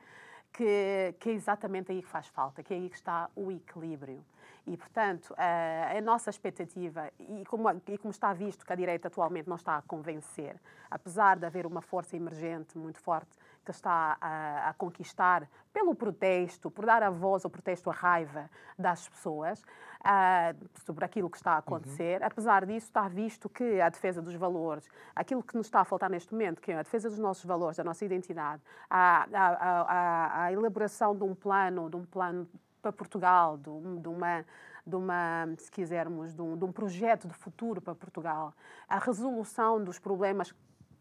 que, 0.53 1.15
que, 1.19 1.31
é 1.31 1.33
exatamente 1.33 1.93
aí 1.93 2.03
que 2.03 2.09
faz 2.09 2.27
falta, 2.27 2.63
que 2.63 2.75
é 2.75 2.77
aí 2.77 2.89
que 2.89 2.97
está 2.97 3.31
o 3.35 3.51
equilíbrio. 3.51 4.25
E, 4.69 4.77
portanto, 4.77 5.35
a, 5.39 5.97
a 5.97 6.01
nossa 6.03 6.29
expectativa, 6.29 7.11
e 7.19 7.43
como, 7.47 7.71
e 7.71 7.97
como, 7.97 8.11
está 8.11 8.35
visto 8.35 8.67
que 8.67 8.73
a 8.73 8.77
direita 8.77 9.09
atualmente 9.09 9.49
não 9.49 9.57
está 9.57 9.79
a 9.79 9.83
convencer, 9.83 10.61
apesar 10.91 11.39
de 11.39 11.47
haver 11.47 11.65
uma 11.65 11.81
força 11.81 12.17
emergente 12.17 12.77
muito 12.77 13.01
forte 13.01 13.31
que 13.65 13.71
está 13.71 14.19
a, 14.21 14.69
a 14.69 14.75
conquistar 14.75 15.49
pelo 15.73 15.95
protesto, 15.95 16.71
por 16.71 16.85
dar 16.85 17.03
a 17.03 17.09
voz 17.09 17.47
ao 17.47 17.51
protesto, 17.51 17.89
a 17.89 17.93
raiva 17.95 18.51
das 18.79 19.09
pessoas 19.09 19.63
uh, 19.63 20.69
sobre 20.85 21.05
aquilo 21.05 21.31
que 21.31 21.39
está 21.39 21.53
a 21.53 21.59
acontecer, 21.59 22.21
uhum. 22.21 22.27
apesar 22.27 22.67
disso, 22.67 22.89
está 22.89 23.09
visto 23.09 23.49
que 23.49 23.81
a 23.81 23.89
defesa 23.89 24.21
dos 24.21 24.35
valores, 24.35 24.87
aquilo 25.17 25.43
que 25.43 25.57
nos 25.57 25.67
está 25.67 25.81
a 25.81 25.85
faltar 25.85 26.11
neste 26.11 26.33
momento, 26.33 26.61
que 26.61 26.73
é 26.73 26.79
a 26.79 26.83
defesa 26.83 27.09
dos 27.09 27.19
nossos 27.19 27.45
valores, 27.45 27.79
da 27.79 27.85
nossa 27.85 28.05
identidade, 28.05 28.63
a, 28.91 29.27
a, 29.33 29.49
a, 29.49 30.43
a 30.45 30.53
elaboração 30.53 31.17
de 31.17 31.25
um 31.25 31.35
plano, 31.35 31.89
de 31.89 31.97
um 31.97 32.05
plano 32.05 32.47
para 32.81 32.93
Portugal, 32.93 33.57
de, 33.57 34.01
de 34.01 34.09
uma 34.09 34.45
de 34.89 34.97
uma, 34.97 35.47
se 35.59 35.71
quisermos, 35.71 36.35
de 36.35 36.41
um, 36.41 36.57
de 36.57 36.65
um, 36.65 36.73
projeto 36.73 37.29
de 37.29 37.35
futuro 37.35 37.79
para 37.79 37.95
Portugal, 37.95 38.55
a 38.89 38.99
resolução 38.99 39.85
dos 39.85 39.99
problemas 39.99 40.55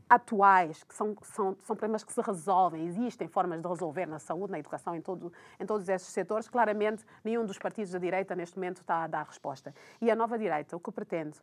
atuais, 0.10 0.84
que 0.84 0.94
são, 0.94 1.16
são, 1.22 1.56
são 1.62 1.76
problemas 1.76 2.04
que 2.04 2.14
se 2.14 2.22
resolvem, 2.22 2.86
existem 2.86 3.28
formas 3.28 3.62
de 3.62 3.68
resolver 3.68 4.06
na 4.06 4.20
saúde, 4.20 4.52
na 4.52 4.60
educação, 4.60 4.96
em, 4.96 5.02
todo, 5.02 5.32
em 5.60 5.66
todos 5.66 5.88
esses 5.88 6.08
setores, 6.10 6.48
claramente 6.48 7.06
nenhum 7.24 7.46
dos 7.46 7.58
partidos 7.58 7.92
da 7.92 8.00
direita 8.00 8.36
neste 8.36 8.58
momento 8.58 8.82
está 8.82 9.04
a 9.04 9.08
dar 9.08 9.26
resposta. 9.26 9.74
E 10.02 10.10
a 10.10 10.16
nova 10.16 10.38
direita, 10.38 10.76
o 10.76 10.80
que 10.80 10.92
pretende? 10.92 11.40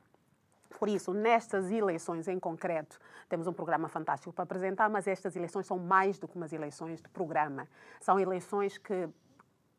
Por 0.79 0.89
isso, 0.89 1.13
nestas 1.13 1.71
eleições 1.71 2.27
em 2.27 2.39
concreto, 2.39 2.99
temos 3.29 3.47
um 3.47 3.53
programa 3.53 3.89
fantástico 3.89 4.33
para 4.33 4.43
apresentar, 4.43 4.89
mas 4.89 5.07
estas 5.07 5.37
eleições 5.37 5.67
são 5.67 5.79
mais 5.79 6.19
do 6.19 6.27
que 6.27 6.37
umas 6.37 6.53
eleições 6.53 7.01
de 7.01 7.09
programa. 7.11 7.69
São 8.01 8.19
eleições 8.19 8.77
que 8.77 9.09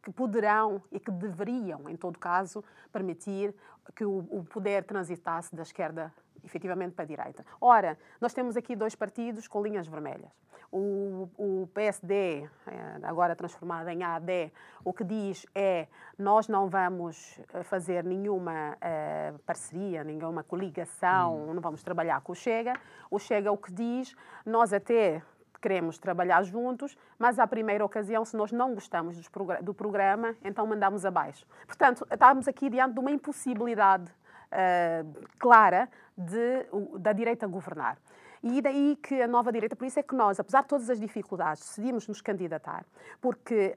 que 0.06 0.12
poderão 0.12 0.84
e 0.91 0.99
que 0.99 1.10
deveriam, 1.10 1.89
em 1.89 1.97
todo 1.97 2.20
caso, 2.20 2.64
permitir 2.93 3.56
que 3.95 4.06
o, 4.06 4.20
o 4.30 4.43
poder 4.43 4.84
transitasse 4.84 5.56
da 5.56 5.64
esquerda 5.64 6.14
efetivamente 6.43 6.93
para 6.93 7.03
a 7.03 7.08
direita. 7.08 7.43
Ora, 7.60 7.97
nós 8.22 8.32
temos 8.32 8.56
aqui 8.56 8.76
dois 8.76 8.93
partidos 8.93 9.47
com 9.47 9.64
linhas 9.64 9.88
vermelhas. 9.88 10.32
O, 10.72 11.28
o, 11.38 11.70
PSD, 11.74 12.47
eh, 12.68 12.99
agora 13.03 13.36
transformado 13.36 13.88
em 13.88 14.03
AD, 14.03 14.51
o 14.84 14.93
que 14.93 15.03
diz 15.03 15.45
é 15.56 15.88
nós 16.20 16.47
não 16.47 16.70
vamos 16.70 17.39
eh, 17.53 17.64
fazer 17.64 18.03
nenhuma 18.03 18.74
uh, 18.76 19.39
parceria, 19.39 20.03
nenhuma 20.03 20.43
coligação, 20.43 21.49
hum. 21.49 21.53
não 21.53 21.62
vamos 21.62 21.82
trabalhar 21.82 22.22
com 22.22 22.34
o 22.34 22.36
Chega. 22.36 22.74
O 23.10 23.18
Chega 23.18 23.51
o 23.51 23.58
que 23.58 23.72
diz, 23.72 24.16
nós 24.45 24.74
até 24.74 25.24
queremos 25.66 25.97
trabalhar 25.97 26.43
juntos, 26.43 26.95
mas 27.18 27.39
à 27.39 27.47
primeira 27.47 27.84
ocasião, 27.84 28.24
se 28.24 28.38
nós 28.38 28.51
não 28.51 28.76
gostamos 28.76 29.18
do 29.63 29.74
programa, 29.74 30.36
então 30.43 30.68
mandamos 30.68 31.03
abaixo. 31.07 31.43
Portanto, 31.66 32.05
estamos 32.11 32.47
aqui 32.47 32.70
diante 32.70 32.93
de 32.93 32.99
uma 32.99 33.09
impossibilidade 33.09 34.11
uh, 34.11 35.28
clara 35.39 35.89
de, 36.16 36.68
da 36.99 37.11
direita 37.13 37.47
governar. 37.47 37.97
E 38.43 38.61
daí 38.61 38.95
que 39.01 39.20
a 39.20 39.28
nova 39.28 39.51
direita, 39.51 39.76
por 39.76 39.88
isso 39.88 39.99
é 39.99 40.03
que 40.03 40.13
nós, 40.13 40.39
apesar 40.39 40.61
de 40.61 40.68
todas 40.68 40.88
as 40.88 40.99
dificuldades, 40.99 41.63
decidimos 41.63 42.07
nos 42.07 42.22
candidatar, 42.22 42.86
porque 43.20 43.76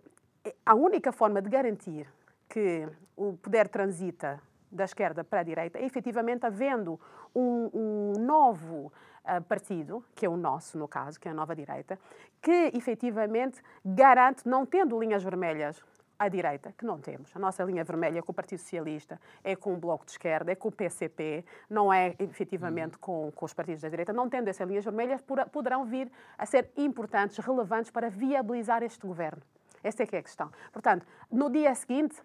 a 0.67 0.75
única 0.75 1.11
forma 1.11 1.41
de 1.41 1.49
garantir 1.49 2.07
que 2.51 2.87
o 3.17 3.33
poder 3.39 3.67
transita 3.69 4.39
da 4.71 4.85
esquerda 4.85 5.25
para 5.25 5.41
a 5.41 5.43
direita 5.43 5.79
é 5.79 5.87
efetivamente 5.87 6.45
havendo 6.45 7.01
um, 7.35 7.71
um 7.73 8.13
novo 8.21 8.93
uh, 9.25 9.43
partido, 9.45 10.05
que 10.15 10.27
é 10.27 10.29
o 10.29 10.37
nosso, 10.37 10.79
no 10.79 10.89
caso, 10.89 11.19
que 11.19 11.29
é 11.29 11.31
a 11.31 11.35
nova 11.35 11.55
direita, 11.55 11.99
que 12.41 12.71
efetivamente 12.75 13.63
garante, 13.85 14.49
não 14.49 14.65
tendo 14.65 14.99
linhas 14.99 15.23
vermelhas 15.23 15.83
à 16.19 16.29
direita, 16.29 16.75
que 16.77 16.85
não 16.85 16.99
temos. 16.99 17.35
A 17.35 17.39
nossa 17.39 17.63
linha 17.63 17.85
vermelha 17.85 18.19
é 18.19 18.23
com 18.23 18.33
o 18.33 18.35
Partido 18.35 18.59
Socialista, 18.59 19.21
é 19.45 19.55
com 19.55 19.75
o 19.75 19.77
Bloco 19.77 20.05
de 20.05 20.11
Esquerda, 20.11 20.51
é 20.51 20.55
com 20.55 20.69
o 20.69 20.73
PCP, 20.73 21.45
não 21.71 21.93
é 21.93 22.15
efetivamente 22.19 22.95
uhum. 22.95 23.01
com, 23.01 23.33
com 23.33 23.47
os 23.47 23.55
partidos 23.55 23.83
da 23.83 23.89
direita. 23.89 24.13
Não 24.13 24.29
tendo 24.29 24.49
essas 24.49 24.67
linhas 24.67 24.85
vermelhas, 24.85 25.23
poderão 25.53 25.85
vir 25.85 26.11
a 26.37 26.45
ser 26.45 26.71
importantes, 26.77 27.39
relevantes 27.39 27.91
para 27.91 28.11
viabilizar 28.11 28.83
este 28.83 29.07
governo. 29.07 29.43
Essa 29.83 30.03
é 30.03 30.07
que 30.07 30.17
é 30.17 30.19
a 30.19 30.23
questão. 30.23 30.51
Portanto, 30.73 31.07
no 31.31 31.49
dia 31.49 31.73
seguinte, 31.75 32.21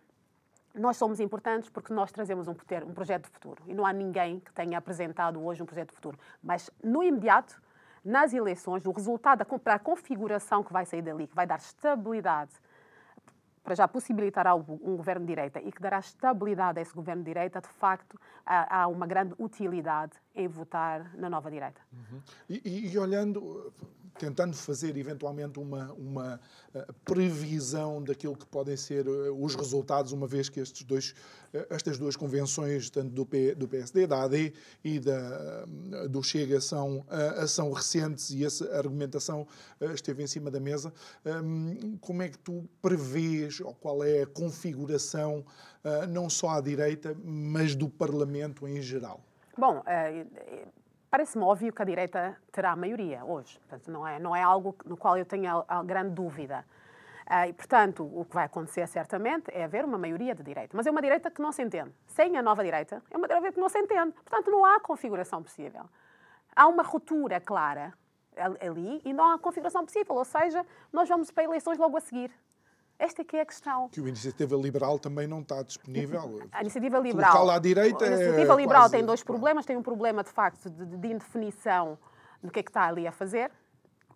nós 0.73 0.97
somos 0.97 1.19
importantes 1.19 1.69
porque 1.69 1.93
nós 1.93 2.11
trazemos 2.11 2.47
um, 2.47 2.51
um 2.51 2.93
projeto 2.93 3.25
de 3.25 3.29
futuro 3.29 3.63
e 3.67 3.73
não 3.73 3.85
há 3.85 3.93
ninguém 3.93 4.39
que 4.39 4.51
tenha 4.53 4.77
apresentado 4.77 5.43
hoje 5.43 5.61
um 5.61 5.65
projeto 5.65 5.89
de 5.89 5.95
futuro. 5.95 6.17
Mas, 6.41 6.69
no 6.83 7.03
imediato, 7.03 7.61
nas 8.03 8.33
eleições, 8.33 8.85
o 8.85 8.91
resultado 8.91 9.45
para 9.59 9.75
a 9.75 9.79
configuração 9.79 10.63
que 10.63 10.73
vai 10.73 10.85
sair 10.85 11.01
dali, 11.01 11.27
que 11.27 11.35
vai 11.35 11.47
dar 11.47 11.59
estabilidade, 11.59 12.51
para 13.63 13.75
já 13.75 13.87
possibilitará 13.87 14.53
um 14.53 14.97
governo 14.97 15.25
de 15.25 15.27
direita 15.27 15.61
e 15.61 15.71
que 15.71 15.81
dará 15.81 15.97
estabilidade 15.99 16.79
a 16.79 16.81
esse 16.81 16.93
governo 16.93 17.23
de 17.23 17.29
direita, 17.29 17.61
de 17.61 17.69
facto, 17.69 18.19
há, 18.45 18.87
uma 18.87 19.07
grande 19.07 19.33
utilidade 19.39 20.11
em 20.35 20.49
votar 20.49 21.15
na 21.15 21.29
nova 21.29 21.49
direita. 21.49 21.79
Uhum. 21.93 22.21
E, 22.49 22.91
e, 22.91 22.97
olhando 22.99 23.71
tentando 24.17 24.55
fazer 24.55 24.95
eventualmente 24.97 25.59
uma, 25.59 25.91
uma 25.93 26.39
eh, 26.73 26.85
previsão 27.03 28.01
daquilo 28.01 28.35
que 28.35 28.45
podem 28.45 28.77
ser 28.77 29.07
eh, 29.07 29.29
os 29.31 29.55
resultados, 29.55 30.11
uma 30.11 30.27
vez 30.27 30.49
que 30.49 30.59
estes 30.59 30.83
dois, 30.83 31.15
eh, 31.53 31.67
estas 31.69 31.97
duas 31.97 32.15
convenções, 32.15 32.89
tanto 32.89 33.09
do, 33.09 33.25
P, 33.25 33.55
do 33.55 33.67
PSD, 33.67 34.05
da 34.05 34.23
AD 34.23 34.53
e 34.83 34.99
da, 34.99 35.65
do 36.09 36.21
Chega, 36.21 36.61
são, 36.61 37.05
são 37.47 37.71
recentes 37.71 38.29
e 38.31 38.45
essa 38.45 38.75
argumentação 38.75 39.47
esteve 39.93 40.23
em 40.23 40.27
cima 40.27 40.51
da 40.51 40.59
mesa. 40.59 40.93
Hum, 41.25 41.97
como 41.99 42.21
é 42.21 42.29
que 42.29 42.37
tu 42.37 42.67
prevês, 42.81 43.59
ou 43.61 43.73
qual 43.73 44.03
é 44.03 44.23
a 44.23 44.27
configuração, 44.27 45.45
não 46.09 46.29
só 46.29 46.49
à 46.51 46.61
direita, 46.61 47.15
mas 47.23 47.75
do 47.75 47.89
Parlamento 47.89 48.67
em 48.67 48.81
geral? 48.81 49.21
Bom, 49.57 49.83
Parece-me 51.13 51.43
óbvio 51.43 51.71
que 51.71 51.79
a 51.79 51.85
direita 51.85 52.35
terá 52.51 52.71
a 52.71 52.75
maioria 52.75 53.23
hoje. 53.23 53.59
Portanto, 53.59 53.91
não 53.91 54.07
é, 54.07 54.17
não 54.17 54.35
é 54.35 54.41
algo 54.41 54.75
no 54.83 54.97
qual 54.97 55.15
eu 55.15 55.23
tenha 55.23 55.63
grande 55.85 56.09
dúvida. 56.09 56.65
Uh, 57.29 57.49
e, 57.49 57.53
portanto, 57.53 58.03
o 58.03 58.25
que 58.25 58.33
vai 58.33 58.45
acontecer 58.45 58.87
certamente 58.87 59.51
é 59.53 59.63
haver 59.63 59.85
uma 59.85 59.99
maioria 59.99 60.33
de 60.33 60.41
direita. 60.41 60.75
Mas 60.75 60.87
é 60.87 60.89
uma 60.89 61.03
direita 61.03 61.29
que 61.29 61.39
não 61.39 61.51
se 61.51 61.61
entende. 61.61 61.91
Sem 62.07 62.35
a 62.35 62.41
nova 62.41 62.63
direita, 62.63 62.99
é 63.11 63.15
uma 63.15 63.27
direita 63.27 63.51
que 63.51 63.59
não 63.59 63.69
se 63.69 63.77
entende. 63.77 64.11
Portanto, 64.25 64.49
não 64.49 64.65
há 64.65 64.79
configuração 64.79 65.43
possível. 65.43 65.87
Há 66.55 66.67
uma 66.67 66.81
ruptura 66.81 67.39
clara 67.39 67.93
ali 68.59 68.99
e 69.05 69.13
não 69.13 69.33
há 69.33 69.37
configuração 69.37 69.85
possível. 69.85 70.15
Ou 70.15 70.25
seja, 70.25 70.65
nós 70.91 71.07
vamos 71.07 71.29
para 71.29 71.43
eleições 71.43 71.77
logo 71.77 71.95
a 71.95 72.01
seguir. 72.01 72.31
Esta 72.99 73.21
é 73.21 73.25
que 73.25 73.35
é 73.35 73.41
a 73.41 73.45
questão. 73.45 73.89
Que 73.89 73.99
a 73.99 74.03
iniciativa 74.03 74.55
liberal 74.55 74.99
também 74.99 75.27
não 75.27 75.41
está 75.41 75.61
disponível. 75.61 76.41
A 76.53 76.61
iniciativa 76.61 76.99
liberal. 76.99 77.49
à 77.49 77.59
direita 77.59 78.05
a 78.05 78.07
iniciativa 78.07 78.53
é 78.53 78.55
liberal 78.55 78.83
quase... 78.83 78.95
tem 78.95 79.05
dois 79.05 79.23
problemas. 79.23 79.65
Tem 79.65 79.75
um 79.75 79.83
problema, 79.83 80.23
de 80.23 80.29
facto, 80.29 80.69
de, 80.69 80.85
de 80.85 81.07
indefinição 81.07 81.97
do 82.41 82.51
que 82.51 82.59
é 82.59 82.63
que 82.63 82.69
está 82.69 82.87
ali 82.87 83.07
a 83.07 83.11
fazer, 83.11 83.51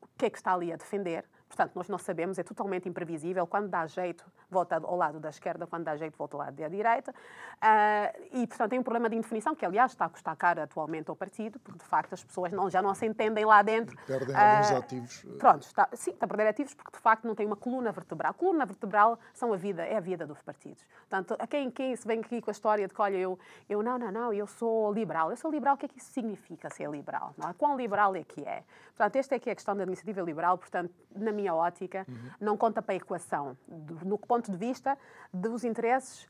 o 0.01 0.07
que 0.17 0.25
é 0.25 0.29
que 0.29 0.37
está 0.37 0.53
ali 0.53 0.71
a 0.71 0.75
defender. 0.75 1.25
Portanto, 1.47 1.71
nós 1.75 1.87
não 1.87 1.97
sabemos, 1.97 2.37
é 2.37 2.43
totalmente 2.43 2.87
imprevisível. 2.89 3.47
Quando 3.47 3.69
dá 3.69 3.87
jeito, 3.87 4.25
volta 4.49 4.77
ao 4.77 4.95
lado 4.95 5.19
da 5.19 5.29
esquerda, 5.29 5.67
quando 5.67 5.83
dá 5.83 5.95
jeito, 5.95 6.17
volta 6.17 6.35
ao 6.35 6.39
lado 6.39 6.55
da 6.55 6.67
direita. 6.67 7.11
Uh, 7.11 8.27
e, 8.33 8.47
portanto, 8.47 8.69
tem 8.69 8.79
um 8.79 8.83
problema 8.83 9.09
de 9.09 9.15
indefinição, 9.15 9.55
que, 9.55 9.65
aliás, 9.65 9.91
está 9.91 10.05
a 10.05 10.09
custar 10.09 10.35
caro 10.35 10.61
atualmente 10.61 11.09
ao 11.09 11.15
partido, 11.15 11.59
porque, 11.59 11.79
de 11.79 11.85
facto, 11.85 12.13
as 12.13 12.23
pessoas 12.23 12.51
não, 12.51 12.69
já 12.69 12.81
não 12.81 12.93
se 12.93 13.05
entendem 13.05 13.45
lá 13.45 13.61
dentro. 13.61 13.97
Perdem 14.05 14.35
uh, 14.35 14.39
alguns 14.39 14.71
ativos. 14.71 15.25
Pronto, 15.37 15.61
está, 15.63 15.89
sim, 15.93 16.11
está 16.11 16.25
a 16.25 16.29
perder 16.29 16.47
ativos 16.47 16.73
porque, 16.73 16.91
de 16.91 16.99
facto, 16.99 17.27
não 17.27 17.35
tem 17.35 17.45
uma 17.45 17.55
coluna 17.55 17.91
vertebral. 17.91 18.31
A 18.31 18.33
coluna 18.33 18.65
vertebral 18.65 19.19
são 19.33 19.53
a 19.53 19.57
vida, 19.57 19.83
é 19.83 19.97
a 19.97 19.99
vida 19.99 20.25
dos 20.25 20.41
partidos. 20.41 20.85
Portanto, 21.09 21.35
a 21.39 21.47
quem, 21.47 21.69
quem 21.71 21.95
se 21.95 22.07
vem 22.07 22.19
aqui 22.19 22.41
com 22.41 22.49
a 22.49 22.53
história 22.53 22.87
de 22.87 22.93
que, 22.93 23.01
olha, 23.01 23.17
eu, 23.17 23.39
eu 23.69 23.81
não, 23.81 23.97
não, 23.97 24.11
não, 24.11 24.33
eu 24.33 24.47
sou 24.47 24.91
liberal. 24.93 25.31
Eu 25.31 25.37
sou 25.37 25.51
liberal, 25.51 25.75
o 25.75 25.77
que 25.77 25.85
é 25.85 25.89
que 25.89 25.97
isso 25.97 26.11
significa 26.11 26.69
ser 26.69 26.89
liberal? 26.89 27.33
Não 27.37 27.49
é? 27.49 27.53
Quão 27.53 27.75
liberal 27.75 28.15
é 28.15 28.23
que 28.23 28.41
é? 28.41 28.63
Portanto, 28.95 29.15
esta 29.15 29.35
é 29.35 29.39
que 29.39 29.49
é 29.49 29.53
a 29.53 29.55
questão 29.55 29.75
da 29.75 29.83
iniciativa 29.83 30.21
liberal, 30.21 30.57
portanto, 30.57 30.93
na 31.15 31.31
minha 31.31 31.53
ótica, 31.53 32.05
uhum. 32.07 32.29
não 32.39 32.57
conta 32.57 32.81
para 32.81 32.93
a 32.93 32.97
equação, 32.97 33.57
no 34.03 34.17
ponto 34.37 34.51
de 34.51 34.57
vista 34.57 34.97
dos 35.33 35.63
interesses 35.63 36.27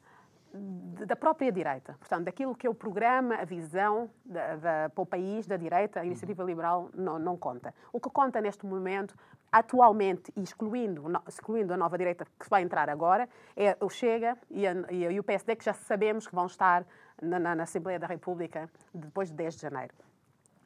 da 1.06 1.16
própria 1.16 1.52
direita. 1.52 1.96
Portanto, 2.00 2.24
daquilo 2.24 2.56
que 2.56 2.66
é 2.66 2.70
o 2.70 2.74
programa, 2.74 3.36
a 3.36 3.46
visão 3.46 4.10
da, 4.26 4.56
da, 4.56 4.90
para 4.90 5.02
o 5.02 5.06
país 5.06 5.46
da 5.46 5.58
direita, 5.58 6.00
a 6.00 6.06
iniciativa 6.06 6.42
uhum. 6.42 6.50
liberal 6.50 6.90
não, 6.96 7.20
não 7.20 7.38
conta. 7.38 7.74
O 7.92 8.00
que 8.00 8.10
conta 8.10 8.40
neste 8.40 8.66
momento, 8.66 9.14
atualmente, 9.52 10.32
e 10.36 10.42
excluindo, 10.42 11.04
excluindo 11.28 11.74
a 11.74 11.78
nova 11.78 11.98
direita 11.98 12.26
que 12.40 12.50
vai 12.50 12.64
entrar 12.64 12.90
agora, 12.90 13.28
é 13.56 13.78
o 13.82 13.90
Chega 13.90 14.38
e, 14.50 14.66
a, 14.66 14.74
e 14.90 15.20
o 15.20 15.24
PSD, 15.24 15.58
que 15.58 15.66
já 15.66 15.74
sabemos 15.74 16.26
que 16.26 16.34
vão 16.34 16.46
estar 16.46 16.86
na, 17.22 17.38
na, 17.38 17.56
na, 17.56 17.64
Assembleia 17.64 18.00
da 18.00 18.08
República 18.08 18.70
depois 18.94 19.30
de 19.30 19.36
10 19.36 19.56
de 19.56 19.62
janeiro. 19.62 19.94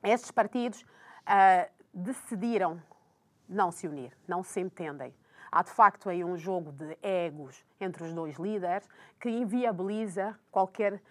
Estes 0.04 0.30
partidos 0.32 0.82
uh, 0.82 1.70
decidiram 1.92 2.82
não 3.50 3.72
se 3.72 3.88
unir, 3.88 4.16
não 4.28 4.44
se 4.44 4.62
entendem. 4.62 5.14
Há 5.52 5.64
de 5.64 5.72
facto 5.72 6.10
aí 6.10 6.24
um 6.24 6.38
jogo 6.38 6.72
de 6.72 6.98
egos 7.02 7.66
entre 7.80 8.04
os 8.04 8.14
dois 8.14 8.38
líderes 8.38 8.88
que 9.20 9.30
inviabiliza 9.30 10.38
qualquer 10.50 11.02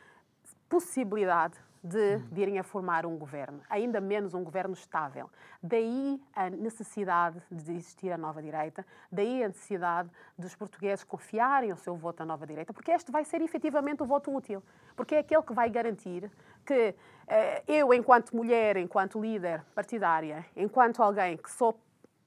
possibilidade 0.68 1.58
de 1.82 2.18
virem 2.30 2.58
a 2.58 2.62
formar 2.62 3.06
um 3.06 3.16
governo, 3.16 3.62
ainda 3.68 4.00
menos 4.00 4.34
um 4.34 4.44
governo 4.44 4.74
estável. 4.74 5.30
Daí 5.62 6.22
a 6.34 6.50
necessidade 6.50 7.42
de 7.50 7.72
existir 7.72 8.12
a 8.12 8.18
nova 8.18 8.42
direita, 8.42 8.84
daí 9.10 9.42
a 9.42 9.48
necessidade 9.48 10.10
dos 10.38 10.54
portugueses 10.54 11.04
confiarem 11.04 11.72
o 11.72 11.76
seu 11.76 11.96
voto 11.96 12.22
à 12.22 12.26
nova 12.26 12.46
direita, 12.46 12.72
porque 12.72 12.90
este 12.90 13.10
vai 13.10 13.24
ser 13.24 13.40
efetivamente 13.40 14.02
o 14.02 14.06
voto 14.06 14.34
útil, 14.34 14.62
porque 14.94 15.14
é 15.14 15.18
aquele 15.20 15.42
que 15.42 15.54
vai 15.54 15.70
garantir 15.70 16.30
que 16.66 16.94
eh, 17.26 17.62
eu, 17.66 17.94
enquanto 17.94 18.36
mulher, 18.36 18.76
enquanto 18.76 19.20
líder 19.20 19.64
partidária, 19.74 20.44
enquanto 20.54 21.02
alguém 21.02 21.38
que 21.38 21.50
sou 21.50 21.78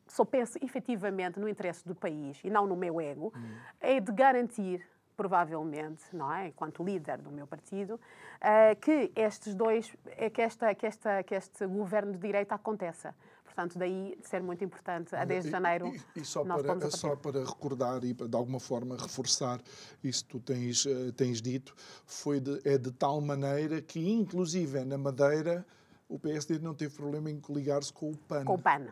só 0.08 0.26
penso 0.26 0.58
efetivamente 0.62 1.39
no 1.39 1.47
interesse 1.47 1.88
do 1.88 1.95
país 1.95 2.39
e 2.43 2.49
não 2.49 2.68
no 2.68 2.76
meu 2.76 2.99
ego, 2.99 3.34
hum. 3.36 3.56
é 3.80 3.99
de 3.99 4.12
garantir 4.12 4.86
provavelmente, 5.16 6.04
não 6.12 6.34
é, 6.34 6.47
enquanto 6.47 6.84
líder 6.84 7.20
do 7.20 7.32
meu 7.32 7.45
partido, 7.45 7.95
uh, 7.95 8.76
que 8.82 9.12
estes 9.16 9.54
dois, 9.56 9.95
eh, 10.18 10.30
que, 10.30 10.41
esta, 10.41 10.74
que, 10.74 10.86
esta, 10.86 11.24
que 11.24 11.36
este 11.36 11.66
governo 11.68 12.14
de 12.14 12.18
direita 12.18 12.56
aconteça. 12.56 13.16
Portanto, 13.43 13.78
daí 13.78 14.18
ser 14.24 14.41
muito 14.41 14.64
importante, 14.64 15.16
a 15.16 15.24
10 15.24 15.45
de 15.45 15.51
janeiro. 15.51 15.93
E, 16.16 16.22
e 16.22 16.26
só, 16.26 16.43
para, 16.43 16.89
só 16.89 17.16
para 17.16 17.45
recordar 17.45 18.04
e 18.04 18.14
de 18.14 18.36
alguma 18.36 18.60
forma 18.60 18.97
reforçar 18.97 19.62
isso 20.04 20.26
que 20.26 20.32
tu 20.32 20.39
tens, 20.39 20.86
uh, 20.86 21.12
tens 21.14 21.41
dito, 21.41 21.76
foi 22.06 22.39
de, 22.39 22.60
é 22.68 22.78
de 22.78 22.91
tal 22.91 23.22
maneira 23.22 23.82
que, 23.82 23.99
inclusive 24.12 24.84
na 24.84 24.97
Madeira, 24.97 25.66
o 26.10 26.18
PSD 26.18 26.60
não 26.60 26.74
teve 26.74 26.95
problema 26.95 27.30
em 27.30 27.39
coligar-se 27.39 27.93
com 27.93 28.12
o 28.12 28.18
PAN. 28.18 28.45
Com 28.45 28.56
o 28.56 28.62
PAN. 28.62 28.88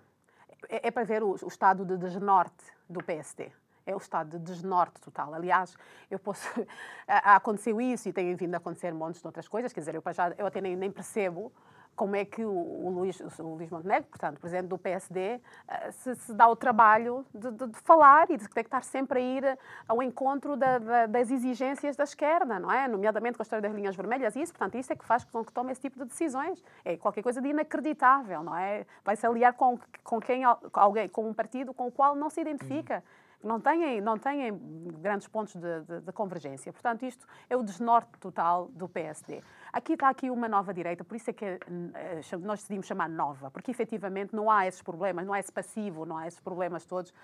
É, 0.69 0.87
é 0.87 0.91
para 0.91 1.03
ver 1.03 1.23
o, 1.23 1.31
o 1.31 1.47
estado 1.47 1.85
de 1.85 1.97
desnorte 1.97 2.65
do 2.89 3.03
PSD 3.03 3.51
é 3.85 3.95
o 3.95 3.97
estado 3.97 4.37
de 4.37 4.39
desnorte 4.39 5.01
total. 5.01 5.33
Aliás, 5.33 5.75
eu 6.09 6.19
posso. 6.19 6.47
aconteceu 7.07 7.79
isso 7.81 8.07
e 8.09 8.13
tem 8.13 8.35
vindo 8.35 8.53
a 8.53 8.57
acontecer 8.57 8.93
montes 8.93 9.21
de 9.21 9.27
outras 9.27 9.47
coisas, 9.47 9.73
quer 9.73 9.79
dizer, 9.79 9.95
eu, 9.95 10.03
já, 10.13 10.29
eu 10.37 10.45
até 10.45 10.61
nem, 10.61 10.75
nem 10.75 10.91
percebo 10.91 11.51
como 11.95 12.15
é 12.15 12.25
que 12.25 12.43
o, 12.43 12.51
o, 12.51 12.89
Luís, 12.89 13.19
o 13.39 13.43
Luís 13.55 13.69
Montenegro, 13.69 14.09
portanto, 14.09 14.39
presidente 14.39 14.67
do 14.67 14.77
PSD, 14.77 15.39
eh, 15.67 15.91
se, 15.91 16.15
se 16.15 16.33
dá 16.33 16.47
o 16.47 16.55
trabalho 16.55 17.25
de, 17.33 17.51
de, 17.51 17.67
de, 17.67 17.79
falar 17.79 18.29
e 18.31 18.37
de 18.37 18.43
estar 18.43 18.83
sempre 18.83 19.19
a 19.19 19.21
ir 19.21 19.59
ao 19.87 20.01
encontro 20.01 20.55
da, 20.55 20.79
da, 20.79 21.05
das 21.05 21.29
exigências 21.29 21.95
da 21.95 22.03
esquerda, 22.03 22.59
não 22.59 22.71
é? 22.71 22.87
Nomeadamente 22.87 23.37
com 23.37 23.41
a 23.41 23.45
história 23.45 23.61
das 23.61 23.73
linhas 23.73 23.95
vermelhas 23.95 24.35
e 24.35 24.41
isso, 24.41 24.53
portanto, 24.53 24.77
isso 24.77 24.91
é 24.91 24.95
que 24.95 25.05
faz 25.05 25.23
com 25.25 25.43
que 25.43 25.53
tome 25.53 25.71
esse 25.71 25.81
tipo 25.81 25.99
de 25.99 26.05
decisões. 26.05 26.63
É 26.83 26.97
qualquer 26.97 27.21
coisa 27.21 27.41
de 27.41 27.49
inacreditável, 27.49 28.43
não 28.43 28.55
é? 28.55 28.85
Vai 29.03 29.15
se 29.15 29.25
aliar 29.25 29.53
com, 29.53 29.77
com 30.03 30.19
quem, 30.19 30.43
alguém, 30.73 31.07
com 31.07 31.27
um 31.27 31.33
partido 31.33 31.73
com 31.73 31.87
o 31.87 31.91
qual 31.91 32.15
não 32.15 32.29
se 32.29 32.41
identifica. 32.41 33.03
Hum 33.05 33.21
não 33.43 33.59
têm, 33.59 34.01
não 34.01 34.17
têm 34.17 34.55
grandes 35.01 35.27
pontos 35.27 35.55
de, 35.55 35.81
de, 35.81 36.01
de, 36.01 36.11
convergência. 36.11 36.71
Portanto, 36.71 37.03
isto 37.03 37.25
é 37.49 37.55
o 37.55 37.63
desnorte 37.63 38.11
total 38.19 38.67
do 38.73 38.87
PSD. 38.87 39.41
Aqui 39.73 39.93
está 39.93 40.09
aqui 40.09 40.29
uma 40.29 40.49
nova 40.49 40.73
direita, 40.73 41.01
por 41.03 41.15
isso 41.15 41.29
é 41.29 41.33
que 41.33 41.45
eh, 41.45 42.21
nós 42.41 42.59
decidimos 42.59 42.85
chamar 42.85 43.07
nova, 43.07 43.49
porque 43.49 43.71
efetivamente 43.71 44.35
não 44.35 44.51
há 44.51 44.67
esses 44.67 44.81
problemas, 44.81 45.25
não 45.25 45.33
há 45.33 45.39
esse 45.39 45.51
passivo, 45.51 46.05
não 46.05 46.17
há 46.17 46.27
esses 46.27 46.41
problemas 46.41 46.85
todos 46.85 47.09
uh, 47.11 47.15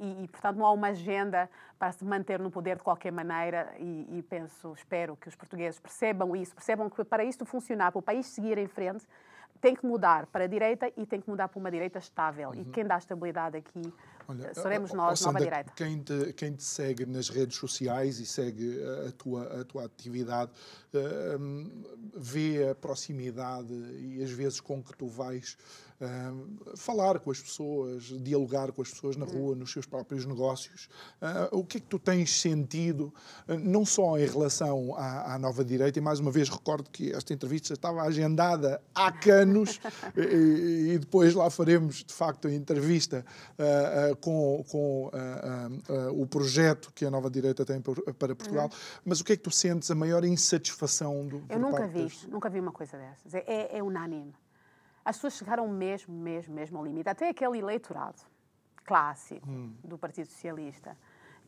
e, 0.00 0.24
e, 0.24 0.28
portanto, 0.28 0.56
não 0.56 0.64
há 0.64 0.72
uma 0.72 0.88
agenda 0.88 1.48
para 1.78 1.92
se 1.92 2.04
manter 2.06 2.40
no 2.40 2.50
poder 2.50 2.76
de 2.76 2.82
qualquer 2.82 3.12
maneira 3.12 3.70
e, 3.78 4.18
e 4.18 4.22
penso, 4.22 4.72
espero 4.72 5.14
que 5.16 5.28
os 5.28 5.36
portugueses 5.36 5.78
percebam 5.78 6.34
isso, 6.34 6.54
percebam 6.54 6.88
que 6.88 7.04
para 7.04 7.22
isto 7.22 7.44
funcionar, 7.44 7.92
para 7.92 7.98
o 7.98 8.02
país 8.02 8.26
seguir 8.26 8.56
em 8.56 8.66
frente, 8.66 9.06
tem 9.60 9.74
que 9.74 9.84
mudar 9.84 10.26
para 10.26 10.44
a 10.44 10.46
direita 10.46 10.90
e 10.96 11.04
tem 11.04 11.20
que 11.20 11.28
mudar 11.28 11.48
para 11.48 11.58
uma 11.58 11.70
direita 11.70 11.98
estável. 11.98 12.50
Uhum. 12.50 12.62
E 12.62 12.64
quem 12.66 12.86
dá 12.86 12.96
estabilidade 12.96 13.58
aqui 13.58 13.92
Olha, 14.30 14.52
seremos 14.52 14.92
nós, 14.92 15.20
Sandra, 15.20 15.40
nova 15.40 15.44
direita. 15.44 15.72
Quem 15.74 16.02
te, 16.02 16.32
quem 16.34 16.52
te 16.52 16.62
segue 16.62 17.06
nas 17.06 17.30
redes 17.30 17.56
sociais 17.56 18.20
e 18.20 18.26
segue 18.26 18.78
a 19.08 19.12
tua, 19.12 19.60
a 19.60 19.64
tua 19.64 19.84
atividade, 19.86 20.50
uh, 20.92 21.84
vê 22.14 22.68
a 22.68 22.74
proximidade 22.74 23.72
e 23.72 24.22
as 24.22 24.30
vezes 24.30 24.60
com 24.60 24.82
que 24.82 24.94
tu 24.98 25.06
vais 25.08 25.56
uh, 26.02 26.76
falar 26.76 27.18
com 27.20 27.30
as 27.30 27.40
pessoas, 27.40 28.02
dialogar 28.20 28.70
com 28.70 28.82
as 28.82 28.90
pessoas 28.90 29.16
na 29.16 29.24
rua, 29.24 29.56
nos 29.56 29.72
seus 29.72 29.86
próprios 29.86 30.26
negócios. 30.26 30.90
Uh, 31.22 31.60
o 31.60 31.64
que 31.64 31.78
é 31.78 31.80
que 31.80 31.86
tu 31.86 31.98
tens 31.98 32.38
sentido, 32.38 33.14
não 33.62 33.86
só 33.86 34.18
em 34.18 34.26
relação 34.26 34.94
à, 34.94 35.36
à, 35.36 35.38
nova 35.38 35.64
direita, 35.64 35.98
e 35.98 36.02
mais 36.02 36.20
uma 36.20 36.30
vez 36.30 36.50
recordo 36.50 36.90
que 36.90 37.14
esta 37.14 37.32
entrevista 37.32 37.72
estava 37.72 38.02
agendada 38.02 38.78
há 38.94 39.10
canos, 39.16 39.80
e, 40.14 40.92
e, 40.92 40.98
depois 40.98 41.32
lá 41.32 41.48
faremos 41.48 42.04
de 42.04 42.12
facto 42.12 42.46
a 42.46 42.52
entrevista 42.52 43.24
com, 44.20 44.64
com 44.68 45.10
o 46.12 46.26
projeto 46.26 46.92
que 46.92 47.04
a 47.04 47.10
nova 47.10 47.30
direita 47.30 47.64
tem 47.64 47.80
para 47.80 48.34
Portugal. 48.34 48.66
Uhum. 48.66 49.00
Mas 49.04 49.20
o 49.20 49.24
que 49.24 49.32
é 49.32 49.36
que 49.36 49.42
tu 49.42 49.50
sentes 49.50 49.90
a 49.90 49.94
maior 49.94 50.24
insatisfação 50.24 51.26
do 51.26 51.44
Eu 51.48 51.58
nunca 51.58 51.86
vi, 51.86 52.04
das... 52.04 52.26
nunca 52.26 52.50
vi 52.50 52.60
uma 52.60 52.72
coisa 52.72 52.96
dessas. 52.96 53.34
É, 53.34 53.44
é, 53.46 53.78
é 53.78 53.82
unânime. 53.82 54.34
As 55.04 55.16
pessoas 55.16 55.34
chegaram 55.34 55.66
mesmo, 55.68 56.14
mesmo, 56.14 56.54
mesmo 56.54 56.78
ao 56.78 56.84
limite. 56.84 57.08
Até 57.08 57.30
aquele 57.30 57.58
eleitorado 57.58 58.20
clássico 58.84 59.48
hum. 59.48 59.74
do 59.84 59.98
Partido 59.98 60.26
Socialista 60.26 60.96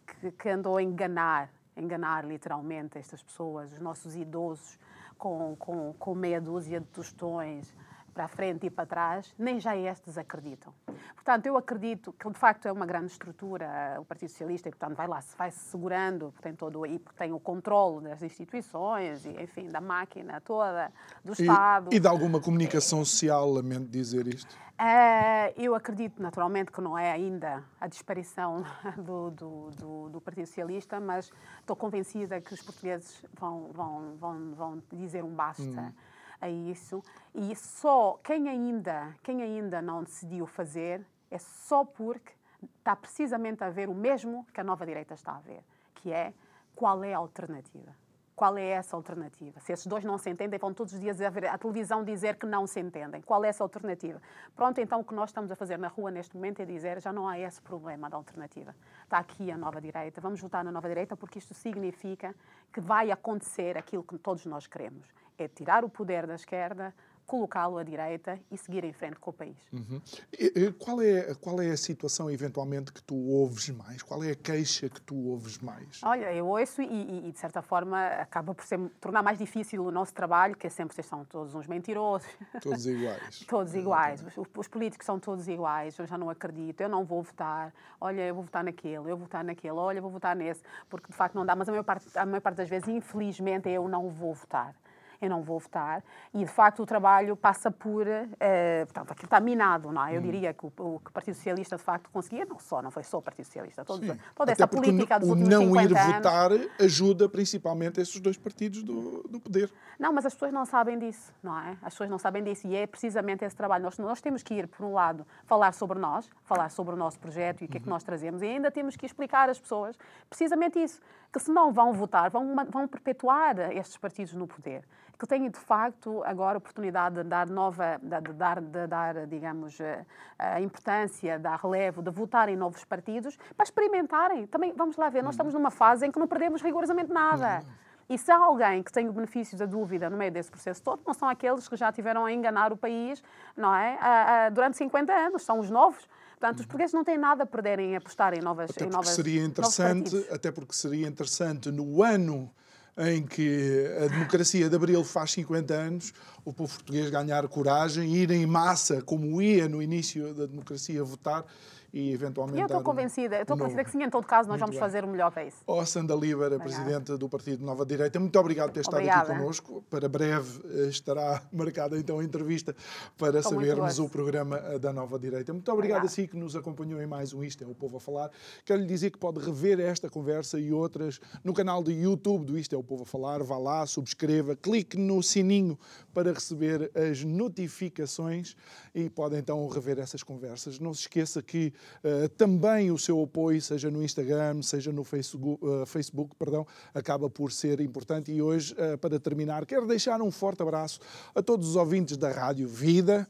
que, 0.06 0.30
que, 0.30 0.48
andou 0.48 0.76
a 0.76 0.82
enganar, 0.82 1.50
enganar 1.76 2.26
literalmente 2.26 2.98
estas 2.98 3.22
pessoas, 3.22 3.72
os 3.72 3.80
nossos 3.80 4.16
idosos, 4.16 4.78
com, 5.16 5.56
com, 5.56 5.94
com 5.98 6.14
meia 6.14 6.40
dúzia 6.40 6.80
de 6.80 6.86
tostões, 6.86 7.74
para 8.12 8.24
a 8.24 8.28
frente 8.28 8.66
e 8.66 8.70
para 8.70 8.86
trás, 8.86 9.34
nem 9.38 9.60
já 9.60 9.76
estes 9.76 10.18
acreditam. 10.18 10.72
Portanto, 11.14 11.46
eu 11.46 11.56
acredito 11.56 12.12
que 12.12 12.28
de 12.28 12.38
facto 12.38 12.66
é 12.66 12.72
uma 12.72 12.86
grande 12.86 13.12
estrutura 13.12 13.96
o 13.98 14.04
Partido 14.04 14.30
Socialista 14.30 14.68
e, 14.68 14.72
portanto, 14.72 14.96
vai 14.96 15.06
lá, 15.06 15.20
vai 15.36 15.50
-se 15.50 15.58
segurando, 15.58 16.34
tem 16.40 16.54
todo 16.54 16.80
porque 16.98 17.18
tem 17.18 17.32
o 17.32 17.40
controle 17.40 18.08
das 18.08 18.22
instituições 18.22 19.24
e, 19.24 19.30
enfim, 19.42 19.68
da 19.68 19.80
máquina 19.80 20.40
toda, 20.40 20.90
do 21.24 21.32
Estado. 21.32 21.90
E, 21.92 21.96
e 21.96 22.00
de 22.00 22.08
alguma 22.08 22.40
comunicação 22.40 23.04
social, 23.04 23.50
lamento 23.50 23.86
dizer 23.88 24.26
isto? 24.26 24.54
Uh, 24.80 25.52
eu 25.58 25.74
acredito, 25.74 26.22
naturalmente, 26.22 26.72
que 26.72 26.80
não 26.80 26.96
é 26.96 27.12
ainda 27.12 27.62
a 27.78 27.86
disparição 27.86 28.64
do, 28.96 29.30
do, 29.30 29.70
do, 29.72 30.08
do, 30.08 30.20
Partido 30.22 30.46
Socialista, 30.46 30.98
mas 30.98 31.30
estou 31.60 31.76
convencida 31.76 32.40
que 32.40 32.54
os 32.54 32.62
portugueses 32.62 33.22
vão, 33.38 33.70
vão, 33.72 34.16
vão, 34.16 34.54
vão 34.54 34.82
dizer 34.90 35.22
um 35.22 35.34
basta. 35.34 35.62
Hum 35.62 35.92
a 36.40 36.48
isso 36.48 37.02
e 37.34 37.54
só 37.54 38.18
quem 38.24 38.48
ainda, 38.48 39.14
quem 39.22 39.42
ainda 39.42 39.82
não 39.82 40.02
decidiu 40.02 40.46
fazer 40.46 41.04
é 41.30 41.38
só 41.38 41.84
porque 41.84 42.32
está 42.78 42.96
precisamente 42.96 43.62
a 43.62 43.70
ver 43.70 43.88
o 43.88 43.94
mesmo 43.94 44.46
que 44.52 44.60
a 44.60 44.64
nova 44.64 44.84
direita 44.84 45.14
está 45.14 45.36
a 45.36 45.40
ver, 45.40 45.62
que 45.94 46.12
é 46.12 46.32
qual 46.74 47.02
é 47.04 47.14
a 47.14 47.18
alternativa. 47.18 47.94
Qual 48.40 48.56
é 48.56 48.68
essa 48.68 48.96
alternativa? 48.96 49.60
Se 49.60 49.70
esses 49.70 49.86
dois 49.86 50.02
não 50.02 50.16
se 50.16 50.30
entendem, 50.30 50.58
vão 50.58 50.72
todos 50.72 50.94
os 50.94 50.98
dias 50.98 51.20
a 51.20 51.58
televisão 51.58 52.02
dizer 52.02 52.36
que 52.36 52.46
não 52.46 52.66
se 52.66 52.80
entendem. 52.80 53.20
Qual 53.20 53.44
é 53.44 53.48
essa 53.48 53.62
alternativa? 53.62 54.18
Pronto, 54.56 54.80
então 54.80 55.00
o 55.00 55.04
que 55.04 55.12
nós 55.12 55.28
estamos 55.28 55.50
a 55.50 55.56
fazer 55.56 55.78
na 55.78 55.88
rua 55.88 56.10
neste 56.10 56.34
momento 56.34 56.60
é 56.60 56.64
dizer 56.64 57.02
já 57.02 57.12
não 57.12 57.28
há 57.28 57.38
esse 57.38 57.60
problema 57.60 58.08
da 58.08 58.16
alternativa. 58.16 58.74
Está 59.02 59.18
aqui 59.18 59.50
a 59.50 59.58
nova 59.58 59.78
direita, 59.78 60.22
vamos 60.22 60.40
votar 60.40 60.64
na 60.64 60.72
nova 60.72 60.88
direita 60.88 61.14
porque 61.14 61.38
isto 61.38 61.52
significa 61.52 62.34
que 62.72 62.80
vai 62.80 63.10
acontecer 63.10 63.76
aquilo 63.76 64.02
que 64.02 64.16
todos 64.16 64.46
nós 64.46 64.66
queremos 64.66 65.06
é 65.42 65.48
tirar 65.48 65.84
o 65.84 65.88
poder 65.88 66.26
da 66.26 66.34
esquerda, 66.34 66.94
colocá-lo 67.30 67.78
à 67.78 67.84
direita 67.84 68.40
e 68.50 68.58
seguir 68.58 68.82
em 68.82 68.92
frente 68.92 69.20
com 69.20 69.30
o 69.30 69.32
país. 69.32 69.56
Uhum. 69.72 70.02
E, 70.36 70.72
qual, 70.72 71.00
é, 71.00 71.32
qual 71.36 71.62
é 71.62 71.70
a 71.70 71.76
situação, 71.76 72.28
eventualmente, 72.28 72.92
que 72.92 73.00
tu 73.00 73.14
ouves 73.14 73.68
mais? 73.70 74.02
Qual 74.02 74.24
é 74.24 74.32
a 74.32 74.34
queixa 74.34 74.88
que 74.88 75.00
tu 75.00 75.14
ouves 75.28 75.58
mais? 75.58 76.00
Olha, 76.02 76.32
eu 76.32 76.48
ouço 76.48 76.82
e, 76.82 77.28
e 77.28 77.30
de 77.30 77.38
certa 77.38 77.62
forma, 77.62 78.04
acaba 78.04 78.52
por 78.52 78.64
ser, 78.64 78.80
tornar 79.00 79.22
mais 79.22 79.38
difícil 79.38 79.84
o 79.84 79.92
nosso 79.92 80.12
trabalho, 80.12 80.56
que 80.56 80.66
é 80.66 80.70
sempre 80.70 80.92
vocês 80.92 81.06
são 81.06 81.24
todos 81.24 81.54
uns 81.54 81.68
mentirosos. 81.68 82.28
Todos 82.60 82.84
iguais. 82.90 83.44
todos 83.46 83.74
iguais. 83.76 84.24
Os, 84.26 84.48
os, 84.58 84.66
políticos 84.66 85.06
são 85.06 85.20
todos 85.20 85.46
iguais, 85.46 85.96
eu 86.00 86.08
já 86.08 86.18
não 86.18 86.28
acredito, 86.28 86.80
eu 86.80 86.88
não 86.88 87.04
vou 87.04 87.22
votar, 87.22 87.72
olha, 88.00 88.22
eu 88.22 88.34
vou 88.34 88.42
votar 88.42 88.64
naquele, 88.64 88.96
eu 88.96 89.16
vou 89.16 89.18
votar 89.18 89.44
naquele, 89.44 89.74
olha, 89.74 89.98
eu 89.98 90.02
vou 90.02 90.10
votar 90.10 90.34
nesse, 90.34 90.64
porque 90.88 91.06
de 91.06 91.16
facto 91.16 91.36
não 91.36 91.46
dá, 91.46 91.54
mas 91.54 91.68
a 91.68 91.70
maior 91.70 91.84
parte, 91.84 92.06
a 92.18 92.26
maior 92.26 92.40
parte 92.40 92.56
das 92.56 92.68
vezes, 92.68 92.88
infelizmente, 92.88 93.68
eu 93.68 93.86
não 93.86 94.08
vou 94.08 94.34
votar 94.34 94.74
eu 95.20 95.28
não 95.28 95.42
vou 95.42 95.58
votar. 95.58 96.02
E, 96.32 96.38
de 96.38 96.50
facto, 96.50 96.82
o 96.82 96.86
trabalho 96.86 97.36
passa 97.36 97.70
por. 97.70 98.06
Uh, 98.06 98.86
portanto, 98.86 99.12
aquilo 99.12 99.26
está 99.26 99.40
minado, 99.40 99.92
não 99.92 100.06
é? 100.06 100.16
Eu 100.16 100.20
hum. 100.20 100.22
diria 100.22 100.54
que 100.54 100.64
o, 100.64 100.72
o, 100.78 101.00
que 101.00 101.10
o 101.10 101.12
Partido 101.12 101.34
Socialista, 101.34 101.76
de 101.76 101.82
facto, 101.82 102.08
conseguia, 102.10 102.44
não 102.44 102.58
só, 102.58 102.80
não 102.80 102.90
foi 102.90 103.02
só 103.02 103.18
o 103.18 103.22
Partido 103.22 103.44
Socialista, 103.44 103.84
todos, 103.84 104.08
toda 104.34 104.52
essa 104.52 104.66
política 104.66 105.18
dos 105.18 105.28
últimos 105.28 105.48
50 105.48 105.64
anos. 105.64 105.90
O 105.90 105.94
não 105.94 106.08
ir 106.08 106.14
votar 106.14 106.50
ajuda 106.80 107.28
principalmente 107.28 108.00
esses 108.00 108.18
dois 108.20 108.36
partidos 108.36 108.82
do, 108.82 109.22
do 109.28 109.40
poder. 109.40 109.70
Não, 109.98 110.12
mas 110.12 110.24
as 110.24 110.32
pessoas 110.32 110.52
não 110.52 110.64
sabem 110.64 110.98
disso, 110.98 111.32
não 111.42 111.58
é? 111.58 111.76
As 111.82 111.92
pessoas 111.92 112.08
não 112.08 112.18
sabem 112.18 112.42
disso 112.42 112.66
e 112.66 112.74
é 112.74 112.86
precisamente 112.86 113.44
esse 113.44 113.54
trabalho. 113.54 113.84
Nós, 113.84 113.98
nós 113.98 114.20
temos 114.20 114.42
que 114.42 114.54
ir, 114.54 114.66
por 114.66 114.84
um 114.86 114.94
lado, 114.94 115.26
falar 115.44 115.72
sobre 115.72 115.98
nós, 115.98 116.28
falar 116.44 116.70
sobre 116.70 116.94
o 116.94 116.96
nosso 116.96 117.18
projeto 117.18 117.62
e 117.62 117.64
o 117.66 117.68
que 117.68 117.76
é 117.76 117.80
que 117.80 117.86
uhum. 117.86 117.92
nós 117.92 118.02
trazemos 118.02 118.42
e 118.42 118.46
ainda 118.46 118.70
temos 118.70 118.96
que 118.96 119.04
explicar 119.04 119.50
às 119.50 119.58
pessoas 119.58 119.96
precisamente 120.28 120.82
isso, 120.82 121.00
que 121.32 121.38
se 121.38 121.50
não 121.50 121.72
vão 121.72 121.92
votar, 121.92 122.30
vão, 122.30 122.56
vão 122.70 122.88
perpetuar 122.88 123.72
estes 123.72 123.96
partidos 123.96 124.32
no 124.34 124.46
poder 124.46 124.84
que 125.20 125.26
têm 125.26 125.50
de 125.50 125.58
facto 125.58 126.22
agora 126.24 126.56
a 126.56 126.58
oportunidade 126.58 127.16
de 127.16 127.24
dar 127.24 127.46
nova, 127.46 128.00
de 128.02 128.32
dar, 128.32 128.58
de 128.58 128.86
dar 128.86 129.26
digamos, 129.26 129.78
eh, 129.78 130.02
a 130.38 130.62
importância, 130.62 131.38
dar 131.38 131.60
relevo, 131.60 132.00
de 132.00 132.10
votar 132.10 132.48
em 132.48 132.56
novos 132.56 132.86
partidos, 132.86 133.36
para 133.54 133.64
experimentarem. 133.64 134.46
Também, 134.46 134.72
vamos 134.74 134.96
lá 134.96 135.10
ver, 135.10 135.22
nós 135.22 135.34
estamos 135.34 135.52
numa 135.52 135.70
fase 135.70 136.06
em 136.06 136.10
que 136.10 136.18
não 136.18 136.26
perdemos 136.26 136.62
rigorosamente 136.62 137.12
nada. 137.12 137.62
E 138.08 138.16
se 138.16 138.32
há 138.32 138.38
alguém 138.38 138.82
que 138.82 138.90
tem 138.90 139.10
o 139.10 139.12
benefício 139.12 139.58
da 139.58 139.66
dúvida 139.66 140.08
no 140.08 140.16
meio 140.16 140.32
desse 140.32 140.50
processo 140.50 140.82
todo, 140.82 141.02
não 141.06 141.12
são 141.12 141.28
aqueles 141.28 141.68
que 141.68 141.76
já 141.76 141.92
tiveram 141.92 142.24
a 142.24 142.32
enganar 142.32 142.72
o 142.72 142.76
país 142.76 143.22
não 143.54 143.74
é? 143.74 144.50
Durante 144.50 144.78
50 144.78 145.12
anos, 145.12 145.42
são 145.42 145.60
os 145.60 145.70
novos. 145.70 146.08
Portanto, 146.38 146.60
os 146.60 146.66
portugueses 146.66 146.94
não 146.94 147.04
têm 147.04 147.18
nada 147.18 147.42
a 147.42 147.46
perder 147.46 147.78
em 147.78 147.94
apostar 147.94 148.32
em 148.32 148.40
novas 148.40 148.70
até 148.70 148.86
em 148.86 148.88
novas, 148.88 149.10
seria 149.10 149.44
interessante 149.44 150.26
Até 150.30 150.50
porque 150.50 150.72
seria 150.72 151.06
interessante 151.06 151.70
no 151.70 152.02
ano 152.02 152.50
em 152.98 153.22
que 153.22 153.86
a 154.02 154.08
democracia 154.08 154.68
de 154.68 154.76
Abril 154.76 155.04
faz 155.04 155.32
50 155.32 155.74
anos, 155.74 156.14
o 156.44 156.52
povo 156.52 156.74
português 156.74 157.10
ganhar 157.10 157.46
coragem, 157.48 158.14
ir 158.14 158.30
em 158.30 158.46
massa, 158.46 159.00
como 159.02 159.40
ia 159.40 159.68
no 159.68 159.82
início 159.82 160.34
da 160.34 160.46
democracia, 160.46 161.02
votar 161.02 161.44
e 161.92 162.12
eventualmente. 162.12 162.60
Eu 162.60 162.66
estou 162.66 162.82
convencida, 162.82 163.40
estou 163.40 163.56
convencida 163.56 163.84
que 163.84 163.90
sim, 163.90 164.02
em 164.02 164.10
todo 164.10 164.26
caso, 164.26 164.48
nós 164.48 164.60
Muito 164.60 164.60
vamos 164.60 164.76
bem. 164.76 164.80
fazer 164.80 165.04
o 165.04 165.08
melhor 165.08 165.30
para 165.30 165.44
isso. 165.44 165.58
Ó, 165.66 165.84
Sandra 165.84 166.16
Libera, 166.16 166.58
Presidente 166.58 167.16
do 167.16 167.28
Partido 167.28 167.64
Nova 167.64 167.84
Direita, 167.84 168.18
muito 168.20 168.38
obrigado 168.38 168.68
por 168.68 168.74
ter 168.74 168.80
estado 168.80 168.96
Obrigada. 168.96 169.32
aqui 169.32 169.40
connosco. 169.40 169.84
Para 169.90 170.08
breve 170.08 170.60
eh, 170.64 170.88
estará 170.88 171.42
marcada 171.52 171.98
então 171.98 172.18
a 172.18 172.24
entrevista 172.24 172.74
para 173.18 173.42
Com 173.42 173.50
sabermos 173.50 173.98
o 173.98 174.08
programa 174.08 174.56
eh, 174.58 174.78
da 174.78 174.92
Nova 174.92 175.18
Direita. 175.18 175.52
Muito 175.52 175.70
obrigado 175.72 176.00
Obrigada. 176.00 176.06
a 176.06 176.24
si 176.24 176.28
que 176.28 176.36
nos 176.36 176.54
acompanhou 176.54 177.00
em 177.00 177.06
mais 177.06 177.32
um 177.32 177.42
Isto 177.42 177.64
é 177.64 177.66
o 177.66 177.74
Povo 177.74 177.96
a 177.96 178.00
Falar. 178.00 178.30
Quero 178.64 178.80
lhe 178.80 178.86
dizer 178.86 179.10
que 179.10 179.18
pode 179.18 179.40
rever 179.40 179.80
esta 179.80 180.08
conversa 180.08 180.58
e 180.58 180.72
outras 180.72 181.20
no 181.42 181.52
canal 181.52 181.82
do 181.82 181.90
YouTube 181.90 182.44
do 182.44 182.58
Isto 182.58 182.74
é 182.74 182.78
o 182.78 182.82
Povo 182.82 183.02
a 183.02 183.06
Falar. 183.06 183.42
Vá 183.42 183.58
lá, 183.58 183.86
subscreva, 183.86 184.54
clique 184.54 184.96
no 184.96 185.22
sininho 185.22 185.78
para 186.12 186.32
receber 186.32 186.90
as 186.94 187.24
notificações 187.24 188.56
e 188.94 189.08
pode 189.08 189.36
então 189.36 189.66
rever 189.68 189.98
essas 189.98 190.22
conversas. 190.22 190.78
Não 190.78 190.92
se 190.94 191.02
esqueça 191.02 191.42
que 191.42 191.72
uh, 192.04 192.28
também 192.30 192.90
o 192.90 192.98
seu 192.98 193.22
apoio, 193.22 193.60
seja 193.60 193.90
no 193.90 194.02
Instagram, 194.02 194.62
seja 194.62 194.92
no 194.92 195.04
Facebook, 195.04 195.64
uh, 195.64 195.86
Facebook 195.86 196.34
perdão, 196.36 196.66
acaba 196.94 197.28
por 197.28 197.52
ser 197.52 197.80
importante. 197.80 198.32
E 198.32 198.40
hoje, 198.40 198.74
uh, 198.74 198.98
para 198.98 199.18
terminar, 199.18 199.66
quero 199.66 199.86
deixar 199.86 200.20
um 200.20 200.30
forte 200.30 200.62
abraço 200.62 201.00
a 201.34 201.42
todos 201.42 201.68
os 201.68 201.76
ouvintes 201.76 202.16
da 202.16 202.30
Rádio 202.30 202.68
Vida 202.68 203.26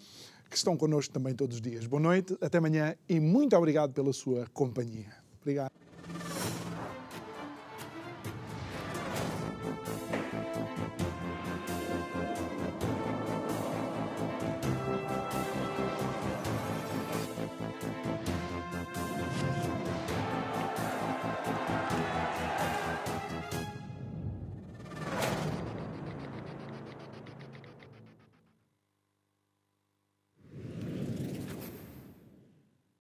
que 0.51 0.57
estão 0.57 0.77
connosco 0.77 1.15
também 1.15 1.33
todos 1.33 1.57
os 1.57 1.63
dias. 1.63 1.87
Boa 1.87 2.03
noite, 2.03 2.37
até 2.41 2.59
amanhã 2.59 2.97
e 3.09 3.21
muito 3.21 3.57
obrigado 3.57 3.93
pela 3.93 4.13
sua 4.13 4.47
companhia. 4.53 5.15
Obrigado. 5.41 5.71